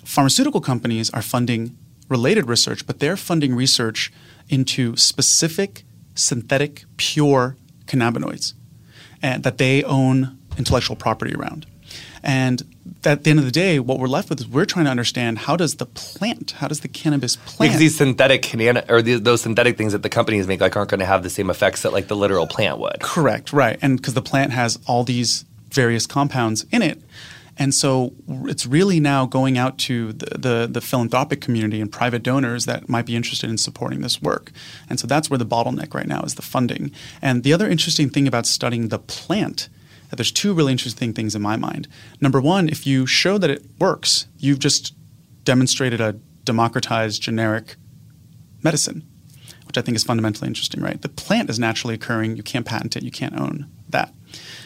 pharmaceutical 0.08 0.62
companies 0.62 1.10
are 1.10 1.22
funding 1.22 1.78
related 2.08 2.48
research, 2.48 2.88
but 2.88 3.00
they're 3.00 3.18
funding 3.18 3.54
research 3.54 4.12
into 4.48 4.96
specific 4.96 5.84
synthetic 6.16 6.86
pure 6.96 7.58
cannabinoids 7.86 8.54
and 9.22 9.44
that 9.44 9.58
they 9.58 9.84
own 9.84 10.40
intellectual 10.58 10.96
property 10.96 11.36
around. 11.36 11.66
And 12.24 12.64
at 13.04 13.24
the 13.24 13.30
end 13.30 13.40
of 13.40 13.46
the 13.46 13.52
day, 13.52 13.80
what 13.80 14.00
we're 14.00 14.08
left 14.08 14.30
with 14.30 14.40
is 14.40 14.48
we're 14.48 14.66
trying 14.66 14.86
to 14.86 14.92
understand 14.92 15.40
how 15.40 15.56
does 15.56 15.76
the 15.76 15.86
plant, 15.86 16.52
how 16.52 16.68
does 16.68 16.82
the 16.82 16.88
cannabis 16.88 17.36
plant 17.36 17.60
Because 17.60 17.80
these 17.80 17.98
synthetic 17.98 18.42
canana 18.42 18.90
or 18.90 19.02
these, 19.02 19.22
those 19.22 19.42
synthetic 19.42 19.78
things 19.78 19.94
that 19.94 20.04
the 20.04 20.10
companies 20.10 20.48
make 20.48 20.62
like 20.62 20.76
aren't 20.76 20.90
going 20.90 21.00
to 21.00 21.06
have 21.06 21.24
the 21.24 21.30
same 21.30 21.50
effects 21.50 21.84
that 21.84 21.94
like 21.94 22.08
the 22.08 22.16
literal 22.16 22.48
plant 22.48 22.80
would. 22.80 23.00
Correct, 23.02 23.54
right. 23.54 23.78
And 23.82 23.98
because 23.98 24.14
the 24.14 24.22
plant 24.22 24.52
has 24.52 24.80
all 24.88 25.04
these 25.04 25.46
various 25.72 26.06
compounds 26.08 26.66
in 26.72 26.82
it. 26.82 27.02
And 27.60 27.74
so 27.74 28.14
it's 28.46 28.66
really 28.66 29.00
now 29.00 29.26
going 29.26 29.58
out 29.58 29.78
to 29.80 30.14
the, 30.14 30.38
the, 30.38 30.68
the 30.70 30.82
philanthropic 30.82 31.42
community 31.42 31.82
and 31.82 31.92
private 31.92 32.22
donors 32.24 32.66
that 32.66 32.88
might 32.88 33.06
be 33.06 33.16
interested 33.16 33.50
in 33.50 33.58
supporting 33.58 34.02
this 34.02 34.22
work. 34.22 34.52
And 34.90 35.00
so 35.00 35.08
that's 35.08 35.30
where 35.30 35.40
the 35.40 35.46
bottleneck 35.46 35.94
right 35.94 36.08
now 36.08 36.22
is 36.22 36.36
the 36.36 36.42
funding. 36.42 36.92
And 37.22 37.44
the 37.44 37.54
other 37.54 37.68
interesting 37.68 38.10
thing 38.10 38.28
about 38.28 38.46
studying 38.46 38.90
the 38.90 39.00
plant, 39.00 39.70
that 40.10 40.16
there's 40.16 40.32
two 40.32 40.54
really 40.54 40.72
interesting 40.72 41.14
things 41.14 41.36
in 41.36 41.42
my 41.42 41.56
mind. 41.56 41.88
Number 42.22 42.40
one, 42.40 42.70
if 42.70 42.88
you 42.88 43.06
show 43.06 43.38
that 43.38 43.50
it 43.50 43.66
works, 43.80 44.28
you've 44.38 44.60
just 44.60 44.94
demonstrated 45.44 46.02
a 46.02 46.16
democratized 46.44 47.22
generic 47.22 47.76
medicine, 48.64 49.06
which 49.66 49.78
I 49.78 49.82
think 49.82 49.96
is 49.96 50.04
fundamentally 50.04 50.48
interesting, 50.48 50.82
right? 50.82 51.02
The 51.02 51.10
plant 51.10 51.50
is 51.50 51.60
naturally 51.60 51.94
occurring. 51.94 52.36
You 52.36 52.44
can't 52.44 52.66
patent 52.66 52.96
it. 52.96 53.04
You 53.04 53.12
can't 53.12 53.38
own 53.40 53.70
that. 53.90 54.14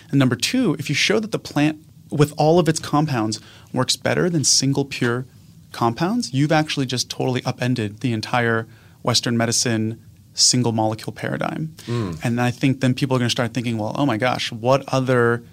And 0.10 0.19
number 0.19 0.36
two, 0.36 0.75
if 0.80 0.89
you 0.89 0.95
show 0.95 1.19
that 1.19 1.32
the 1.32 1.39
plant, 1.39 1.84
with 2.10 2.34
all 2.38 2.60
of 2.60 2.67
its 2.67 2.80
compounds, 2.80 3.39
works 3.73 3.95
better 3.95 4.30
than 4.30 4.43
single 4.43 4.86
pure 4.86 5.25
compounds, 5.71 6.34
you've 6.34 6.51
actually 6.51 6.86
just 6.86 7.10
totally 7.10 7.41
upended 7.45 8.01
the 8.01 8.13
entire 8.13 8.67
Western 9.04 9.38
medicine 9.38 10.04
single 10.34 10.72
molecule 10.72 11.13
paradigm. 11.13 11.76
Mm. 11.86 12.20
And 12.24 12.41
I 12.41 12.52
think 12.52 12.82
then 12.82 12.94
people 12.94 13.15
are 13.15 13.20
going 13.20 13.28
to 13.28 13.32
start 13.32 13.54
thinking, 13.54 13.78
well, 13.78 13.96
oh 13.98 14.06
my 14.06 14.17
gosh, 14.17 14.52
what 14.52 14.84
other 14.88 15.44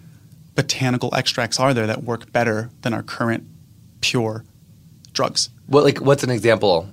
botanical 0.54 1.14
extracts 1.14 1.60
are 1.60 1.72
there 1.72 1.86
that 1.86 2.02
work 2.02 2.32
better 2.32 2.70
than 2.82 2.92
our 2.92 3.02
current 3.02 3.44
pure 4.00 4.44
drugs? 5.12 5.50
What 5.66 5.84
like 5.84 5.98
what's 5.98 6.22
an 6.22 6.30
example? 6.30 6.88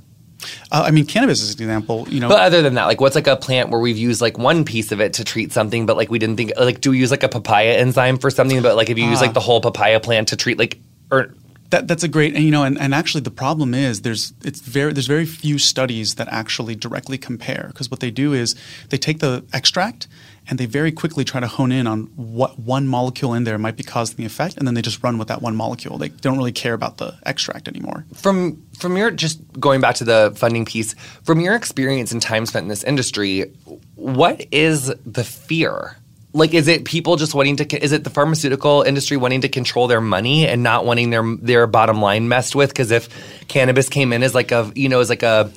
Uh, 0.71 0.83
I 0.85 0.91
mean, 0.91 1.05
cannabis 1.05 1.41
is 1.41 1.55
an 1.55 1.61
example. 1.61 2.07
You 2.09 2.19
know, 2.19 2.29
But 2.29 2.41
other 2.41 2.61
than 2.61 2.75
that, 2.75 2.85
like 2.85 3.01
what's 3.01 3.15
like 3.15 3.27
a 3.27 3.35
plant 3.35 3.69
where 3.69 3.79
we've 3.79 3.97
used 3.97 4.21
like 4.21 4.37
one 4.37 4.65
piece 4.65 4.91
of 4.91 4.99
it 4.99 5.13
to 5.13 5.23
treat 5.23 5.51
something, 5.51 5.85
but 5.85 5.97
like 5.97 6.11
we 6.11 6.19
didn't 6.19 6.37
think 6.37 6.51
like 6.57 6.81
do 6.81 6.91
we 6.91 6.99
use 6.99 7.11
like 7.11 7.23
a 7.23 7.29
papaya 7.29 7.73
enzyme 7.77 8.17
for 8.17 8.29
something? 8.29 8.61
But 8.61 8.75
like 8.75 8.89
if 8.89 8.97
you 8.97 9.05
use 9.05 9.21
like 9.21 9.31
ah. 9.31 9.33
the 9.33 9.39
whole 9.39 9.61
papaya 9.61 9.99
plant 9.99 10.29
to 10.29 10.35
treat 10.35 10.59
like 10.59 10.79
or 11.11 11.33
That, 11.71 11.87
that's 11.87 12.03
a 12.03 12.07
great, 12.07 12.35
and 12.35 12.43
you 12.43 12.51
know, 12.51 12.63
and, 12.63 12.79
and 12.79 12.93
actually 12.93 13.21
the 13.21 13.31
problem 13.31 13.73
is 13.73 14.01
there's 14.01 14.33
it's 14.43 14.61
very 14.61 14.93
there's 14.93 15.07
very 15.07 15.25
few 15.25 15.57
studies 15.57 16.15
that 16.15 16.27
actually 16.29 16.75
directly 16.75 17.17
compare 17.17 17.65
because 17.69 17.89
what 17.89 17.99
they 18.01 18.11
do 18.11 18.33
is 18.33 18.55
they 18.89 18.97
take 18.97 19.19
the 19.19 19.43
extract 19.51 20.07
and 20.47 20.59
they 20.59 20.67
very 20.67 20.91
quickly 20.91 21.23
try 21.23 21.39
to 21.39 21.47
hone 21.47 21.71
in 21.71 21.87
on 21.87 22.03
what 22.15 22.59
one 22.59 22.87
molecule 22.87 23.33
in 23.33 23.45
there 23.45 23.57
might 23.57 23.75
be 23.75 23.83
causing 23.83 24.17
the 24.17 24.25
effect, 24.25 24.57
and 24.57 24.67
then 24.67 24.75
they 24.75 24.81
just 24.81 25.01
run 25.03 25.17
with 25.17 25.27
that 25.27 25.41
one 25.41 25.55
molecule. 25.55 25.97
They 25.97 26.09
don't 26.09 26.37
really 26.37 26.51
care 26.51 26.73
about 26.73 26.97
the 26.97 27.17
extract 27.25 27.67
anymore. 27.67 28.05
from 28.13 28.61
from 28.77 28.95
your 28.95 29.09
just 29.09 29.41
going 29.59 29.81
back 29.81 29.95
to 29.95 30.03
the 30.03 30.33
funding 30.35 30.65
piece, 30.65 30.93
from 31.23 31.39
your 31.39 31.55
experience 31.55 32.11
and 32.11 32.21
time 32.21 32.45
spent 32.45 32.65
in 32.65 32.69
this 32.69 32.83
industry, 32.83 33.51
what 33.95 34.45
is 34.51 34.93
the 35.05 35.23
fear 35.23 35.97
like 36.35 36.53
is 36.53 36.67
it 36.67 36.83
people 36.83 37.15
just 37.15 37.33
wanting 37.33 37.55
to 37.55 37.83
is 37.83 37.93
it 37.93 38.03
the 38.03 38.09
pharmaceutical 38.09 38.81
industry 38.81 39.15
wanting 39.15 39.41
to 39.41 39.49
control 39.49 39.87
their 39.87 40.01
money 40.01 40.45
and 40.45 40.61
not 40.61 40.85
wanting 40.85 41.09
their 41.09 41.23
their 41.37 41.65
bottom 41.65 42.01
line 42.01 42.27
messed 42.27 42.55
with? 42.55 42.69
Because 42.69 42.91
if 42.91 43.07
cannabis 43.47 43.87
came 43.87 44.11
in 44.11 44.21
as 44.21 44.35
like 44.35 44.51
a 44.51 44.71
you 44.75 44.89
know 44.89 44.99
as 44.99 45.09
like 45.09 45.23
a 45.23 45.49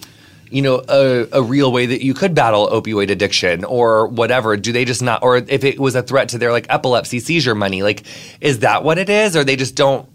you 0.50 0.62
know 0.62 0.82
a, 0.88 1.26
a 1.32 1.42
real 1.42 1.72
way 1.72 1.86
that 1.86 2.02
you 2.02 2.14
could 2.14 2.32
battle 2.32 2.68
opioid 2.68 3.10
addiction 3.10 3.64
or 3.64 4.06
whatever 4.06 4.56
do 4.56 4.72
they 4.72 4.84
just 4.84 5.02
not 5.02 5.22
or 5.22 5.36
if 5.36 5.64
it 5.64 5.78
was 5.80 5.94
a 5.96 6.02
threat 6.02 6.30
to 6.30 6.38
their 6.38 6.52
like 6.52 6.66
epilepsy 6.70 7.18
seizure 7.18 7.56
money 7.56 7.82
like 7.82 8.04
is 8.40 8.60
that 8.60 8.84
what 8.84 8.98
it 8.98 9.10
is? 9.10 9.36
Or 9.36 9.42
they 9.42 9.56
just 9.56 9.74
don't 9.74 10.08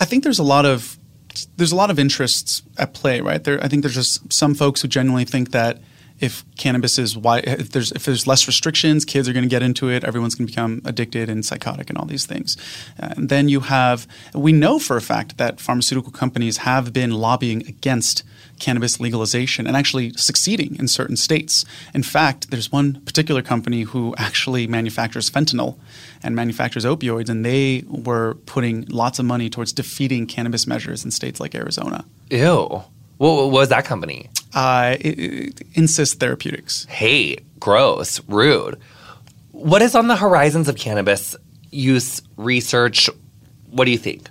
i 0.00 0.06
think 0.06 0.24
there's 0.24 0.38
a 0.38 0.44
lot 0.44 0.64
of 0.64 0.96
there's 1.56 1.70
a 1.70 1.76
lot 1.76 1.90
of 1.90 1.98
interests 1.98 2.62
at 2.78 2.94
play 2.94 3.20
right? 3.20 3.44
There 3.44 3.62
i 3.62 3.68
think 3.68 3.82
there's 3.82 3.94
just 3.94 4.32
some 4.32 4.54
folks 4.54 4.80
who 4.80 4.88
genuinely 4.88 5.26
think 5.26 5.50
that 5.50 5.80
if 6.20 6.44
cannabis 6.56 6.98
is 6.98 7.16
why 7.16 7.38
if 7.38 7.70
there's 7.70 7.92
if 7.92 8.04
there's 8.04 8.26
less 8.26 8.46
restrictions, 8.46 9.04
kids 9.04 9.28
are 9.28 9.32
going 9.32 9.44
to 9.44 9.48
get 9.48 9.62
into 9.62 9.88
it. 9.88 10.04
Everyone's 10.04 10.34
going 10.34 10.46
to 10.46 10.52
become 10.52 10.82
addicted 10.84 11.28
and 11.28 11.44
psychotic 11.44 11.88
and 11.88 11.98
all 11.98 12.04
these 12.04 12.26
things. 12.26 12.56
And 12.98 13.28
then 13.28 13.48
you 13.48 13.60
have 13.60 14.06
we 14.34 14.52
know 14.52 14.78
for 14.78 14.96
a 14.96 15.02
fact 15.02 15.38
that 15.38 15.60
pharmaceutical 15.60 16.12
companies 16.12 16.58
have 16.58 16.92
been 16.92 17.12
lobbying 17.12 17.66
against 17.66 18.22
cannabis 18.58 19.00
legalization 19.00 19.66
and 19.66 19.76
actually 19.76 20.12
succeeding 20.12 20.76
in 20.78 20.86
certain 20.86 21.16
states. 21.16 21.64
In 21.94 22.02
fact, 22.02 22.50
there's 22.50 22.70
one 22.70 23.00
particular 23.06 23.40
company 23.42 23.82
who 23.82 24.14
actually 24.18 24.66
manufactures 24.66 25.30
fentanyl 25.30 25.78
and 26.22 26.36
manufactures 26.36 26.84
opioids, 26.84 27.30
and 27.30 27.44
they 27.44 27.84
were 27.88 28.34
putting 28.46 28.84
lots 28.88 29.18
of 29.18 29.24
money 29.24 29.48
towards 29.48 29.72
defeating 29.72 30.26
cannabis 30.26 30.66
measures 30.66 31.04
in 31.04 31.10
states 31.10 31.40
like 31.40 31.54
Arizona. 31.54 32.04
Ew. 32.30 32.84
What, 33.16 33.50
was 33.50 33.70
that 33.70 33.84
company? 33.84 34.30
Uh, 34.54 34.96
Insys 35.00 36.14
Therapeutics. 36.14 36.84
Hate, 36.86 37.60
gross, 37.60 38.20
rude. 38.26 38.78
What 39.52 39.82
is 39.82 39.94
on 39.94 40.08
the 40.08 40.16
horizons 40.16 40.68
of 40.68 40.76
cannabis 40.76 41.36
use 41.70 42.22
research? 42.36 43.08
What 43.70 43.84
do 43.84 43.90
you 43.90 43.98
think? 43.98 44.28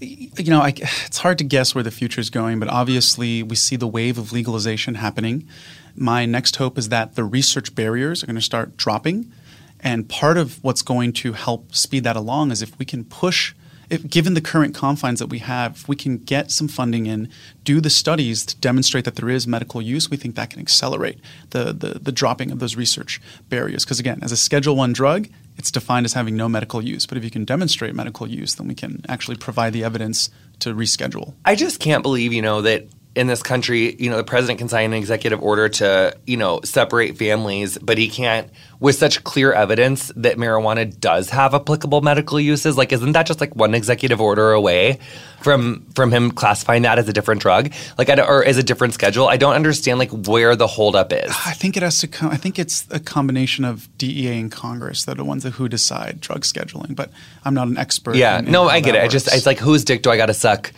You 0.00 0.50
know, 0.50 0.60
I, 0.60 0.74
it's 1.06 1.18
hard 1.18 1.38
to 1.38 1.44
guess 1.44 1.74
where 1.74 1.84
the 1.84 1.90
future 1.90 2.20
is 2.20 2.28
going, 2.28 2.58
but 2.58 2.68
obviously 2.68 3.42
we 3.42 3.56
see 3.56 3.76
the 3.76 3.86
wave 3.86 4.18
of 4.18 4.32
legalization 4.32 4.96
happening. 4.96 5.48
My 5.94 6.26
next 6.26 6.56
hope 6.56 6.76
is 6.76 6.88
that 6.88 7.14
the 7.14 7.24
research 7.24 7.74
barriers 7.74 8.22
are 8.22 8.26
going 8.26 8.36
to 8.36 8.42
start 8.42 8.76
dropping. 8.76 9.32
And 9.80 10.08
part 10.08 10.36
of 10.36 10.62
what's 10.64 10.82
going 10.82 11.12
to 11.14 11.32
help 11.32 11.74
speed 11.74 12.04
that 12.04 12.16
along 12.16 12.50
is 12.50 12.62
if 12.62 12.76
we 12.78 12.84
can 12.84 13.04
push 13.04 13.54
if, 13.94 14.08
given 14.08 14.34
the 14.34 14.40
current 14.40 14.74
confines 14.74 15.20
that 15.20 15.28
we 15.28 15.38
have, 15.38 15.72
if 15.72 15.88
we 15.88 15.96
can 15.96 16.18
get 16.18 16.50
some 16.50 16.68
funding 16.68 17.06
in, 17.06 17.28
do 17.62 17.80
the 17.80 17.90
studies 17.90 18.44
to 18.46 18.56
demonstrate 18.56 19.04
that 19.04 19.16
there 19.16 19.30
is 19.30 19.46
medical 19.46 19.80
use, 19.80 20.10
we 20.10 20.16
think 20.16 20.34
that 20.34 20.50
can 20.50 20.60
accelerate 20.60 21.18
the, 21.50 21.72
the, 21.72 21.98
the 21.98 22.12
dropping 22.12 22.50
of 22.50 22.58
those 22.58 22.76
research 22.76 23.20
barriers. 23.48 23.84
Because 23.84 24.00
again, 24.00 24.18
as 24.22 24.32
a 24.32 24.36
Schedule 24.36 24.76
One 24.76 24.92
drug, 24.92 25.28
it's 25.56 25.70
defined 25.70 26.04
as 26.04 26.12
having 26.12 26.36
no 26.36 26.48
medical 26.48 26.82
use. 26.82 27.06
But 27.06 27.16
if 27.16 27.24
you 27.24 27.30
can 27.30 27.44
demonstrate 27.44 27.94
medical 27.94 28.26
use, 28.26 28.56
then 28.56 28.68
we 28.68 28.74
can 28.74 29.04
actually 29.08 29.36
provide 29.36 29.72
the 29.72 29.84
evidence 29.84 30.30
to 30.60 30.74
reschedule. 30.74 31.34
I 31.44 31.54
just 31.54 31.80
can't 31.80 32.02
believe, 32.02 32.32
you 32.32 32.42
know, 32.42 32.60
that 32.62 32.86
in 33.16 33.28
this 33.28 33.42
country, 33.42 33.94
you 33.96 34.10
know, 34.10 34.16
the 34.16 34.24
president 34.24 34.58
can 34.58 34.68
sign 34.68 34.86
an 34.86 34.94
executive 34.94 35.40
order 35.40 35.68
to, 35.68 36.16
you 36.26 36.36
know, 36.36 36.60
separate 36.64 37.16
families, 37.16 37.78
but 37.78 37.96
he 37.96 38.08
can't 38.08 38.50
with 38.80 38.96
such 38.96 39.22
clear 39.22 39.52
evidence 39.52 40.12
that 40.16 40.36
marijuana 40.36 40.98
does 40.98 41.30
have 41.30 41.54
applicable 41.54 42.00
medical 42.00 42.40
uses. 42.40 42.76
Like, 42.76 42.92
isn't 42.92 43.12
that 43.12 43.26
just 43.26 43.40
like 43.40 43.54
one 43.54 43.72
executive 43.74 44.20
order 44.20 44.52
away 44.52 44.98
from 45.42 45.86
from 45.94 46.10
him 46.10 46.32
classifying 46.32 46.82
that 46.82 46.98
as 46.98 47.08
a 47.08 47.12
different 47.12 47.40
drug, 47.40 47.72
like, 47.98 48.08
or 48.08 48.44
as 48.44 48.56
a 48.56 48.64
different 48.64 48.94
schedule? 48.94 49.28
I 49.28 49.36
don't 49.36 49.54
understand 49.54 50.00
like 50.00 50.10
where 50.10 50.56
the 50.56 50.66
holdup 50.66 51.12
is. 51.12 51.30
I 51.30 51.52
think 51.52 51.76
it 51.76 51.84
has 51.84 51.98
to 51.98 52.08
come. 52.08 52.30
I 52.30 52.36
think 52.36 52.58
it's 52.58 52.84
a 52.90 52.98
combination 52.98 53.64
of 53.64 53.88
DEA 53.96 54.40
and 54.40 54.50
Congress 54.50 55.04
that 55.04 55.12
are 55.12 55.16
the 55.16 55.24
ones 55.24 55.44
that 55.44 55.52
who 55.52 55.68
decide 55.68 56.20
drug 56.20 56.40
scheduling. 56.40 56.96
But 56.96 57.10
I'm 57.44 57.54
not 57.54 57.68
an 57.68 57.78
expert. 57.78 58.16
Yeah, 58.16 58.40
in, 58.40 58.46
in 58.46 58.52
no, 58.52 58.68
I 58.68 58.80
get 58.80 58.96
it. 58.96 59.02
Works. 59.02 59.04
I 59.04 59.08
just 59.08 59.34
it's 59.34 59.46
like 59.46 59.60
whose 59.60 59.84
dick 59.84 60.02
do 60.02 60.10
I 60.10 60.16
got 60.16 60.26
to 60.26 60.34
suck? 60.34 60.72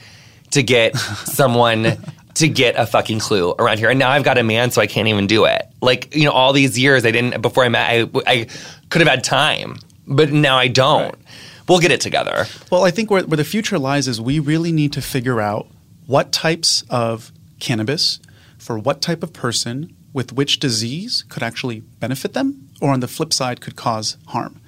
to 0.51 0.63
get 0.63 0.97
someone 1.25 1.97
to 2.37 2.49
get 2.49 2.77
a 2.77 2.87
fucking 2.87 3.19
clue 3.19 3.55
around 3.59 3.79
here. 3.79 3.91
And 3.91 3.99
now 3.99 4.11
I've 4.11 4.23
got 4.23 4.39
a 4.39 4.43
man, 4.43 4.71
so 4.71 4.81
I 4.81 4.87
can't 4.87 5.09
even 5.09 5.27
do 5.27 5.47
it. 5.47 5.67
Like, 5.81 6.15
you 6.15 6.25
know, 6.25 6.33
all 6.33 6.53
these 6.53 6.79
years 6.79 7.05
I 7.05 7.11
didn't, 7.11 7.41
before 7.41 7.65
I 7.65 7.69
met, 7.69 7.89
I, 7.89 8.09
I 8.27 8.47
could 8.91 9.01
have 9.01 9.09
had 9.09 9.25
time, 9.25 9.77
but 10.07 10.31
now 10.31 10.57
I 10.57 10.69
don't. 10.69 11.15
Right. 11.15 11.25
We'll 11.69 11.81
get 11.81 11.91
it 11.91 12.01
together. 12.01 12.47
Well, 12.71 12.85
I 12.85 12.91
think 12.91 13.11
where, 13.11 13.25
where 13.25 13.37
the 13.37 13.45
future 13.45 13.79
lies 13.79 14.07
is 14.07 14.21
we 14.21 14.39
really 14.39 14.71
need 14.71 14.93
to 14.93 15.03
figure 15.03 15.41
out 15.41 15.67
what 16.07 16.31
types 16.31 16.85
of 16.89 17.33
cannabis 17.59 18.21
for 18.59 18.79
what 18.79 19.01
type 19.01 19.23
of 19.23 19.33
person 19.33 19.97
with 20.13 20.33
which 20.33 20.61
disease 20.61 21.25
could 21.29 21.43
actually 21.43 21.81
benefit 21.81 22.35
them, 22.35 22.69
or 22.81 22.91
on 22.91 23.01
the 23.01 23.09
flip 23.09 23.33
side, 23.33 23.61
could 23.61 23.77
cause 23.77 24.17
harm. 24.29 24.61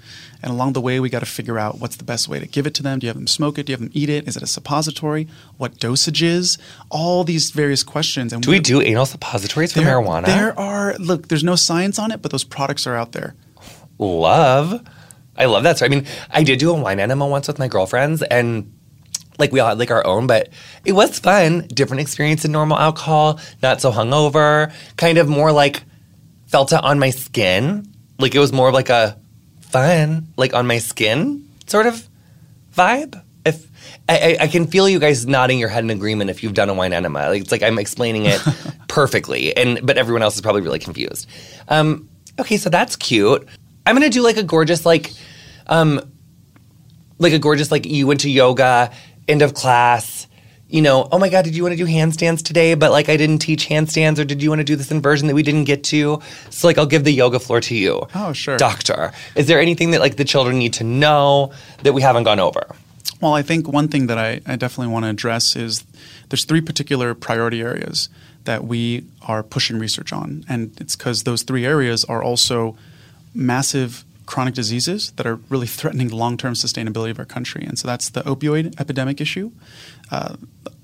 And 0.42 0.52
along 0.52 0.74
the 0.74 0.80
way, 0.80 1.00
we 1.00 1.10
got 1.10 1.20
to 1.20 1.26
figure 1.26 1.58
out 1.58 1.80
what's 1.80 1.96
the 1.96 2.04
best 2.04 2.28
way 2.28 2.38
to 2.38 2.46
give 2.46 2.66
it 2.66 2.74
to 2.74 2.82
them. 2.82 3.00
Do 3.00 3.06
you 3.06 3.08
have 3.08 3.16
them 3.16 3.26
smoke 3.26 3.58
it? 3.58 3.66
Do 3.66 3.72
you 3.72 3.74
have 3.74 3.80
them 3.80 3.90
eat 3.92 4.08
it? 4.08 4.28
Is 4.28 4.36
it 4.36 4.42
a 4.42 4.46
suppository? 4.46 5.26
What 5.56 5.78
dosages? 5.78 6.58
All 6.90 7.24
these 7.24 7.50
various 7.50 7.82
questions. 7.82 8.32
And 8.32 8.42
do 8.42 8.50
we 8.50 8.60
do 8.60 8.80
anal 8.80 9.06
suppositories 9.06 9.72
for 9.72 9.80
there, 9.80 9.96
marijuana? 9.96 10.26
There 10.26 10.58
are. 10.58 10.94
Look, 10.98 11.28
there's 11.28 11.44
no 11.44 11.56
science 11.56 11.98
on 11.98 12.12
it, 12.12 12.22
but 12.22 12.30
those 12.30 12.44
products 12.44 12.86
are 12.86 12.94
out 12.94 13.12
there. 13.12 13.34
Love. 13.98 14.86
I 15.36 15.46
love 15.46 15.64
that. 15.64 15.78
So 15.78 15.86
I 15.86 15.88
mean, 15.88 16.06
I 16.30 16.44
did 16.44 16.58
do 16.58 16.70
a 16.70 16.74
wine 16.74 17.00
enema 17.00 17.26
once 17.26 17.48
with 17.48 17.58
my 17.58 17.68
girlfriends, 17.68 18.22
and 18.22 18.72
like 19.38 19.52
we 19.52 19.60
all 19.60 19.68
had 19.68 19.78
like 19.78 19.90
our 19.90 20.06
own, 20.06 20.26
but 20.26 20.50
it 20.84 20.92
was 20.92 21.18
fun. 21.18 21.66
Different 21.68 22.00
experience 22.00 22.42
than 22.42 22.52
normal 22.52 22.78
alcohol. 22.78 23.40
Not 23.62 23.80
so 23.80 23.90
hungover. 23.90 24.72
Kind 24.96 25.18
of 25.18 25.28
more 25.28 25.52
like 25.52 25.82
felt 26.46 26.72
it 26.72 26.82
on 26.82 26.98
my 26.98 27.10
skin. 27.10 27.86
Like 28.18 28.34
it 28.34 28.40
was 28.40 28.52
more 28.52 28.68
of 28.68 28.74
like 28.74 28.88
a 28.88 29.18
fun, 29.70 30.28
like 30.36 30.54
on 30.54 30.66
my 30.66 30.78
skin 30.78 31.48
sort 31.66 31.86
of 31.86 32.08
vibe. 32.74 33.22
If 33.44 33.66
I, 34.08 34.36
I, 34.40 34.46
can 34.48 34.66
feel 34.66 34.88
you 34.88 34.98
guys 34.98 35.26
nodding 35.26 35.58
your 35.58 35.68
head 35.68 35.84
in 35.84 35.90
agreement 35.90 36.30
if 36.30 36.42
you've 36.42 36.54
done 36.54 36.68
a 36.68 36.74
wine 36.74 36.92
enema. 36.92 37.28
Like 37.28 37.42
it's 37.42 37.52
like 37.52 37.62
I'm 37.62 37.78
explaining 37.78 38.26
it 38.26 38.40
perfectly, 38.88 39.56
and 39.56 39.80
but 39.82 39.98
everyone 39.98 40.22
else 40.22 40.34
is 40.34 40.40
probably 40.40 40.62
really 40.62 40.78
confused. 40.78 41.28
Um, 41.68 42.08
okay, 42.38 42.56
so 42.56 42.70
that's 42.70 42.96
cute. 42.96 43.46
I'm 43.86 43.94
gonna 43.94 44.10
do 44.10 44.22
like 44.22 44.36
a 44.36 44.42
gorgeous 44.42 44.84
like, 44.84 45.12
um, 45.66 46.00
like 47.18 47.32
a 47.32 47.38
gorgeous 47.38 47.70
like 47.70 47.86
you 47.86 48.06
went 48.06 48.20
to 48.20 48.30
yoga 48.30 48.90
end 49.28 49.42
of 49.42 49.54
class 49.54 50.26
you 50.68 50.82
know, 50.82 51.08
oh 51.10 51.18
my 51.18 51.28
God, 51.28 51.44
did 51.44 51.56
you 51.56 51.62
want 51.62 51.72
to 51.72 51.84
do 51.84 51.90
handstands 51.90 52.42
today? 52.42 52.74
But 52.74 52.90
like 52.90 53.08
I 53.08 53.16
didn't 53.16 53.38
teach 53.38 53.68
handstands, 53.68 54.18
or 54.18 54.24
did 54.24 54.42
you 54.42 54.50
want 54.50 54.60
to 54.60 54.64
do 54.64 54.76
this 54.76 54.90
inversion 54.90 55.26
that 55.28 55.34
we 55.34 55.42
didn't 55.42 55.64
get 55.64 55.82
to? 55.84 56.20
So 56.50 56.68
like 56.68 56.78
I'll 56.78 56.86
give 56.86 57.04
the 57.04 57.12
yoga 57.12 57.38
floor 57.38 57.60
to 57.62 57.74
you. 57.74 58.06
Oh, 58.14 58.32
sure. 58.32 58.58
Doctor. 58.58 59.12
Is 59.34 59.46
there 59.46 59.60
anything 59.60 59.92
that 59.92 60.00
like 60.00 60.16
the 60.16 60.24
children 60.24 60.58
need 60.58 60.74
to 60.74 60.84
know 60.84 61.52
that 61.82 61.94
we 61.94 62.02
haven't 62.02 62.24
gone 62.24 62.38
over? 62.38 62.66
Well, 63.20 63.34
I 63.34 63.42
think 63.42 63.66
one 63.66 63.88
thing 63.88 64.06
that 64.06 64.18
I, 64.18 64.40
I 64.46 64.56
definitely 64.56 64.92
want 64.92 65.04
to 65.04 65.10
address 65.10 65.56
is 65.56 65.84
there's 66.28 66.44
three 66.44 66.60
particular 66.60 67.14
priority 67.14 67.62
areas 67.62 68.08
that 68.44 68.64
we 68.64 69.04
are 69.26 69.42
pushing 69.42 69.78
research 69.78 70.12
on. 70.12 70.44
And 70.48 70.72
it's 70.80 70.94
because 70.94 71.24
those 71.24 71.42
three 71.42 71.66
areas 71.66 72.04
are 72.04 72.22
also 72.22 72.76
massive 73.34 74.04
chronic 74.28 74.52
diseases 74.52 75.12
that 75.12 75.26
are 75.26 75.36
really 75.48 75.66
threatening 75.66 76.08
the 76.08 76.14
long-term 76.14 76.52
sustainability 76.52 77.10
of 77.10 77.18
our 77.18 77.24
country. 77.24 77.64
And 77.64 77.78
so 77.78 77.88
that's 77.88 78.10
the 78.10 78.20
opioid 78.20 78.78
epidemic 78.78 79.22
issue, 79.22 79.52
uh, 80.10 80.36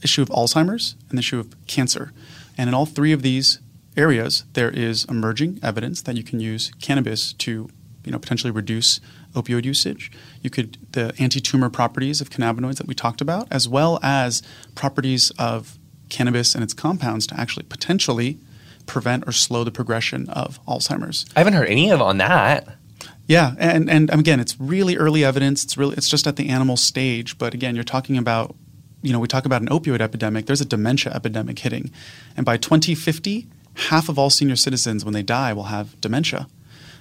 issue 0.03 0.23
of 0.23 0.31
Alzheimer's, 0.31 0.97
and 1.11 1.19
the 1.19 1.21
issue 1.21 1.39
of 1.39 1.55
cancer. 1.67 2.11
And 2.57 2.69
in 2.69 2.75
all 2.75 2.87
three 2.87 3.13
of 3.13 3.21
these 3.21 3.61
areas, 3.99 4.45
there 4.55 4.71
is 4.71 5.05
emerging 5.11 5.61
evidence 5.63 6.01
that 6.01 6.17
you 6.17 6.25
can 6.25 6.41
use 6.41 6.73
cannabis 6.81 7.35
to, 7.35 7.69
you 8.07 8.13
know, 8.13 8.19
potentially 8.19 8.51
reduce 8.51 8.99
opioid 9.35 9.67
usage. 9.67 10.11
You 10.41 10.49
could 10.49 10.79
the 10.93 11.13
anti-tumor 11.19 11.69
properties 11.69 12.23
of 12.23 12.31
cannabinoids 12.31 12.79
that 12.79 12.87
we 12.87 12.95
talked 12.95 13.21
about, 13.21 13.47
as 13.51 13.69
well 13.69 14.01
as 14.03 14.43
properties 14.75 15.33
of 15.39 15.79
cannabis 16.09 16.55
and 16.55 16.65
its 16.65 16.73
compounds 16.73 17.27
to 17.27 17.39
actually 17.39 17.67
potentially 17.69 18.39
prevent 18.87 19.29
or 19.29 19.33
slow 19.33 19.65
the 19.65 19.71
progression 19.71 20.31
of 20.31 20.65
Alzheimer's. 20.65 21.27
I 21.37 21.41
haven't 21.41 21.53
heard 21.53 21.69
any 21.69 21.91
of 21.91 22.01
on 22.01 22.17
that. 22.19 22.79
Yeah, 23.27 23.55
and 23.59 23.89
and 23.91 24.11
again, 24.11 24.41
it's 24.41 24.59
really 24.61 24.97
early 24.97 25.25
evidence. 25.25 25.65
It's 25.65 25.77
really 25.77 25.97
it's 25.97 26.09
just 26.09 26.27
at 26.27 26.37
the 26.37 26.49
animal 26.49 26.77
stage. 26.77 27.39
But 27.39 27.55
again, 27.55 27.75
you're 27.75 27.85
talking 27.85 28.19
about, 28.19 28.55
you 29.03 29.13
know, 29.13 29.19
we 29.19 29.29
talk 29.29 29.47
about 29.47 29.63
an 29.63 29.69
opioid 29.69 30.01
epidemic. 30.01 30.47
There's 30.47 30.61
a 30.61 30.67
dementia 30.67 31.13
epidemic 31.15 31.59
hitting, 31.59 31.91
and 32.37 32.45
by 32.45 32.57
2050, 32.57 33.47
half 33.89 34.09
of 34.09 34.19
all 34.19 34.31
senior 34.31 34.57
citizens, 34.57 35.05
when 35.05 35.15
they 35.15 35.23
die, 35.23 35.53
will 35.53 35.65
have 35.65 35.99
dementia 36.01 36.49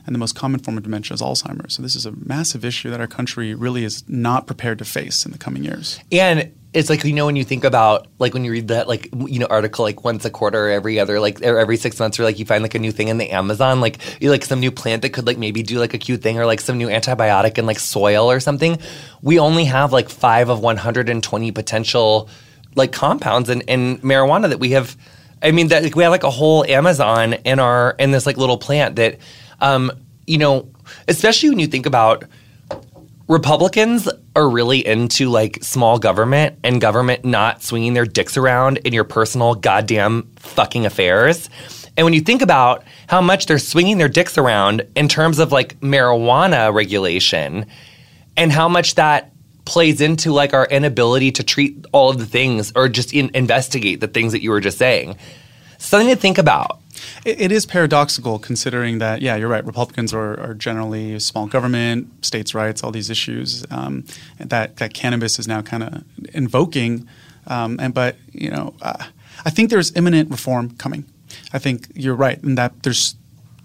and 0.06 0.14
the 0.14 0.20
most 0.20 0.36
common 0.36 0.60
form 0.60 0.78
of 0.78 0.84
dementia 0.84 1.14
is 1.14 1.22
Alzheimer's. 1.22 1.76
So 1.76 1.82
this 1.82 1.96
is 1.96 2.06
a 2.06 2.12
massive 2.12 2.66
issue 2.66 2.90
that 2.90 3.00
our 3.00 3.08
country 3.08 3.54
really 3.54 3.84
is 3.84 4.04
not 4.08 4.48
prepared 4.48 4.80
to 4.80 4.86
face 4.86 5.26
in 5.26 5.32
the 5.32 5.38
coming 5.38 5.64
years. 5.64 6.00
And 6.12 6.54
it's 6.74 6.90
like 6.90 7.04
you 7.04 7.14
know 7.14 7.26
when 7.26 7.36
you 7.36 7.44
think 7.44 7.64
about 7.64 8.08
like 8.20 8.34
when 8.34 8.44
you 8.44 8.52
read 8.52 8.70
that 8.70 8.88
like 8.88 9.10
you 9.28 9.40
know 9.40 9.46
article 9.50 9.84
like 9.84 10.04
once 10.04 10.26
a 10.26 10.30
quarter 10.30 10.68
or 10.68 10.70
every 10.70 11.00
other 11.00 11.20
like 11.20 11.42
or 11.42 11.60
every 11.60 11.78
six 11.78 12.00
months 12.00 12.20
or 12.20 12.24
like 12.24 12.40
you 12.40 12.46
find 12.46 12.64
like 12.64 12.74
a 12.74 12.80
new 12.80 12.92
thing 12.92 13.10
in 13.10 13.18
the 13.18 13.30
Amazon 13.30 13.80
like 13.80 14.00
you 14.22 14.32
like 14.32 14.44
some 14.44 14.60
new 14.60 14.72
plant 14.72 15.04
that 15.04 15.12
could 15.12 15.28
like 15.28 15.38
maybe 15.38 15.62
do 15.62 15.80
like 15.80 15.94
a 15.94 15.98
cute 15.98 16.22
thing 16.22 16.40
or 16.40 16.46
like 16.46 16.60
some 16.60 16.78
new 16.78 16.88
antibiotic 16.88 17.58
in 17.58 17.66
like 17.66 17.80
soil 17.80 18.30
or 18.30 18.40
something. 18.40 18.80
We 19.22 19.40
only 19.40 19.66
have 19.66 19.94
like 19.94 20.10
five 20.10 20.50
of 20.50 20.60
one 20.62 20.78
hundred 20.78 21.10
and 21.10 21.22
twenty 21.22 21.52
potential 21.52 22.30
like 22.76 22.92
compounds 22.92 23.50
in, 23.50 23.62
in 23.62 23.98
marijuana 24.00 24.50
that 24.50 24.60
we 24.60 24.72
have. 24.72 24.98
I 25.42 25.52
mean 25.52 25.68
that 25.68 25.84
like, 25.84 25.96
we 25.96 26.04
have 26.04 26.12
like 26.12 26.24
a 26.24 26.32
whole 26.32 26.66
Amazon 26.66 27.34
in 27.34 27.60
our 27.60 27.96
in 28.00 28.12
this 28.12 28.26
like 28.26 28.38
little 28.38 28.58
plant 28.58 28.96
that 28.96 29.20
um, 29.62 29.92
you 30.26 30.38
know, 30.38 30.70
especially 31.08 31.50
when 31.50 31.60
you 31.60 31.68
think 31.68 31.86
about 31.86 32.24
Republicans 33.28 34.10
are 34.36 34.50
really 34.50 34.86
into 34.86 35.30
like 35.30 35.64
small 35.64 36.00
government 36.00 36.58
and 36.64 36.82
government 36.82 37.24
not 37.24 37.62
swinging 37.62 37.94
their 37.94 38.06
dicks 38.06 38.38
around 38.38 38.78
in 38.78 38.94
your 38.94 39.04
personal 39.04 39.56
goddamn 39.56 40.28
fucking 40.38 40.86
affairs. 40.86 41.50
And 41.96 42.06
when 42.06 42.14
you 42.14 42.22
think 42.22 42.42
about 42.42 42.84
how 43.08 43.22
much 43.22 43.46
they're 43.46 43.60
swinging 43.60 44.00
their 44.00 44.10
dicks 44.10 44.38
around 44.38 44.84
in 44.96 45.08
terms 45.08 45.40
of 45.40 45.52
like 45.52 45.80
marijuana 45.80 46.74
regulation 46.74 47.68
and 48.36 48.52
how 48.52 48.68
much 48.68 48.96
that 48.96 49.32
plays 49.66 50.02
into 50.02 50.32
like 50.32 50.54
our 50.54 50.66
inability 50.66 51.32
to 51.32 51.44
treat 51.44 51.86
all 51.92 52.10
of 52.10 52.18
the 52.18 52.26
things 52.26 52.72
or 52.76 52.90
just 52.90 53.14
in, 53.14 53.30
investigate 53.34 54.00
the 54.00 54.08
things 54.08 54.32
that 54.32 54.42
you 54.42 54.50
were 54.50 54.60
just 54.60 54.78
saying. 54.78 55.16
Something 55.78 56.10
to 56.10 56.16
think 56.16 56.38
about. 56.38 56.80
It, 57.26 57.42
it 57.42 57.52
is 57.52 57.66
paradoxical 57.66 58.40
considering 58.40 59.00
that, 59.00 59.22
yeah, 59.22 59.36
you're 59.36 59.48
right. 59.48 59.66
Republicans 59.66 60.14
are, 60.14 60.40
are 60.40 60.54
generally 60.54 61.20
small 61.20 61.48
government, 61.48 62.26
states' 62.26 62.54
rights, 62.54 62.84
all 62.84 62.92
these 62.92 63.10
issues 63.10 63.66
um, 63.72 64.06
that, 64.40 64.78
that 64.78 64.94
cannabis 64.94 65.40
is 65.40 65.48
now 65.48 65.62
kind 65.62 65.84
of 65.84 66.04
invoking. 66.34 67.08
Um, 67.48 67.80
and 67.80 67.94
but 67.94 68.16
you 68.32 68.50
know, 68.50 68.74
uh, 68.82 69.06
I 69.46 69.50
think 69.50 69.70
there's 69.70 69.96
imminent 69.96 70.30
reform 70.30 70.72
coming. 70.78 71.06
I 71.52 71.60
think 71.60 71.88
you're 71.96 72.16
right 72.16 72.42
in 72.44 72.56
that 72.56 72.84
there's 72.84 73.16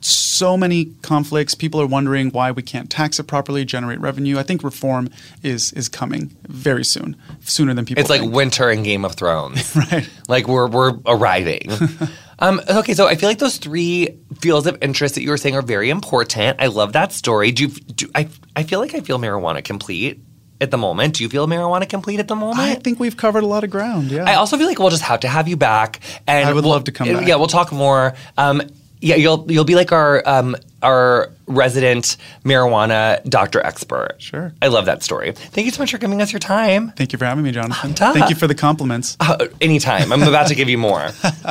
so 0.01 0.57
many 0.57 0.87
conflicts. 1.03 1.55
People 1.55 1.81
are 1.81 1.87
wondering 1.87 2.31
why 2.31 2.51
we 2.51 2.63
can't 2.63 2.89
tax 2.89 3.19
it 3.19 3.25
properly, 3.25 3.65
generate 3.65 4.01
revenue. 4.01 4.39
I 4.39 4.43
think 4.43 4.63
reform 4.63 5.11
is 5.43 5.73
is 5.73 5.89
coming 5.89 6.37
very 6.49 6.85
soon, 6.85 7.17
sooner 7.41 7.75
than 7.75 7.85
people. 7.85 8.01
It's 8.01 8.11
like 8.11 8.23
winter 8.23 8.71
in 8.71 8.83
Game 8.83 9.05
of 9.05 9.15
Thrones, 9.15 9.75
right? 9.93 10.09
Like 10.29 10.49
we're 10.49 10.69
we're 10.69 10.95
arriving. 11.07 11.71
um, 12.39 12.61
okay, 12.69 12.95
so 12.95 13.07
I 13.07 13.15
feel 13.17 13.29
like 13.29 13.39
those 13.39 13.57
three 13.59 14.19
fields 14.41 14.67
of 14.67 14.79
interest 14.81 15.15
that 15.17 15.23
you 15.23 15.31
were 15.31 15.37
saying 15.37 15.57
are 15.57 15.63
very 15.63 15.91
important. 15.91 16.61
I 16.61 16.67
love 16.67 16.93
that 16.93 17.13
story. 17.13 17.51
Do 17.53 17.65
you? 17.65 17.69
Do, 17.71 18.11
I 18.15 18.29
I 18.55 18.63
feel 18.63 18.79
like 18.81 18.95
I 18.95 19.01
feel 19.01 19.19
marijuana 19.19 19.63
complete 19.65 20.21
at 20.61 20.71
the 20.71 20.79
moment. 20.79 21.15
Do 21.15 21.23
you 21.25 21.29
feel 21.29 21.47
marijuana 21.47 21.89
complete 21.89 22.21
at 22.21 22.29
the 22.29 22.35
moment? 22.37 22.59
I 22.61 22.75
think 22.75 22.99
we've 23.01 23.17
covered 23.17 23.43
a 23.43 23.47
lot 23.47 23.65
of 23.65 23.71
ground. 23.71 24.11
Yeah. 24.11 24.25
I 24.25 24.35
also 24.35 24.57
feel 24.57 24.67
like 24.67 24.79
we'll 24.79 24.91
just 24.91 25.03
have 25.03 25.21
to 25.21 25.29
have 25.29 25.49
you 25.49 25.57
back. 25.57 26.01
And 26.27 26.49
I 26.49 26.53
would 26.53 26.65
we'll- 26.65 26.73
love 26.73 26.85
to 26.85 26.93
come 26.93 27.09
back. 27.09 27.27
Yeah, 27.27 27.37
we'll 27.37 27.47
talk 27.47 27.73
more. 27.73 28.15
Um, 28.37 28.63
yeah, 29.01 29.17
you'll 29.17 29.51
you'll 29.51 29.65
be 29.65 29.75
like 29.75 29.93
our 29.93 30.23
um, 30.29 30.57
our 30.83 31.31
resident 31.47 32.17
marijuana 32.45 33.23
doctor 33.25 33.65
expert. 33.65 34.17
Sure. 34.19 34.53
I 34.63 34.69
love 34.69 34.87
that 34.87 35.03
story. 35.03 35.33
Thank 35.33 35.65
you 35.67 35.71
so 35.71 35.83
much 35.83 35.91
for 35.91 35.99
giving 35.99 36.21
us 36.21 36.33
your 36.33 36.41
time. 36.41 36.93
Thank 36.93 37.13
you 37.13 37.19
for 37.19 37.25
having 37.25 37.45
me, 37.45 37.53
Jonathan. 37.53 37.93
Duh. 37.93 38.13
Thank 38.13 38.31
you 38.31 38.37
for 38.37 38.47
the 38.47 38.55
compliments. 38.55 39.17
Uh, 39.21 39.49
anytime. 39.61 40.13
I'm 40.13 40.23
about 40.23 40.49
to 40.49 40.55
give 40.55 40.69
you 40.69 40.79
more. 40.79 41.09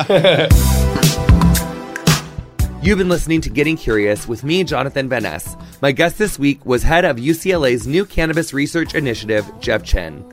You've 2.80 2.96
been 2.96 3.08
listening 3.08 3.40
to 3.42 3.50
Getting 3.50 3.76
Curious 3.76 4.28
with 4.28 4.44
me, 4.44 4.62
Jonathan 4.62 5.08
Van 5.08 5.24
Ness. 5.24 5.56
My 5.82 5.90
guest 5.90 6.16
this 6.16 6.38
week 6.38 6.64
was 6.64 6.84
head 6.84 7.04
of 7.04 7.16
UCLA's 7.16 7.88
new 7.88 8.06
cannabis 8.06 8.54
research 8.54 8.94
initiative, 8.94 9.44
Jeff 9.60 9.82
Chen. 9.82 10.24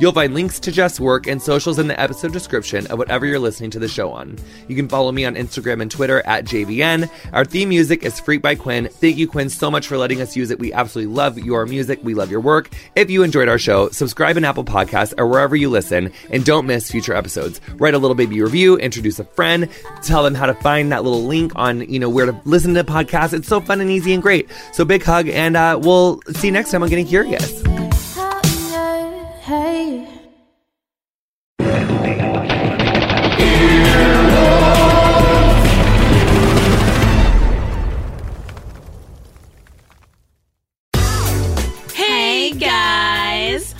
You'll 0.00 0.12
find 0.12 0.34
links 0.34 0.58
to 0.60 0.72
Jeff's 0.72 0.98
work 0.98 1.28
and 1.28 1.40
socials 1.40 1.78
in 1.78 1.86
the 1.86 1.98
episode 2.00 2.32
description 2.32 2.88
of 2.88 2.98
whatever 2.98 3.26
you're 3.26 3.38
listening 3.38 3.70
to 3.70 3.78
the 3.78 3.86
show 3.86 4.10
on. 4.10 4.36
You 4.66 4.74
can 4.74 4.88
follow 4.88 5.12
me 5.12 5.24
on 5.24 5.36
Instagram 5.36 5.80
and 5.80 5.90
Twitter 5.90 6.20
at 6.26 6.46
JVN. 6.46 7.08
Our 7.32 7.44
theme 7.44 7.68
music 7.68 8.02
is 8.02 8.18
Freak 8.18 8.42
by 8.42 8.56
Quinn. 8.56 8.88
Thank 8.90 9.18
you, 9.18 9.28
Quinn, 9.28 9.48
so 9.48 9.70
much 9.70 9.86
for 9.86 9.96
letting 9.96 10.20
us 10.20 10.34
use 10.34 10.50
it. 10.50 10.58
We 10.58 10.72
absolutely 10.72 11.14
love 11.14 11.38
your 11.38 11.64
music. 11.64 12.00
We 12.02 12.14
love 12.14 12.28
your 12.28 12.40
work. 12.40 12.70
If 12.96 13.08
you 13.08 13.22
enjoyed 13.22 13.48
our 13.48 13.58
show, 13.58 13.88
subscribe 13.90 14.36
in 14.36 14.44
Apple 14.44 14.64
Podcasts 14.64 15.14
or 15.16 15.28
wherever 15.28 15.54
you 15.54 15.70
listen, 15.70 16.10
and 16.28 16.44
don't 16.44 16.66
miss 16.66 16.90
future 16.90 17.14
episodes. 17.14 17.60
Write 17.76 17.94
a 17.94 17.98
little 17.98 18.16
baby 18.16 18.42
review, 18.42 18.76
introduce 18.76 19.20
a 19.20 19.24
friend, 19.24 19.68
tell 20.02 20.24
them 20.24 20.34
how 20.34 20.46
to 20.46 20.54
find 20.54 20.90
that 20.90 21.04
little 21.04 21.24
link 21.24 21.52
on, 21.54 21.88
you 21.88 22.00
know, 22.00 22.08
where 22.08 22.26
to 22.26 22.40
listen 22.44 22.74
to 22.74 22.82
podcasts. 22.82 23.32
It's 23.32 23.48
so 23.48 23.60
fun 23.60 23.80
and 23.80 23.90
easy 23.90 24.12
and 24.12 24.22
great. 24.22 24.50
So 24.72 24.84
big 24.84 25.04
hug, 25.04 25.28
and 25.28 25.56
uh, 25.56 25.78
we'll 25.80 26.20
see 26.32 26.48
you 26.48 26.52
next 26.52 26.72
time 26.72 26.82
on 26.82 26.88
Getting 26.88 27.06
Curious. 27.06 27.73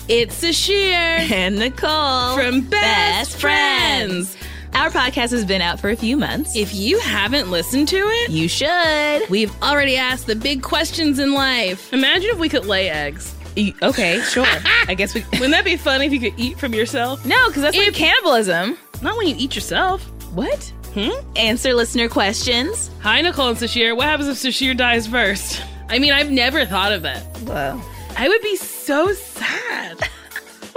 It's 0.07 0.39
Sasheer 0.43 0.91
and 1.31 1.57
Nicole 1.57 2.35
from 2.35 2.61
Best 2.61 3.37
Friends. 3.37 4.37
Our 4.73 4.89
podcast 4.91 5.31
has 5.31 5.45
been 5.45 5.61
out 5.61 5.79
for 5.79 5.89
a 5.89 5.95
few 5.95 6.15
months. 6.17 6.55
If 6.55 6.75
you 6.75 6.99
haven't 6.99 7.49
listened 7.49 7.87
to 7.87 7.97
it, 7.97 8.29
you 8.29 8.47
should. 8.47 9.27
we've 9.29 9.51
already 9.63 9.95
asked 9.97 10.27
the 10.27 10.35
big 10.35 10.61
questions 10.61 11.17
in 11.17 11.33
life. 11.33 11.91
Imagine 11.93 12.29
if 12.31 12.37
we 12.37 12.49
could 12.49 12.65
lay 12.65 12.89
eggs. 12.89 13.33
E- 13.55 13.73
okay, 13.81 14.21
sure. 14.21 14.45
I 14.87 14.93
guess 14.95 15.15
we. 15.15 15.23
Wouldn't 15.33 15.51
that 15.51 15.65
be 15.65 15.77
funny 15.77 16.05
if 16.05 16.13
you 16.13 16.19
could 16.19 16.37
eat 16.39 16.59
from 16.59 16.73
yourself? 16.73 17.25
No, 17.25 17.47
because 17.47 17.63
that's 17.63 17.77
like 17.77 17.93
cannibalism. 17.93 18.77
Not 19.01 19.17
when 19.17 19.27
you 19.27 19.35
eat 19.37 19.55
yourself. 19.55 20.03
What? 20.33 20.71
Hmm? 20.93 21.09
Answer 21.35 21.73
listener 21.73 22.09
questions. 22.09 22.91
Hi, 23.01 23.21
Nicole 23.21 23.49
and 23.49 23.57
Sasheer. 23.57 23.95
What 23.95 24.05
happens 24.05 24.27
if 24.27 24.37
Sasheer 24.37 24.75
dies 24.77 25.07
first? 25.07 25.63
I 25.89 25.99
mean, 25.99 26.11
I've 26.13 26.31
never 26.31 26.65
thought 26.65 26.91
of 26.91 27.01
that. 27.03 27.23
Whoa. 27.39 27.81
I 28.17 28.27
would 28.29 28.41
be 28.41 28.55
so 28.55 29.13
sad. 29.13 29.99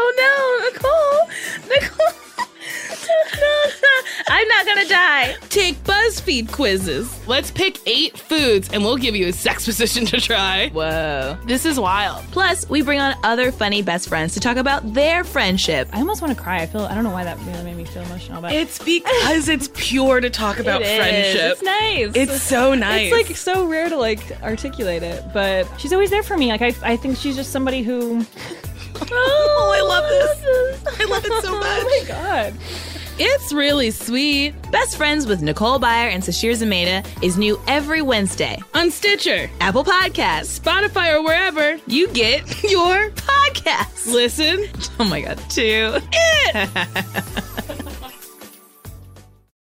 Oh 0.00 0.12
no, 0.16 0.70
Nicole. 0.70 1.26
Nicole. 1.68 2.14
no. 3.40 3.77
I'm 4.30 4.48
not 4.48 4.66
gonna 4.66 4.88
die. 4.88 5.36
Take 5.48 5.82
BuzzFeed 5.84 6.52
quizzes. 6.52 7.26
Let's 7.26 7.50
pick 7.50 7.78
eight 7.86 8.18
foods 8.18 8.68
and 8.72 8.82
we'll 8.84 8.96
give 8.96 9.16
you 9.16 9.28
a 9.28 9.32
sex 9.32 9.64
position 9.64 10.04
to 10.06 10.20
try. 10.20 10.68
Whoa. 10.68 11.36
This 11.46 11.64
is 11.64 11.80
wild. 11.80 12.24
Plus, 12.30 12.68
we 12.68 12.82
bring 12.82 13.00
on 13.00 13.14
other 13.24 13.50
funny 13.52 13.82
best 13.82 14.08
friends 14.08 14.34
to 14.34 14.40
talk 14.40 14.56
about 14.56 14.92
their 14.94 15.24
friendship. 15.24 15.88
I 15.92 15.98
almost 15.98 16.20
want 16.22 16.36
to 16.36 16.42
cry. 16.42 16.60
I 16.62 16.66
feel 16.66 16.82
I 16.82 16.94
don't 16.94 17.04
know 17.04 17.10
why 17.10 17.24
that 17.24 17.38
really 17.40 17.64
made 17.64 17.76
me 17.76 17.84
feel 17.84 18.02
emotional, 18.02 18.42
but 18.42 18.52
It's 18.52 18.78
because 18.78 19.48
it's 19.48 19.70
pure 19.74 20.20
to 20.20 20.30
talk 20.30 20.58
about 20.60 20.82
It 20.82 20.86
is. 20.88 20.96
friendship. 20.98 21.52
It's 21.52 21.62
nice. 21.62 22.12
It's 22.14 22.42
so 22.42 22.74
nice. 22.74 23.12
It's 23.12 23.28
like 23.28 23.36
so 23.36 23.66
rare 23.66 23.88
to 23.88 23.96
like 23.96 24.20
articulate 24.42 25.02
it, 25.02 25.24
but 25.32 25.66
she's 25.78 25.92
always 25.92 26.10
there 26.10 26.22
for 26.22 26.36
me. 26.36 26.48
Like 26.48 26.62
I, 26.62 26.74
I 26.82 26.96
think 26.96 27.16
she's 27.16 27.36
just 27.36 27.50
somebody 27.50 27.82
who. 27.82 28.24
oh, 29.10 29.72
I 29.74 29.80
love 29.86 30.08
this. 30.08 31.00
I 31.00 31.04
love 31.04 31.24
it 31.24 31.32
so 31.42 31.54
oh 31.54 31.58
much. 31.58 31.82
Oh 31.82 32.02
my 32.02 32.04
god. 32.08 32.54
It's 33.20 33.52
really 33.52 33.90
sweet. 33.90 34.54
Best 34.70 34.96
Friends 34.96 35.26
with 35.26 35.42
Nicole 35.42 35.80
Byer 35.80 36.12
and 36.12 36.22
Sasheer 36.22 36.52
Zamata 36.52 37.04
is 37.22 37.36
new 37.36 37.60
every 37.66 38.00
Wednesday. 38.00 38.58
On 38.74 38.90
Stitcher, 38.92 39.50
Apple 39.60 39.84
Podcasts. 39.84 40.60
Spotify, 40.60 41.14
or 41.16 41.24
wherever 41.24 41.80
You 41.86 42.08
get 42.08 42.40
your 42.70 43.10
podcasts. 43.10 44.06
listen. 44.06 44.66
Oh 45.00 45.04
my 45.04 45.20
god, 45.20 45.38
two. 45.50 45.96
It. 46.12 47.74